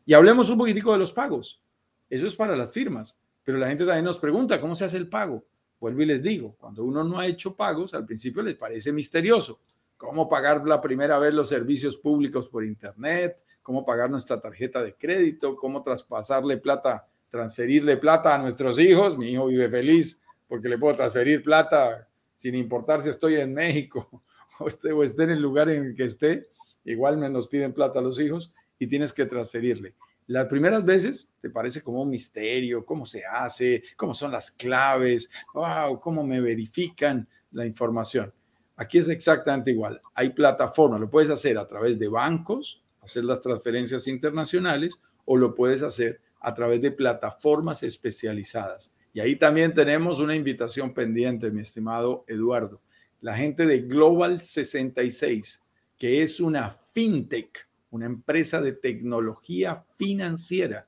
Y 0.05 0.13
hablemos 0.13 0.51
un 0.51 0.59
poquitico 0.59 0.91
de 0.91 0.99
los 0.99 1.13
pagos. 1.13 1.63
Eso 2.09 2.27
es 2.27 2.35
para 2.35 2.57
las 2.57 2.73
firmas. 2.73 3.23
Pero 3.45 3.59
la 3.59 3.69
gente 3.69 3.87
también 3.87 4.07
nos 4.07 4.19
pregunta, 4.19 4.61
¿cómo 4.61 4.75
se 4.75 4.87
hace 4.87 4.97
el 4.97 5.09
pago? 5.09 5.47
Vuelvo 5.79 6.03
y 6.03 6.07
les 6.07 6.21
digo, 6.21 6.57
cuando 6.59 6.83
uno 6.83 7.05
no 7.05 7.21
ha 7.21 7.29
hecho 7.29 7.55
pagos, 7.55 7.95
al 7.95 8.07
principio 8.07 8.43
les 8.43 8.57
parece 8.57 8.93
misterioso. 8.93 9.61
¿Cómo 10.01 10.31
pagar 10.31 10.67
la 10.67 10.81
primera 10.81 11.19
vez 11.19 11.35
los 11.35 11.51
servicios 11.51 11.95
públicos 11.99 12.49
por 12.49 12.65
Internet? 12.65 13.45
¿Cómo 13.63 13.85
pagar 13.85 14.09
nuestra 14.09 14.41
tarjeta 14.41 14.83
de 14.83 14.95
crédito? 14.95 15.55
¿Cómo 15.57 15.83
traspasarle 15.83 16.57
plata, 16.57 17.07
transferirle 17.29 17.99
plata 17.99 18.35
a 18.35 18.39
nuestros 18.39 18.79
hijos? 18.79 19.19
Mi 19.19 19.33
hijo 19.33 19.49
vive 19.49 19.69
feliz 19.69 20.19
porque 20.49 20.71
le 20.71 20.79
puedo 20.79 20.97
transferir 20.97 21.43
plata 21.43 22.09
sin 22.35 22.55
importar 22.55 23.03
si 23.03 23.11
estoy 23.11 23.35
en 23.35 23.53
México 23.53 24.23
o 24.59 24.69
esté, 24.69 24.91
o 24.91 25.05
esté 25.05 25.25
en 25.25 25.33
el 25.33 25.43
lugar 25.43 25.69
en 25.69 25.85
el 25.85 25.95
que 25.95 26.05
esté. 26.05 26.49
Igual 26.85 27.19
me 27.19 27.29
nos 27.29 27.47
piden 27.47 27.75
plata 27.75 27.99
a 27.99 28.03
los 28.03 28.19
hijos 28.19 28.55
y 28.79 28.87
tienes 28.87 29.13
que 29.13 29.27
transferirle. 29.27 29.97
Las 30.29 30.47
primeras 30.47 30.83
veces 30.83 31.29
te 31.39 31.51
parece 31.51 31.83
como 31.83 32.01
un 32.01 32.09
misterio, 32.09 32.87
cómo 32.87 33.05
se 33.05 33.27
hace, 33.27 33.83
cómo 33.99 34.15
son 34.15 34.33
las 34.33 34.51
claves, 34.51 35.31
wow, 35.53 36.01
cómo 36.01 36.25
me 36.25 36.41
verifican 36.41 37.29
la 37.51 37.67
información. 37.67 38.33
Aquí 38.81 38.97
es 38.97 39.09
exactamente 39.09 39.71
igual. 39.71 40.01
Hay 40.15 40.31
plataformas, 40.31 41.01
lo 41.01 41.11
puedes 41.11 41.29
hacer 41.29 41.59
a 41.59 41.67
través 41.67 41.99
de 41.99 42.09
bancos, 42.09 42.83
hacer 43.03 43.25
las 43.25 43.43
transferencias 43.43 44.09
internacionales, 44.09 44.99
o 45.27 45.37
lo 45.37 45.55
puedes 45.55 45.83
hacer 45.83 46.21
a 46.41 46.55
través 46.55 46.81
de 46.81 46.91
plataformas 46.91 47.83
especializadas. 47.83 48.95
Y 49.13 49.21
ahí 49.21 49.37
también 49.37 49.75
tenemos 49.75 50.19
una 50.19 50.35
invitación 50.35 50.95
pendiente, 50.95 51.51
mi 51.51 51.61
estimado 51.61 52.25
Eduardo. 52.27 52.81
La 53.21 53.37
gente 53.37 53.67
de 53.67 53.81
Global 53.81 54.41
66, 54.41 55.63
que 55.99 56.23
es 56.23 56.41
una 56.41 56.71
fintech 56.95 57.69
una 57.91 58.07
empresa 58.07 58.61
de 58.61 58.73
tecnología 58.73 59.85
financiera 59.97 60.87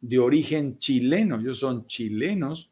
de 0.00 0.18
origen 0.18 0.78
chileno. 0.78 1.40
Ellos 1.40 1.58
son 1.58 1.86
chilenos. 1.86 2.70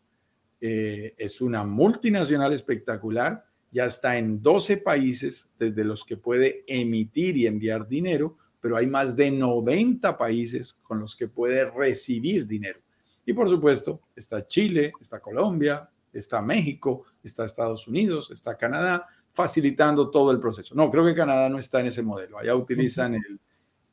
Eh, 0.60 1.14
es 1.16 1.40
una 1.40 1.64
multinacional 1.64 2.52
espectacular. 2.52 3.44
Ya 3.70 3.84
está 3.84 4.16
en 4.18 4.42
12 4.42 4.78
países 4.78 5.48
desde 5.58 5.84
los 5.84 6.04
que 6.04 6.16
puede 6.16 6.64
emitir 6.66 7.36
y 7.36 7.46
enviar 7.46 7.86
dinero, 7.86 8.36
pero 8.60 8.76
hay 8.76 8.86
más 8.86 9.16
de 9.16 9.30
90 9.30 10.18
países 10.18 10.74
con 10.82 11.00
los 11.00 11.16
que 11.16 11.28
puede 11.28 11.70
recibir 11.70 12.46
dinero. 12.46 12.80
Y 13.24 13.32
por 13.32 13.48
supuesto, 13.48 14.00
está 14.16 14.46
Chile, 14.46 14.92
está 15.00 15.20
Colombia, 15.20 15.88
está 16.12 16.42
México, 16.42 17.04
está 17.22 17.44
Estados 17.44 17.86
Unidos, 17.86 18.30
está 18.30 18.56
Canadá, 18.56 19.06
facilitando 19.32 20.10
todo 20.10 20.32
el 20.32 20.40
proceso. 20.40 20.74
No, 20.74 20.90
creo 20.90 21.04
que 21.04 21.14
Canadá 21.14 21.48
no 21.48 21.58
está 21.58 21.80
en 21.80 21.86
ese 21.86 22.02
modelo. 22.02 22.38
Allá 22.38 22.54
utilizan 22.54 23.14
el, 23.14 23.40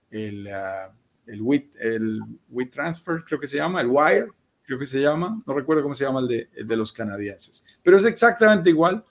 el, 0.09 0.47
uh, 0.47 0.91
el, 1.27 1.41
WIT, 1.41 1.75
el 1.79 2.19
Transfer, 2.71 3.23
creo 3.25 3.39
que 3.39 3.47
se 3.47 3.57
llama, 3.57 3.81
el 3.81 3.87
Wire, 3.87 4.27
creo 4.63 4.79
que 4.79 4.85
se 4.85 4.99
llama, 4.99 5.41
no 5.45 5.53
recuerdo 5.53 5.83
cómo 5.83 5.95
se 5.95 6.03
llama 6.03 6.19
el 6.21 6.27
de, 6.27 6.49
el 6.55 6.67
de 6.67 6.75
los 6.75 6.91
canadienses, 6.91 7.63
pero 7.83 7.97
es 7.97 8.05
exactamente 8.05 8.69
igual 8.69 9.03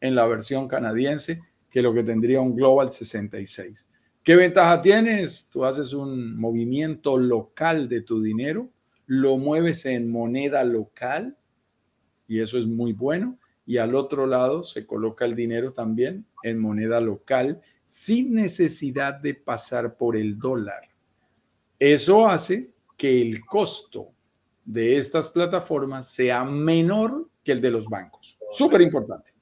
en 0.00 0.14
la 0.14 0.26
versión 0.26 0.68
canadiense 0.68 1.40
que 1.70 1.82
lo 1.82 1.94
que 1.94 2.02
tendría 2.02 2.40
un 2.40 2.54
Global 2.54 2.90
66. 2.90 3.88
¿Qué 4.22 4.36
ventaja 4.36 4.82
tienes? 4.82 5.48
Tú 5.48 5.64
haces 5.64 5.92
un 5.92 6.38
movimiento 6.38 7.16
local 7.16 7.88
de 7.88 8.02
tu 8.02 8.20
dinero, 8.20 8.68
lo 9.06 9.38
mueves 9.38 9.86
en 9.86 10.10
moneda 10.10 10.62
local 10.64 11.36
y 12.28 12.40
eso 12.40 12.58
es 12.58 12.66
muy 12.66 12.92
bueno. 12.92 13.38
Y 13.66 13.78
al 13.78 13.94
otro 13.94 14.26
lado 14.26 14.64
se 14.64 14.86
coloca 14.86 15.24
el 15.24 15.34
dinero 15.34 15.72
también 15.72 16.26
en 16.42 16.58
moneda 16.58 17.00
local 17.00 17.60
sin 17.84 18.34
necesidad 18.34 19.14
de 19.14 19.34
pasar 19.34 19.96
por 19.96 20.16
el 20.16 20.38
dólar. 20.38 20.88
Eso 21.78 22.26
hace 22.26 22.70
que 22.96 23.22
el 23.22 23.44
costo 23.44 24.12
de 24.64 24.98
estas 24.98 25.28
plataformas 25.28 26.08
sea 26.08 26.44
menor 26.44 27.28
que 27.42 27.52
el 27.52 27.60
de 27.60 27.70
los 27.70 27.88
bancos. 27.88 28.38
Súper 28.50 28.82
importante. 28.82 29.32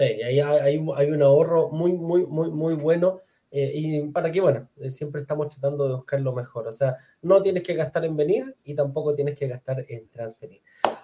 Sí, 0.00 0.22
ahí 0.22 0.40
hay, 0.40 0.78
un 0.78 1.22
ahorro 1.22 1.68
muy, 1.68 1.92
muy, 1.92 2.24
muy, 2.26 2.50
muy 2.50 2.74
bueno. 2.74 3.20
Eh, 3.50 3.70
y 3.74 4.08
para 4.08 4.32
que, 4.32 4.40
bueno, 4.40 4.70
eh, 4.76 4.90
siempre 4.90 5.20
estamos 5.20 5.50
tratando 5.50 5.86
de 5.86 5.94
buscar 5.96 6.22
lo 6.22 6.32
mejor. 6.32 6.68
O 6.68 6.72
sea, 6.72 6.96
no 7.20 7.42
tienes 7.42 7.62
que 7.62 7.74
gastar 7.74 8.06
en 8.06 8.16
venir 8.16 8.56
y 8.64 8.74
tampoco 8.74 9.14
tienes 9.14 9.38
que 9.38 9.46
gastar 9.46 9.84
en 9.86 10.08
transferir. 10.08 10.62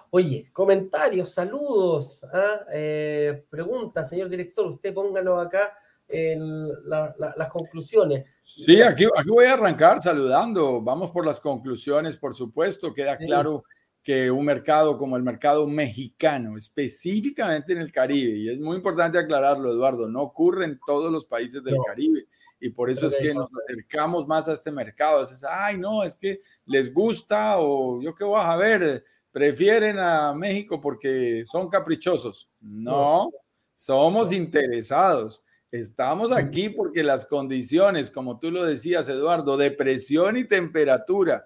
Oye, 0.09 0.49
comentarios, 0.51 1.29
saludos, 1.29 2.25
¿ah? 2.33 2.61
eh, 2.73 3.45
preguntas, 3.47 4.09
señor 4.09 4.29
director, 4.29 4.65
usted 4.65 4.93
póngalo 4.93 5.37
acá 5.37 5.77
en 6.07 6.67
las 6.85 7.49
conclusiones. 7.51 8.25
Sí, 8.43 8.81
aquí, 8.81 9.05
aquí 9.15 9.29
voy 9.29 9.45
a 9.45 9.53
arrancar 9.53 10.01
saludando. 10.01 10.81
Vamos 10.81 11.11
por 11.11 11.23
las 11.23 11.39
conclusiones, 11.39 12.17
por 12.17 12.33
supuesto. 12.33 12.93
Queda 12.95 13.15
claro 13.17 13.63
que 14.07 14.31
un 14.31 14.45
mercado 14.45 14.97
como 14.97 15.17
el 15.17 15.21
mercado 15.21 15.67
mexicano, 15.67 16.57
específicamente 16.57 17.73
en 17.73 17.79
el 17.79 17.91
Caribe, 17.91 18.37
y 18.37 18.47
es 18.47 18.57
muy 18.57 18.77
importante 18.77 19.17
aclararlo, 19.17 19.69
Eduardo, 19.69 20.07
no 20.07 20.21
ocurre 20.21 20.63
en 20.63 20.79
todos 20.87 21.11
los 21.11 21.25
países 21.25 21.61
del 21.61 21.75
Caribe. 21.85 22.25
Y 22.57 22.69
por 22.69 22.89
eso 22.89 23.07
es 23.07 23.17
que 23.17 23.33
nos 23.33 23.49
acercamos 23.65 24.25
más 24.25 24.47
a 24.47 24.53
este 24.53 24.71
mercado. 24.71 25.21
Es, 25.23 25.43
ay, 25.43 25.77
no, 25.77 26.03
es 26.05 26.15
que 26.15 26.39
les 26.65 26.93
gusta 26.93 27.55
o 27.57 28.01
yo 28.01 28.15
qué 28.15 28.23
voy 28.23 28.39
a 28.41 28.55
ver, 28.55 29.03
prefieren 29.29 29.99
a 29.99 30.33
México 30.33 30.79
porque 30.79 31.43
son 31.43 31.67
caprichosos. 31.67 32.49
No, 32.61 33.29
somos 33.75 34.31
interesados. 34.31 35.43
Estamos 35.69 36.31
aquí 36.31 36.69
porque 36.69 37.03
las 37.03 37.25
condiciones, 37.25 38.09
como 38.09 38.39
tú 38.39 38.51
lo 38.51 38.63
decías, 38.63 39.09
Eduardo, 39.09 39.57
de 39.57 39.71
presión 39.71 40.37
y 40.37 40.45
temperatura 40.45 41.45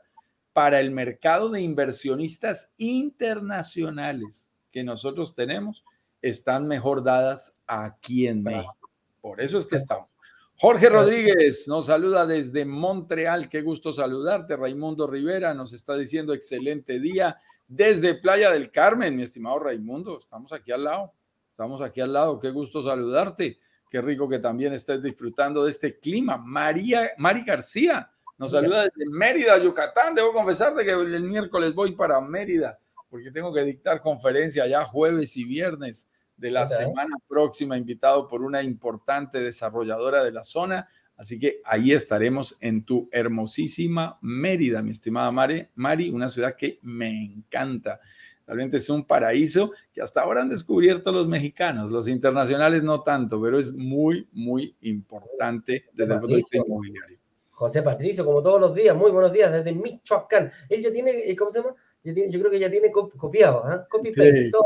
para 0.54 0.80
el 0.80 0.91
mercado 0.91 1.49
de 1.49 1.62
inversionistas 1.62 2.72
internacionales 2.78 4.49
que 4.72 4.84
nosotros 4.84 5.34
tenemos 5.34 5.84
están 6.22 6.68
mejor 6.68 7.04
dadas 7.04 7.56
aquí 7.66 8.28
en 8.28 8.43
México. 8.43 8.78
Por 9.22 9.41
eso 9.41 9.58
es 9.58 9.66
que 9.66 9.78
estamos. 9.78 10.10
Jorge 10.58 10.89
Rodríguez 10.89 11.68
nos 11.68 11.88
saluda 11.88 12.26
desde 12.26 12.66
Montreal. 12.66 13.49
Qué 13.49 13.62
gusto 13.62 13.91
saludarte. 13.91 14.56
Raimundo 14.56 15.08
Rivera 15.08 15.54
nos 15.54 15.74
está 15.74 15.95
diciendo 15.95 16.34
excelente 16.34 16.99
día 16.99 17.38
desde 17.68 18.16
Playa 18.16 18.52
del 18.52 18.70
Carmen, 18.70 19.16
mi 19.16 19.24
estimado 19.24 19.58
Raimundo. 19.58 20.20
Estamos 20.20 20.54
aquí 20.54 20.72
al 20.72 20.84
lado. 20.84 21.14
Estamos 21.49 21.82
aquí 21.82 22.02
al 22.02 22.14
lado. 22.14 22.39
Qué 22.39 22.52
gusto 22.52 22.84
saludarte. 22.84 23.60
Qué 23.89 24.02
rico 24.02 24.30
que 24.30 24.39
también 24.39 24.74
estés 24.74 25.02
disfrutando 25.02 25.64
de 25.64 25.72
este 25.72 25.99
clima. 25.99 26.38
María, 26.38 27.12
Mari 27.18 27.43
García 27.43 28.12
nos 28.38 28.52
saluda 28.52 28.84
desde 28.84 29.10
Mérida, 29.10 29.58
Yucatán. 29.58 30.16
Debo 30.16 30.34
confesarte 30.34 30.84
que 30.84 30.92
el 30.92 31.24
miércoles 31.24 31.74
voy 31.74 31.96
para 31.96 32.20
Mérida 32.22 32.80
porque 33.12 33.30
tengo 33.30 33.54
que 33.54 33.64
dictar 33.64 34.02
conferencia 34.02 34.66
ya 34.66 34.86
jueves 34.86 35.36
y 35.36 35.44
viernes 35.44 36.08
de 36.38 36.50
la 36.50 36.66
semana 36.66 37.18
próxima, 37.28 37.78
invitado 37.78 38.28
por 38.28 38.42
una 38.42 38.64
importante 38.64 39.42
desarrolladora 39.42 40.24
de 40.24 40.32
la 40.32 40.44
zona. 40.44 40.88
Así 41.18 41.38
que 41.38 41.60
ahí 41.66 41.92
estaremos 41.92 42.58
en 42.62 42.84
tu 42.84 43.10
hermosísima 43.12 44.18
Mérida, 44.22 44.82
mi 44.82 44.92
estimada 44.92 45.30
Mari, 45.30 45.68
Mari, 45.76 46.10
una 46.10 46.30
ciudad 46.30 46.56
que 46.56 46.80
me 46.84 47.10
encanta. 47.10 48.00
Realmente 48.48 48.78
es 48.78 48.90
un 48.90 49.04
paraíso 49.06 49.72
que 49.94 50.02
hasta 50.02 50.22
ahora 50.22 50.42
han 50.42 50.50
descubierto 50.50 51.12
los 51.12 51.28
mexicanos, 51.28 51.92
los 51.92 52.08
internacionales 52.08 52.82
no 52.82 53.04
tanto, 53.04 53.42
pero 53.42 53.60
es 53.60 53.74
muy, 53.74 54.28
muy 54.32 54.76
importante 54.82 55.86
desde 55.94 56.14
el 56.14 56.20
punto 56.22 56.36
de 56.36 56.38
vista 56.38 56.58
inmobiliario. 56.58 57.20
José 57.62 57.84
Patricio, 57.84 58.26
como 58.26 58.41
todos 58.41 58.59
los 58.59 58.74
días, 58.74 58.95
muy 58.95 59.12
buenos 59.12 59.32
días 59.32 59.51
desde 59.51 59.72
Michoacán. 59.72 60.51
Él 60.68 60.82
ya 60.82 60.91
tiene, 60.91 61.12
eh, 61.12 61.36
¿cómo 61.36 61.51
se 61.51 61.59
llama? 61.62 61.76
yo 62.03 62.39
creo 62.39 62.49
que 62.49 62.57
ya 62.57 62.72
tiene 62.72 62.91
copiado, 62.91 63.64
¿eh? 63.72 63.82
copy 63.88 64.09
paste, 64.09 64.49
todo 64.49 64.64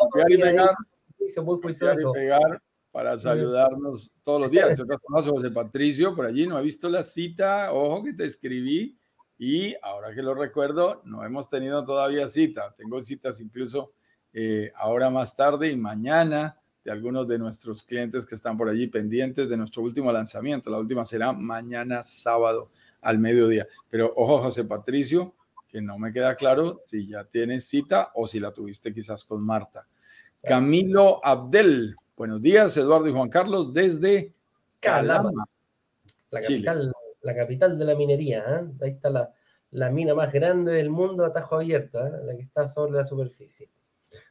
muy 1.44 1.62
juicioso. 1.62 2.14
Pegar 2.14 2.62
para 2.94 3.18
saludarnos 3.18 4.14
todos 4.24 4.44
los 4.44 4.50
días. 4.50 4.80
Yo 4.80 4.86
conozco 5.02 5.34
José 5.34 5.52
Patricio, 5.52 6.16
por 6.16 6.26
allí 6.26 6.48
no 6.48 6.58
he 6.58 6.64
visto 6.64 6.88
la 6.88 7.04
cita, 7.04 7.74
ojo 7.74 8.02
que 8.02 8.14
te 8.14 8.24
escribí 8.24 8.98
y 9.38 9.76
ahora 9.82 10.16
que 10.16 10.22
lo 10.24 10.34
recuerdo, 10.34 11.02
no 11.04 11.22
hemos 11.26 11.50
tenido 11.50 11.84
todavía 11.84 12.30
cita. 12.30 12.74
Tengo 12.78 13.02
citas 13.02 13.42
incluso 13.42 13.92
eh, 14.32 14.72
ahora 14.74 15.10
más 15.10 15.36
tarde 15.36 15.70
y 15.70 15.76
mañana 15.76 16.62
de 16.86 16.92
algunos 16.94 17.28
de 17.28 17.40
nuestros 17.40 17.84
clientes 17.84 18.26
que 18.26 18.36
están 18.36 18.56
por 18.56 18.70
allí 18.70 18.88
pendientes 18.88 19.50
de 19.50 19.58
nuestro 19.58 19.84
último 19.84 20.14
lanzamiento. 20.14 20.70
La 20.70 20.78
última 20.78 21.04
será 21.04 21.34
mañana 21.34 22.02
sábado 22.02 22.72
al 23.06 23.20
mediodía. 23.20 23.68
Pero 23.90 24.12
ojo, 24.16 24.40
José 24.40 24.66
Patricio, 24.66 25.36
que 25.70 25.82
no 25.82 25.98
me 25.98 26.12
queda 26.12 26.36
claro 26.36 26.80
si 26.82 27.08
ya 27.08 27.24
tienes 27.24 27.66
cita 27.66 28.12
o 28.16 28.28
si 28.28 28.40
la 28.40 28.52
tuviste 28.52 28.94
quizás 28.94 29.24
con 29.24 29.42
Marta. 29.42 29.88
Camilo 30.44 31.22
Abdel. 31.24 31.96
Buenos 32.18 32.42
días, 32.42 32.76
Eduardo 32.78 33.08
y 33.08 33.12
Juan 33.12 33.30
Carlos, 33.30 33.74
desde 33.74 34.34
Calama. 34.80 35.32
La 36.32 36.42
capital, 36.42 36.92
la 37.22 37.36
capital 37.36 37.78
de 37.78 37.86
la 37.86 37.96
minería. 37.96 38.40
¿eh? 38.48 38.72
Ahí 38.82 38.92
está 38.92 39.10
la, 39.10 39.32
la, 39.72 39.92
mina 39.92 40.16
más 40.16 40.32
grande 40.32 40.74
del 40.74 40.90
mundo, 40.90 41.26
atajo 41.26 41.56
abierto, 41.56 42.06
¿eh? 42.06 42.12
la 42.24 42.36
que 42.36 42.44
está 42.44 42.68
sobre 42.68 42.94
la 42.94 43.06
superficie. 43.06 43.70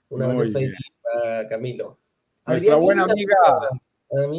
Una 0.08 0.28
vez 0.28 0.54
Camilo. 1.48 1.98
Nuestra 2.46 2.76
buena 2.76 3.04
amiga. 3.04 3.34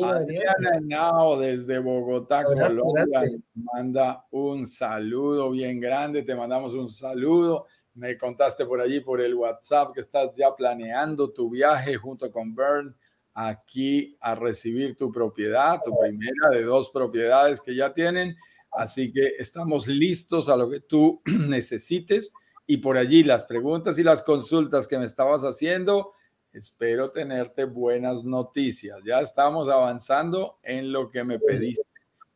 Adriana 0.04 0.78
Henao 0.78 1.40
desde 1.40 1.80
Bogotá, 1.80 2.44
Colombia, 2.44 3.24
manda 3.54 4.26
un 4.32 4.66
saludo 4.66 5.52
bien 5.52 5.80
grande. 5.80 6.24
Te 6.24 6.36
mandamos 6.36 6.74
un 6.74 6.90
saludo. 6.90 7.66
Me 7.96 8.18
contaste 8.18 8.66
por 8.66 8.82
allí, 8.82 9.00
por 9.00 9.22
el 9.22 9.36
WhatsApp, 9.36 9.94
que 9.94 10.02
estás 10.02 10.36
ya 10.36 10.56
planeando 10.56 11.32
tu 11.32 11.50
viaje 11.50 11.96
junto 11.96 12.32
con 12.32 12.54
Bern 12.54 12.96
aquí 13.34 14.18
a 14.22 14.34
recibir 14.34 14.96
tu 14.96 15.12
propiedad, 15.12 15.82
tu 15.84 15.94
primera 15.98 16.50
de 16.52 16.64
dos 16.64 16.90
propiedades 16.90 17.60
que 17.62 17.76
ya 17.76 17.94
tienen. 17.94 18.36
Así 18.72 19.12
que 19.12 19.34
estamos 19.40 19.88
listos 19.88 20.50
a 20.50 20.58
lo 20.58 20.70
que 20.70 20.80
tú 20.82 21.22
necesites. 21.48 22.34
Y 22.68 22.78
por 22.78 22.98
allí 22.98 23.24
las 23.24 23.44
preguntas 23.44 24.00
y 24.00 24.04
las 24.04 24.24
consultas 24.24 24.88
que 24.88 24.98
me 24.98 25.06
estabas 25.06 25.44
haciendo, 25.44 26.14
espero 26.56 27.12
tenerte 27.12 27.66
buenas 27.66 28.24
noticias. 28.24 29.04
Ya 29.04 29.20
estamos 29.20 29.68
avanzando 29.68 30.60
en 30.64 30.92
lo 30.92 31.10
que 31.10 31.24
me 31.24 31.38
pediste 31.38 31.84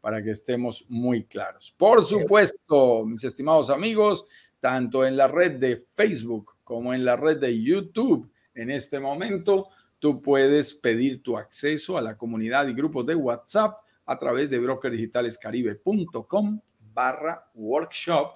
para 0.02 0.22
que 0.22 0.32
estemos 0.32 0.86
muy 0.90 1.24
claros. 1.24 1.74
Por 1.78 2.04
supuesto, 2.04 3.06
mis 3.06 3.24
estimados 3.24 3.70
amigos, 3.70 4.26
tanto 4.60 5.06
en 5.06 5.16
la 5.16 5.28
red 5.28 5.54
de 5.54 5.78
Facebook 5.78 6.56
como 6.64 6.94
en 6.94 7.06
la 7.06 7.16
red 7.16 7.40
de 7.40 7.62
YouTube. 7.62 8.30
En 8.54 8.70
este 8.70 9.00
momento, 9.00 9.70
tú 10.00 10.22
puedes 10.22 10.74
pedir 10.74 11.24
tu 11.24 11.38
acceso 11.38 11.98
a 11.98 12.02
la 12.02 12.18
comunidad 12.18 12.68
y 12.68 12.74
grupos 12.74 13.06
de 13.06 13.16
WhatsApp 13.16 13.80
a 14.06 14.18
través 14.18 14.50
de 14.50 14.60
brokerdigitalescaribe.com 14.60 16.60
barra 16.94 17.50
workshop 17.54 18.34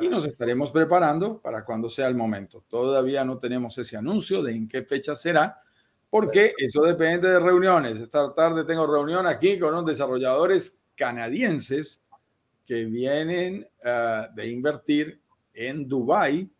y 0.00 0.08
nos 0.08 0.24
estaremos 0.24 0.70
preparando 0.70 1.40
para 1.40 1.64
cuando 1.64 1.88
sea 1.88 2.08
el 2.08 2.14
momento. 2.14 2.64
Todavía 2.68 3.24
no 3.24 3.38
tenemos 3.38 3.76
ese 3.78 3.96
anuncio 3.96 4.42
de 4.42 4.52
en 4.52 4.68
qué 4.68 4.82
fecha 4.82 5.14
será, 5.14 5.60
porque 6.10 6.52
eso 6.58 6.82
depende 6.82 7.28
de 7.28 7.40
reuniones. 7.40 7.98
Esta 7.98 8.34
tarde 8.34 8.64
tengo 8.64 8.86
reunión 8.86 9.26
aquí 9.26 9.58
con 9.58 9.70
unos 9.70 9.86
desarrolladores 9.86 10.78
canadienses 10.94 12.02
que 12.66 12.84
vienen 12.84 13.66
ah, 13.84 14.28
de 14.34 14.48
invertir 14.48 15.20
en 15.54 15.88
Dubái 15.88 16.50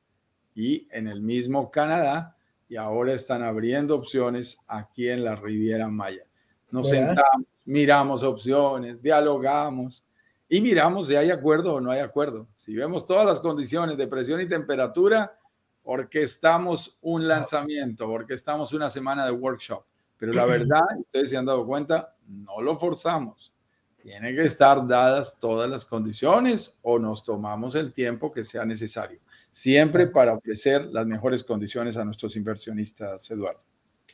y 0.55 0.89
en 0.91 1.07
el 1.07 1.21
mismo 1.21 1.71
Canadá 1.71 2.35
y 2.69 2.77
ahora 2.77 3.15
están 3.15 3.43
abriendo 3.43 3.95
opciones 3.95 4.59
aquí 4.67 5.09
en 5.09 5.25
la 5.25 5.37
Riviera 5.37 5.89
Maya. 5.89 6.25
Nos 6.71 6.91
sentamos, 6.91 7.47
miramos 7.65 8.23
opciones, 8.23 9.01
dialogamos 9.01 10.05
y 10.49 10.61
miramos 10.61 11.09
si 11.09 11.17
hay 11.17 11.31
acuerdo 11.31 11.75
o 11.75 11.81
no 11.81 11.91
hay 11.91 12.01
acuerdo. 12.01 12.49
Si 12.55 12.75
vemos 12.75 13.05
todas 13.05 13.27
las 13.27 13.41
condiciones 13.41 13.99
de 13.99 14.07
presión 14.07 14.41
y 14.41 14.49
temperatura, 14.49 15.39
porque 15.83 16.23
estamos 16.23 16.99
un 17.03 17.27
lanzamiento, 17.27 18.07
porque 18.07 18.35
estamos 18.35 18.73
una 18.73 18.91
semana 18.91 19.25
de 19.27 19.33
workshop. 19.33 19.85
Pero 20.17 20.33
la 20.33 20.47
verdad, 20.47 20.83
ustedes 20.99 21.31
se 21.31 21.37
han 21.37 21.47
dado 21.47 21.67
cuenta, 21.67 22.15
no 22.27 22.61
lo 22.61 22.79
forzamos. 22.79 23.55
Tiene 24.03 24.35
que 24.35 24.45
estar 24.45 24.87
dadas 24.87 25.39
todas 25.39 25.69
las 25.69 25.85
condiciones 25.85 26.75
o 26.83 26.99
nos 26.99 27.23
tomamos 27.23 27.75
el 27.75 27.93
tiempo 27.93 28.33
que 28.33 28.43
sea 28.43 28.65
necesario, 28.65 29.21
siempre 29.51 30.07
para 30.07 30.35
ofrecer 30.35 30.87
las 30.87 31.07
mejores 31.07 31.45
condiciones 31.45 31.97
a 31.97 32.05
nuestros 32.05 32.37
inversionistas, 32.37 33.31
Eduardo. 33.31 33.65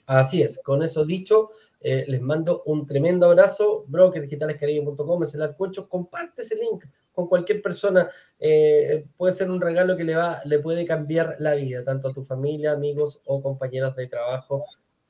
Así 0.06 0.42
es, 0.42 0.60
con 0.62 0.82
eso 0.82 1.04
dicho, 1.04 1.50
eh, 1.80 2.06
les 2.08 2.20
mando 2.22 2.62
un 2.64 2.86
tremendo 2.86 3.26
abrazo. 3.26 3.84
Brokerdigitalescaribe.com 3.88 5.22
es 5.22 5.34
el 5.34 5.42
arcucho. 5.42 5.86
Comparte 5.86 6.42
ese 6.42 6.56
link 6.56 6.84
con 7.12 7.28
cualquier 7.28 7.60
persona. 7.60 8.08
Eh, 8.38 9.06
puede 9.16 9.34
ser 9.34 9.50
un 9.50 9.60
regalo 9.60 9.94
que 9.94 10.04
le, 10.04 10.16
va, 10.16 10.40
le 10.46 10.58
puede 10.60 10.86
cambiar 10.86 11.36
la 11.38 11.54
vida, 11.54 11.84
tanto 11.84 12.08
a 12.08 12.14
tu 12.14 12.22
familia, 12.22 12.72
amigos 12.72 13.20
o 13.26 13.42
compañeros 13.42 13.94
de 13.96 14.06
trabajo, 14.06 14.64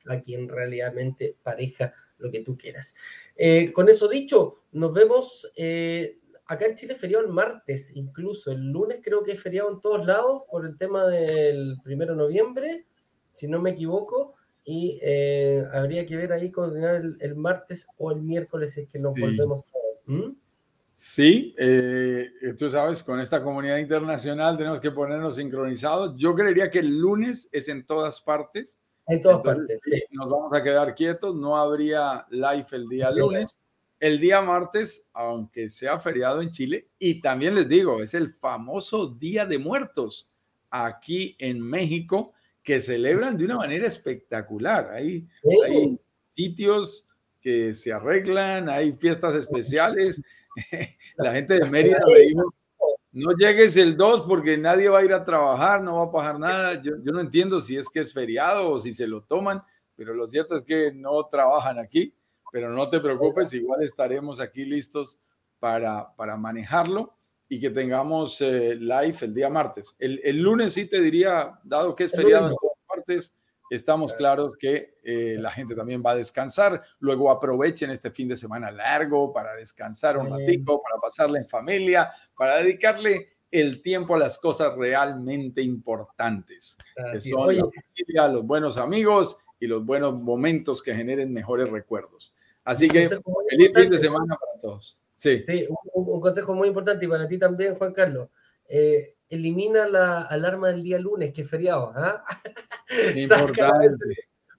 a 0.07 0.19
quien 0.19 0.49
realmente 0.49 1.37
pareja 1.41 1.93
lo 2.17 2.29
que 2.29 2.41
tú 2.41 2.57
quieras. 2.57 2.93
Eh, 3.37 3.71
con 3.71 3.87
eso 3.87 4.07
dicho, 4.07 4.63
nos 4.73 4.93
vemos. 4.93 5.51
Acá 6.47 6.67
en 6.67 6.75
Chile 6.75 6.93
feriado 6.93 7.25
el 7.25 7.31
martes, 7.31 7.89
incluso 7.95 8.51
el 8.51 8.71
lunes 8.71 8.99
creo 9.03 9.23
que 9.23 9.31
es 9.31 9.41
feriado 9.41 9.71
en 9.71 9.81
todos 9.81 10.05
lados 10.05 10.43
por 10.51 10.63
el 10.63 10.77
tema 10.77 11.07
del 11.07 11.77
primero 11.83 12.13
de 12.13 12.19
noviembre, 12.19 12.85
si 13.33 13.47
no 13.47 13.59
me 13.59 13.71
equivoco, 13.71 14.35
y 14.65 14.99
eh, 15.01 15.63
habría 15.71 16.05
que 16.05 16.17
ver 16.17 16.33
ahí 16.33 16.51
coordinar 16.51 17.01
el, 17.19 17.35
martes 17.35 17.87
o 17.97 18.11
el 18.11 18.21
miércoles 18.21 18.77
es 18.77 18.89
que 18.89 18.99
nos 18.99 19.13
volvemos 19.13 19.63
a 19.63 20.11
ver. 20.11 20.19
¿Mm? 20.19 20.35
Sí, 20.91 21.53
tú 22.57 22.69
sabes, 22.69 23.03
con 23.03 23.19
esta 23.19 23.43
comunidad 23.43 23.77
internacional 23.77 24.57
tenemos 24.57 24.81
que 24.81 24.91
ponernos 24.91 25.35
sincronizados. 25.35 26.15
Yo 26.17 26.33
creería 26.35 26.71
que 26.71 26.79
el 26.79 26.97
lunes 26.97 27.49
es 27.51 27.67
en 27.67 27.85
todas 27.85 28.21
partes 28.21 28.77
en 29.07 29.21
todas 29.21 29.41
partes, 29.43 29.81
sí. 29.83 30.03
Nos 30.11 30.29
vamos 30.29 30.51
a 30.53 30.63
quedar 30.63 30.95
quietos, 30.95 31.35
no 31.35 31.57
habría 31.57 32.25
live 32.29 32.65
el 32.71 32.87
día 32.87 33.11
lunes. 33.11 33.57
El 33.99 34.19
día 34.19 34.41
martes, 34.41 35.07
aunque 35.13 35.69
sea 35.69 35.99
feriado 35.99 36.41
en 36.41 36.51
Chile, 36.51 36.89
y 36.99 37.21
también 37.21 37.55
les 37.55 37.67
digo, 37.67 38.01
es 38.01 38.13
el 38.13 38.33
famoso 38.33 39.07
Día 39.07 39.45
de 39.45 39.57
Muertos 39.57 40.29
aquí 40.69 41.35
en 41.39 41.61
México, 41.61 42.33
que 42.65 42.81
celebran 42.81 43.37
de 43.37 43.45
una 43.45 43.57
manera 43.57 43.87
espectacular. 43.87 44.89
Hay, 44.91 45.29
hay 45.65 45.99
sitios 46.27 47.07
que 47.39 47.75
se 47.75 47.93
arreglan, 47.93 48.67
hay 48.67 48.93
fiestas 48.93 49.35
especiales. 49.35 50.19
La 51.17 51.31
gente 51.31 51.59
de 51.59 51.69
Mérida 51.69 51.99
me 52.07 52.19
dijo, 52.21 52.53
no 53.11 53.31
llegues 53.37 53.77
el 53.77 53.95
2 53.95 54.21
porque 54.27 54.57
nadie 54.57 54.89
va 54.89 54.99
a 54.99 55.05
ir 55.05 55.13
a 55.13 55.23
trabajar, 55.23 55.83
no 55.83 55.97
va 55.97 56.05
a 56.05 56.11
pasar 56.11 56.39
nada. 56.39 56.81
Yo, 56.81 56.95
no 56.97 57.21
entiendo 57.21 57.61
si 57.61 57.77
es 57.77 57.87
que 57.87 57.99
es 57.99 58.11
feriado 58.11 58.67
o 58.71 58.79
si 58.79 58.93
se 58.93 59.05
lo 59.05 59.21
toman, 59.21 59.61
pero 59.95 60.15
lo 60.15 60.27
cierto 60.27 60.55
es 60.55 60.63
que 60.63 60.91
no 60.91 61.23
trabajan 61.27 61.77
aquí. 61.77 62.15
Pero 62.51 62.71
no 62.71 62.89
te 62.89 62.99
preocupes, 62.99 63.53
igual 63.53 63.83
estaremos 63.83 64.39
aquí 64.39 64.65
listos 64.65 65.19
para, 65.59 66.15
para 66.15 66.35
manejarlo 66.35 67.13
y 67.47 67.59
que 67.59 67.69
tengamos 67.69 68.41
eh, 68.41 68.75
live 68.75 69.17
el 69.21 69.33
día 69.33 69.49
martes. 69.49 69.95
El, 69.99 70.37
lunes 70.37 70.73
sí 70.73 70.85
te 70.85 70.99
diría, 70.99 71.59
dado 71.63 71.95
que 71.95 72.05
es 72.05 72.11
feriado 72.11 72.49
en 72.49 72.55
todas 72.55 72.77
partes, 72.87 73.37
estamos 73.69 74.13
claros 74.13 74.55
que 74.57 74.95
eh, 75.03 75.37
la 75.39 75.51
gente 75.51 75.75
también 75.75 76.01
va 76.05 76.11
a 76.11 76.15
descansar. 76.15 76.81
Luego 76.99 77.29
aprovechen 77.29 77.91
este 77.91 78.11
fin 78.11 78.27
de 78.27 78.35
semana 78.35 78.71
largo 78.71 79.31
para 79.31 79.53
descansar 79.53 80.17
un 80.17 80.29
ratito, 80.29 80.81
para 80.81 80.99
pasarle 80.99 81.39
en 81.39 81.47
familia, 81.47 82.11
para 82.35 82.57
dedicarle 82.57 83.27
el 83.51 83.81
tiempo 83.81 84.15
a 84.15 84.19
las 84.19 84.37
cosas 84.37 84.75
realmente 84.75 85.61
importantes, 85.61 86.77
que 87.11 87.21
son 87.21 87.55
la 87.55 87.63
familia, 87.63 88.27
los 88.27 88.45
buenos 88.45 88.77
amigos 88.77 89.37
y 89.59 89.67
los 89.67 89.85
buenos 89.85 90.19
momentos 90.19 90.81
que 90.81 90.93
generen 90.93 91.33
mejores 91.33 91.69
recuerdos. 91.69 92.33
Así 92.63 92.87
que 92.87 93.07
feliz 93.07 93.71
fin 93.73 93.89
de 93.89 93.99
semana 93.99 94.35
para 94.35 94.59
todos. 94.59 94.99
Sí, 95.15 95.41
sí 95.43 95.67
un, 95.93 96.19
consejo 96.19 96.53
muy 96.53 96.67
importante 96.67 97.05
y 97.05 97.07
para 97.07 97.27
ti 97.27 97.37
también, 97.37 97.75
Juan 97.75 97.93
Carlos. 97.93 98.29
Eh, 98.67 99.15
elimina 99.29 99.87
la 99.87 100.21
alarma 100.21 100.69
del 100.69 100.83
día 100.83 100.99
lunes, 100.99 101.33
que 101.33 101.41
es 101.41 101.49
feriado. 101.49 101.93
¿ah? 101.95 102.23
Importante. 103.15 104.15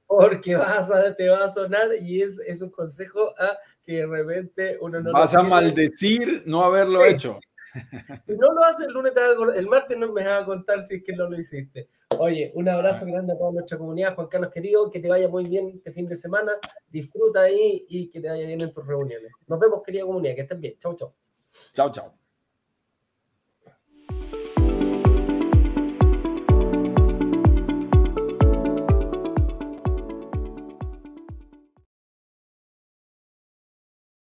Porque 0.06 0.54
vas 0.54 0.90
a, 0.90 1.14
te 1.14 1.28
va 1.28 1.44
a 1.44 1.48
sonar 1.48 1.88
y 2.00 2.22
es, 2.22 2.38
es 2.46 2.62
un 2.62 2.70
consejo 2.70 3.34
a 3.38 3.58
que 3.82 3.98
de 3.98 4.06
repente 4.06 4.78
uno 4.80 5.00
no 5.00 5.12
Vas 5.12 5.34
a 5.34 5.42
maldecir 5.42 6.44
no 6.46 6.64
haberlo 6.64 7.04
hecho. 7.04 7.40
Si 8.22 8.32
no 8.32 8.52
lo 8.52 8.64
haces 8.64 8.86
el 8.86 8.92
lunes, 8.92 9.12
el 9.56 9.66
martes 9.66 9.98
no 9.98 10.12
me 10.12 10.24
vas 10.24 10.42
a 10.42 10.44
contar 10.46 10.82
si 10.82 10.96
es 10.96 11.02
que 11.02 11.12
no 11.12 11.28
lo 11.28 11.38
hiciste. 11.38 11.88
Oye, 12.18 12.50
un 12.54 12.68
abrazo 12.68 13.04
grande 13.04 13.32
a 13.32 13.38
toda 13.38 13.52
nuestra 13.52 13.76
comunidad, 13.76 14.14
Juan 14.14 14.28
Carlos 14.28 14.50
querido, 14.50 14.90
que 14.90 15.00
te 15.00 15.08
vaya 15.08 15.28
muy 15.28 15.44
bien 15.44 15.72
este 15.74 15.92
fin 15.92 16.06
de 16.06 16.16
semana, 16.16 16.52
disfruta 16.88 17.42
ahí 17.42 17.84
y 17.88 18.08
que 18.08 18.20
te 18.20 18.28
vaya 18.28 18.46
bien 18.46 18.60
en 18.60 18.72
tus 18.72 18.86
reuniones. 18.86 19.32
Nos 19.46 19.58
vemos, 19.58 19.82
querida 19.82 20.04
comunidad, 20.04 20.34
que 20.34 20.42
estén 20.42 20.60
bien. 20.60 20.78
Chau, 20.78 20.94
chau. 20.94 21.12
Chau, 21.74 21.90
chau. 21.90 22.25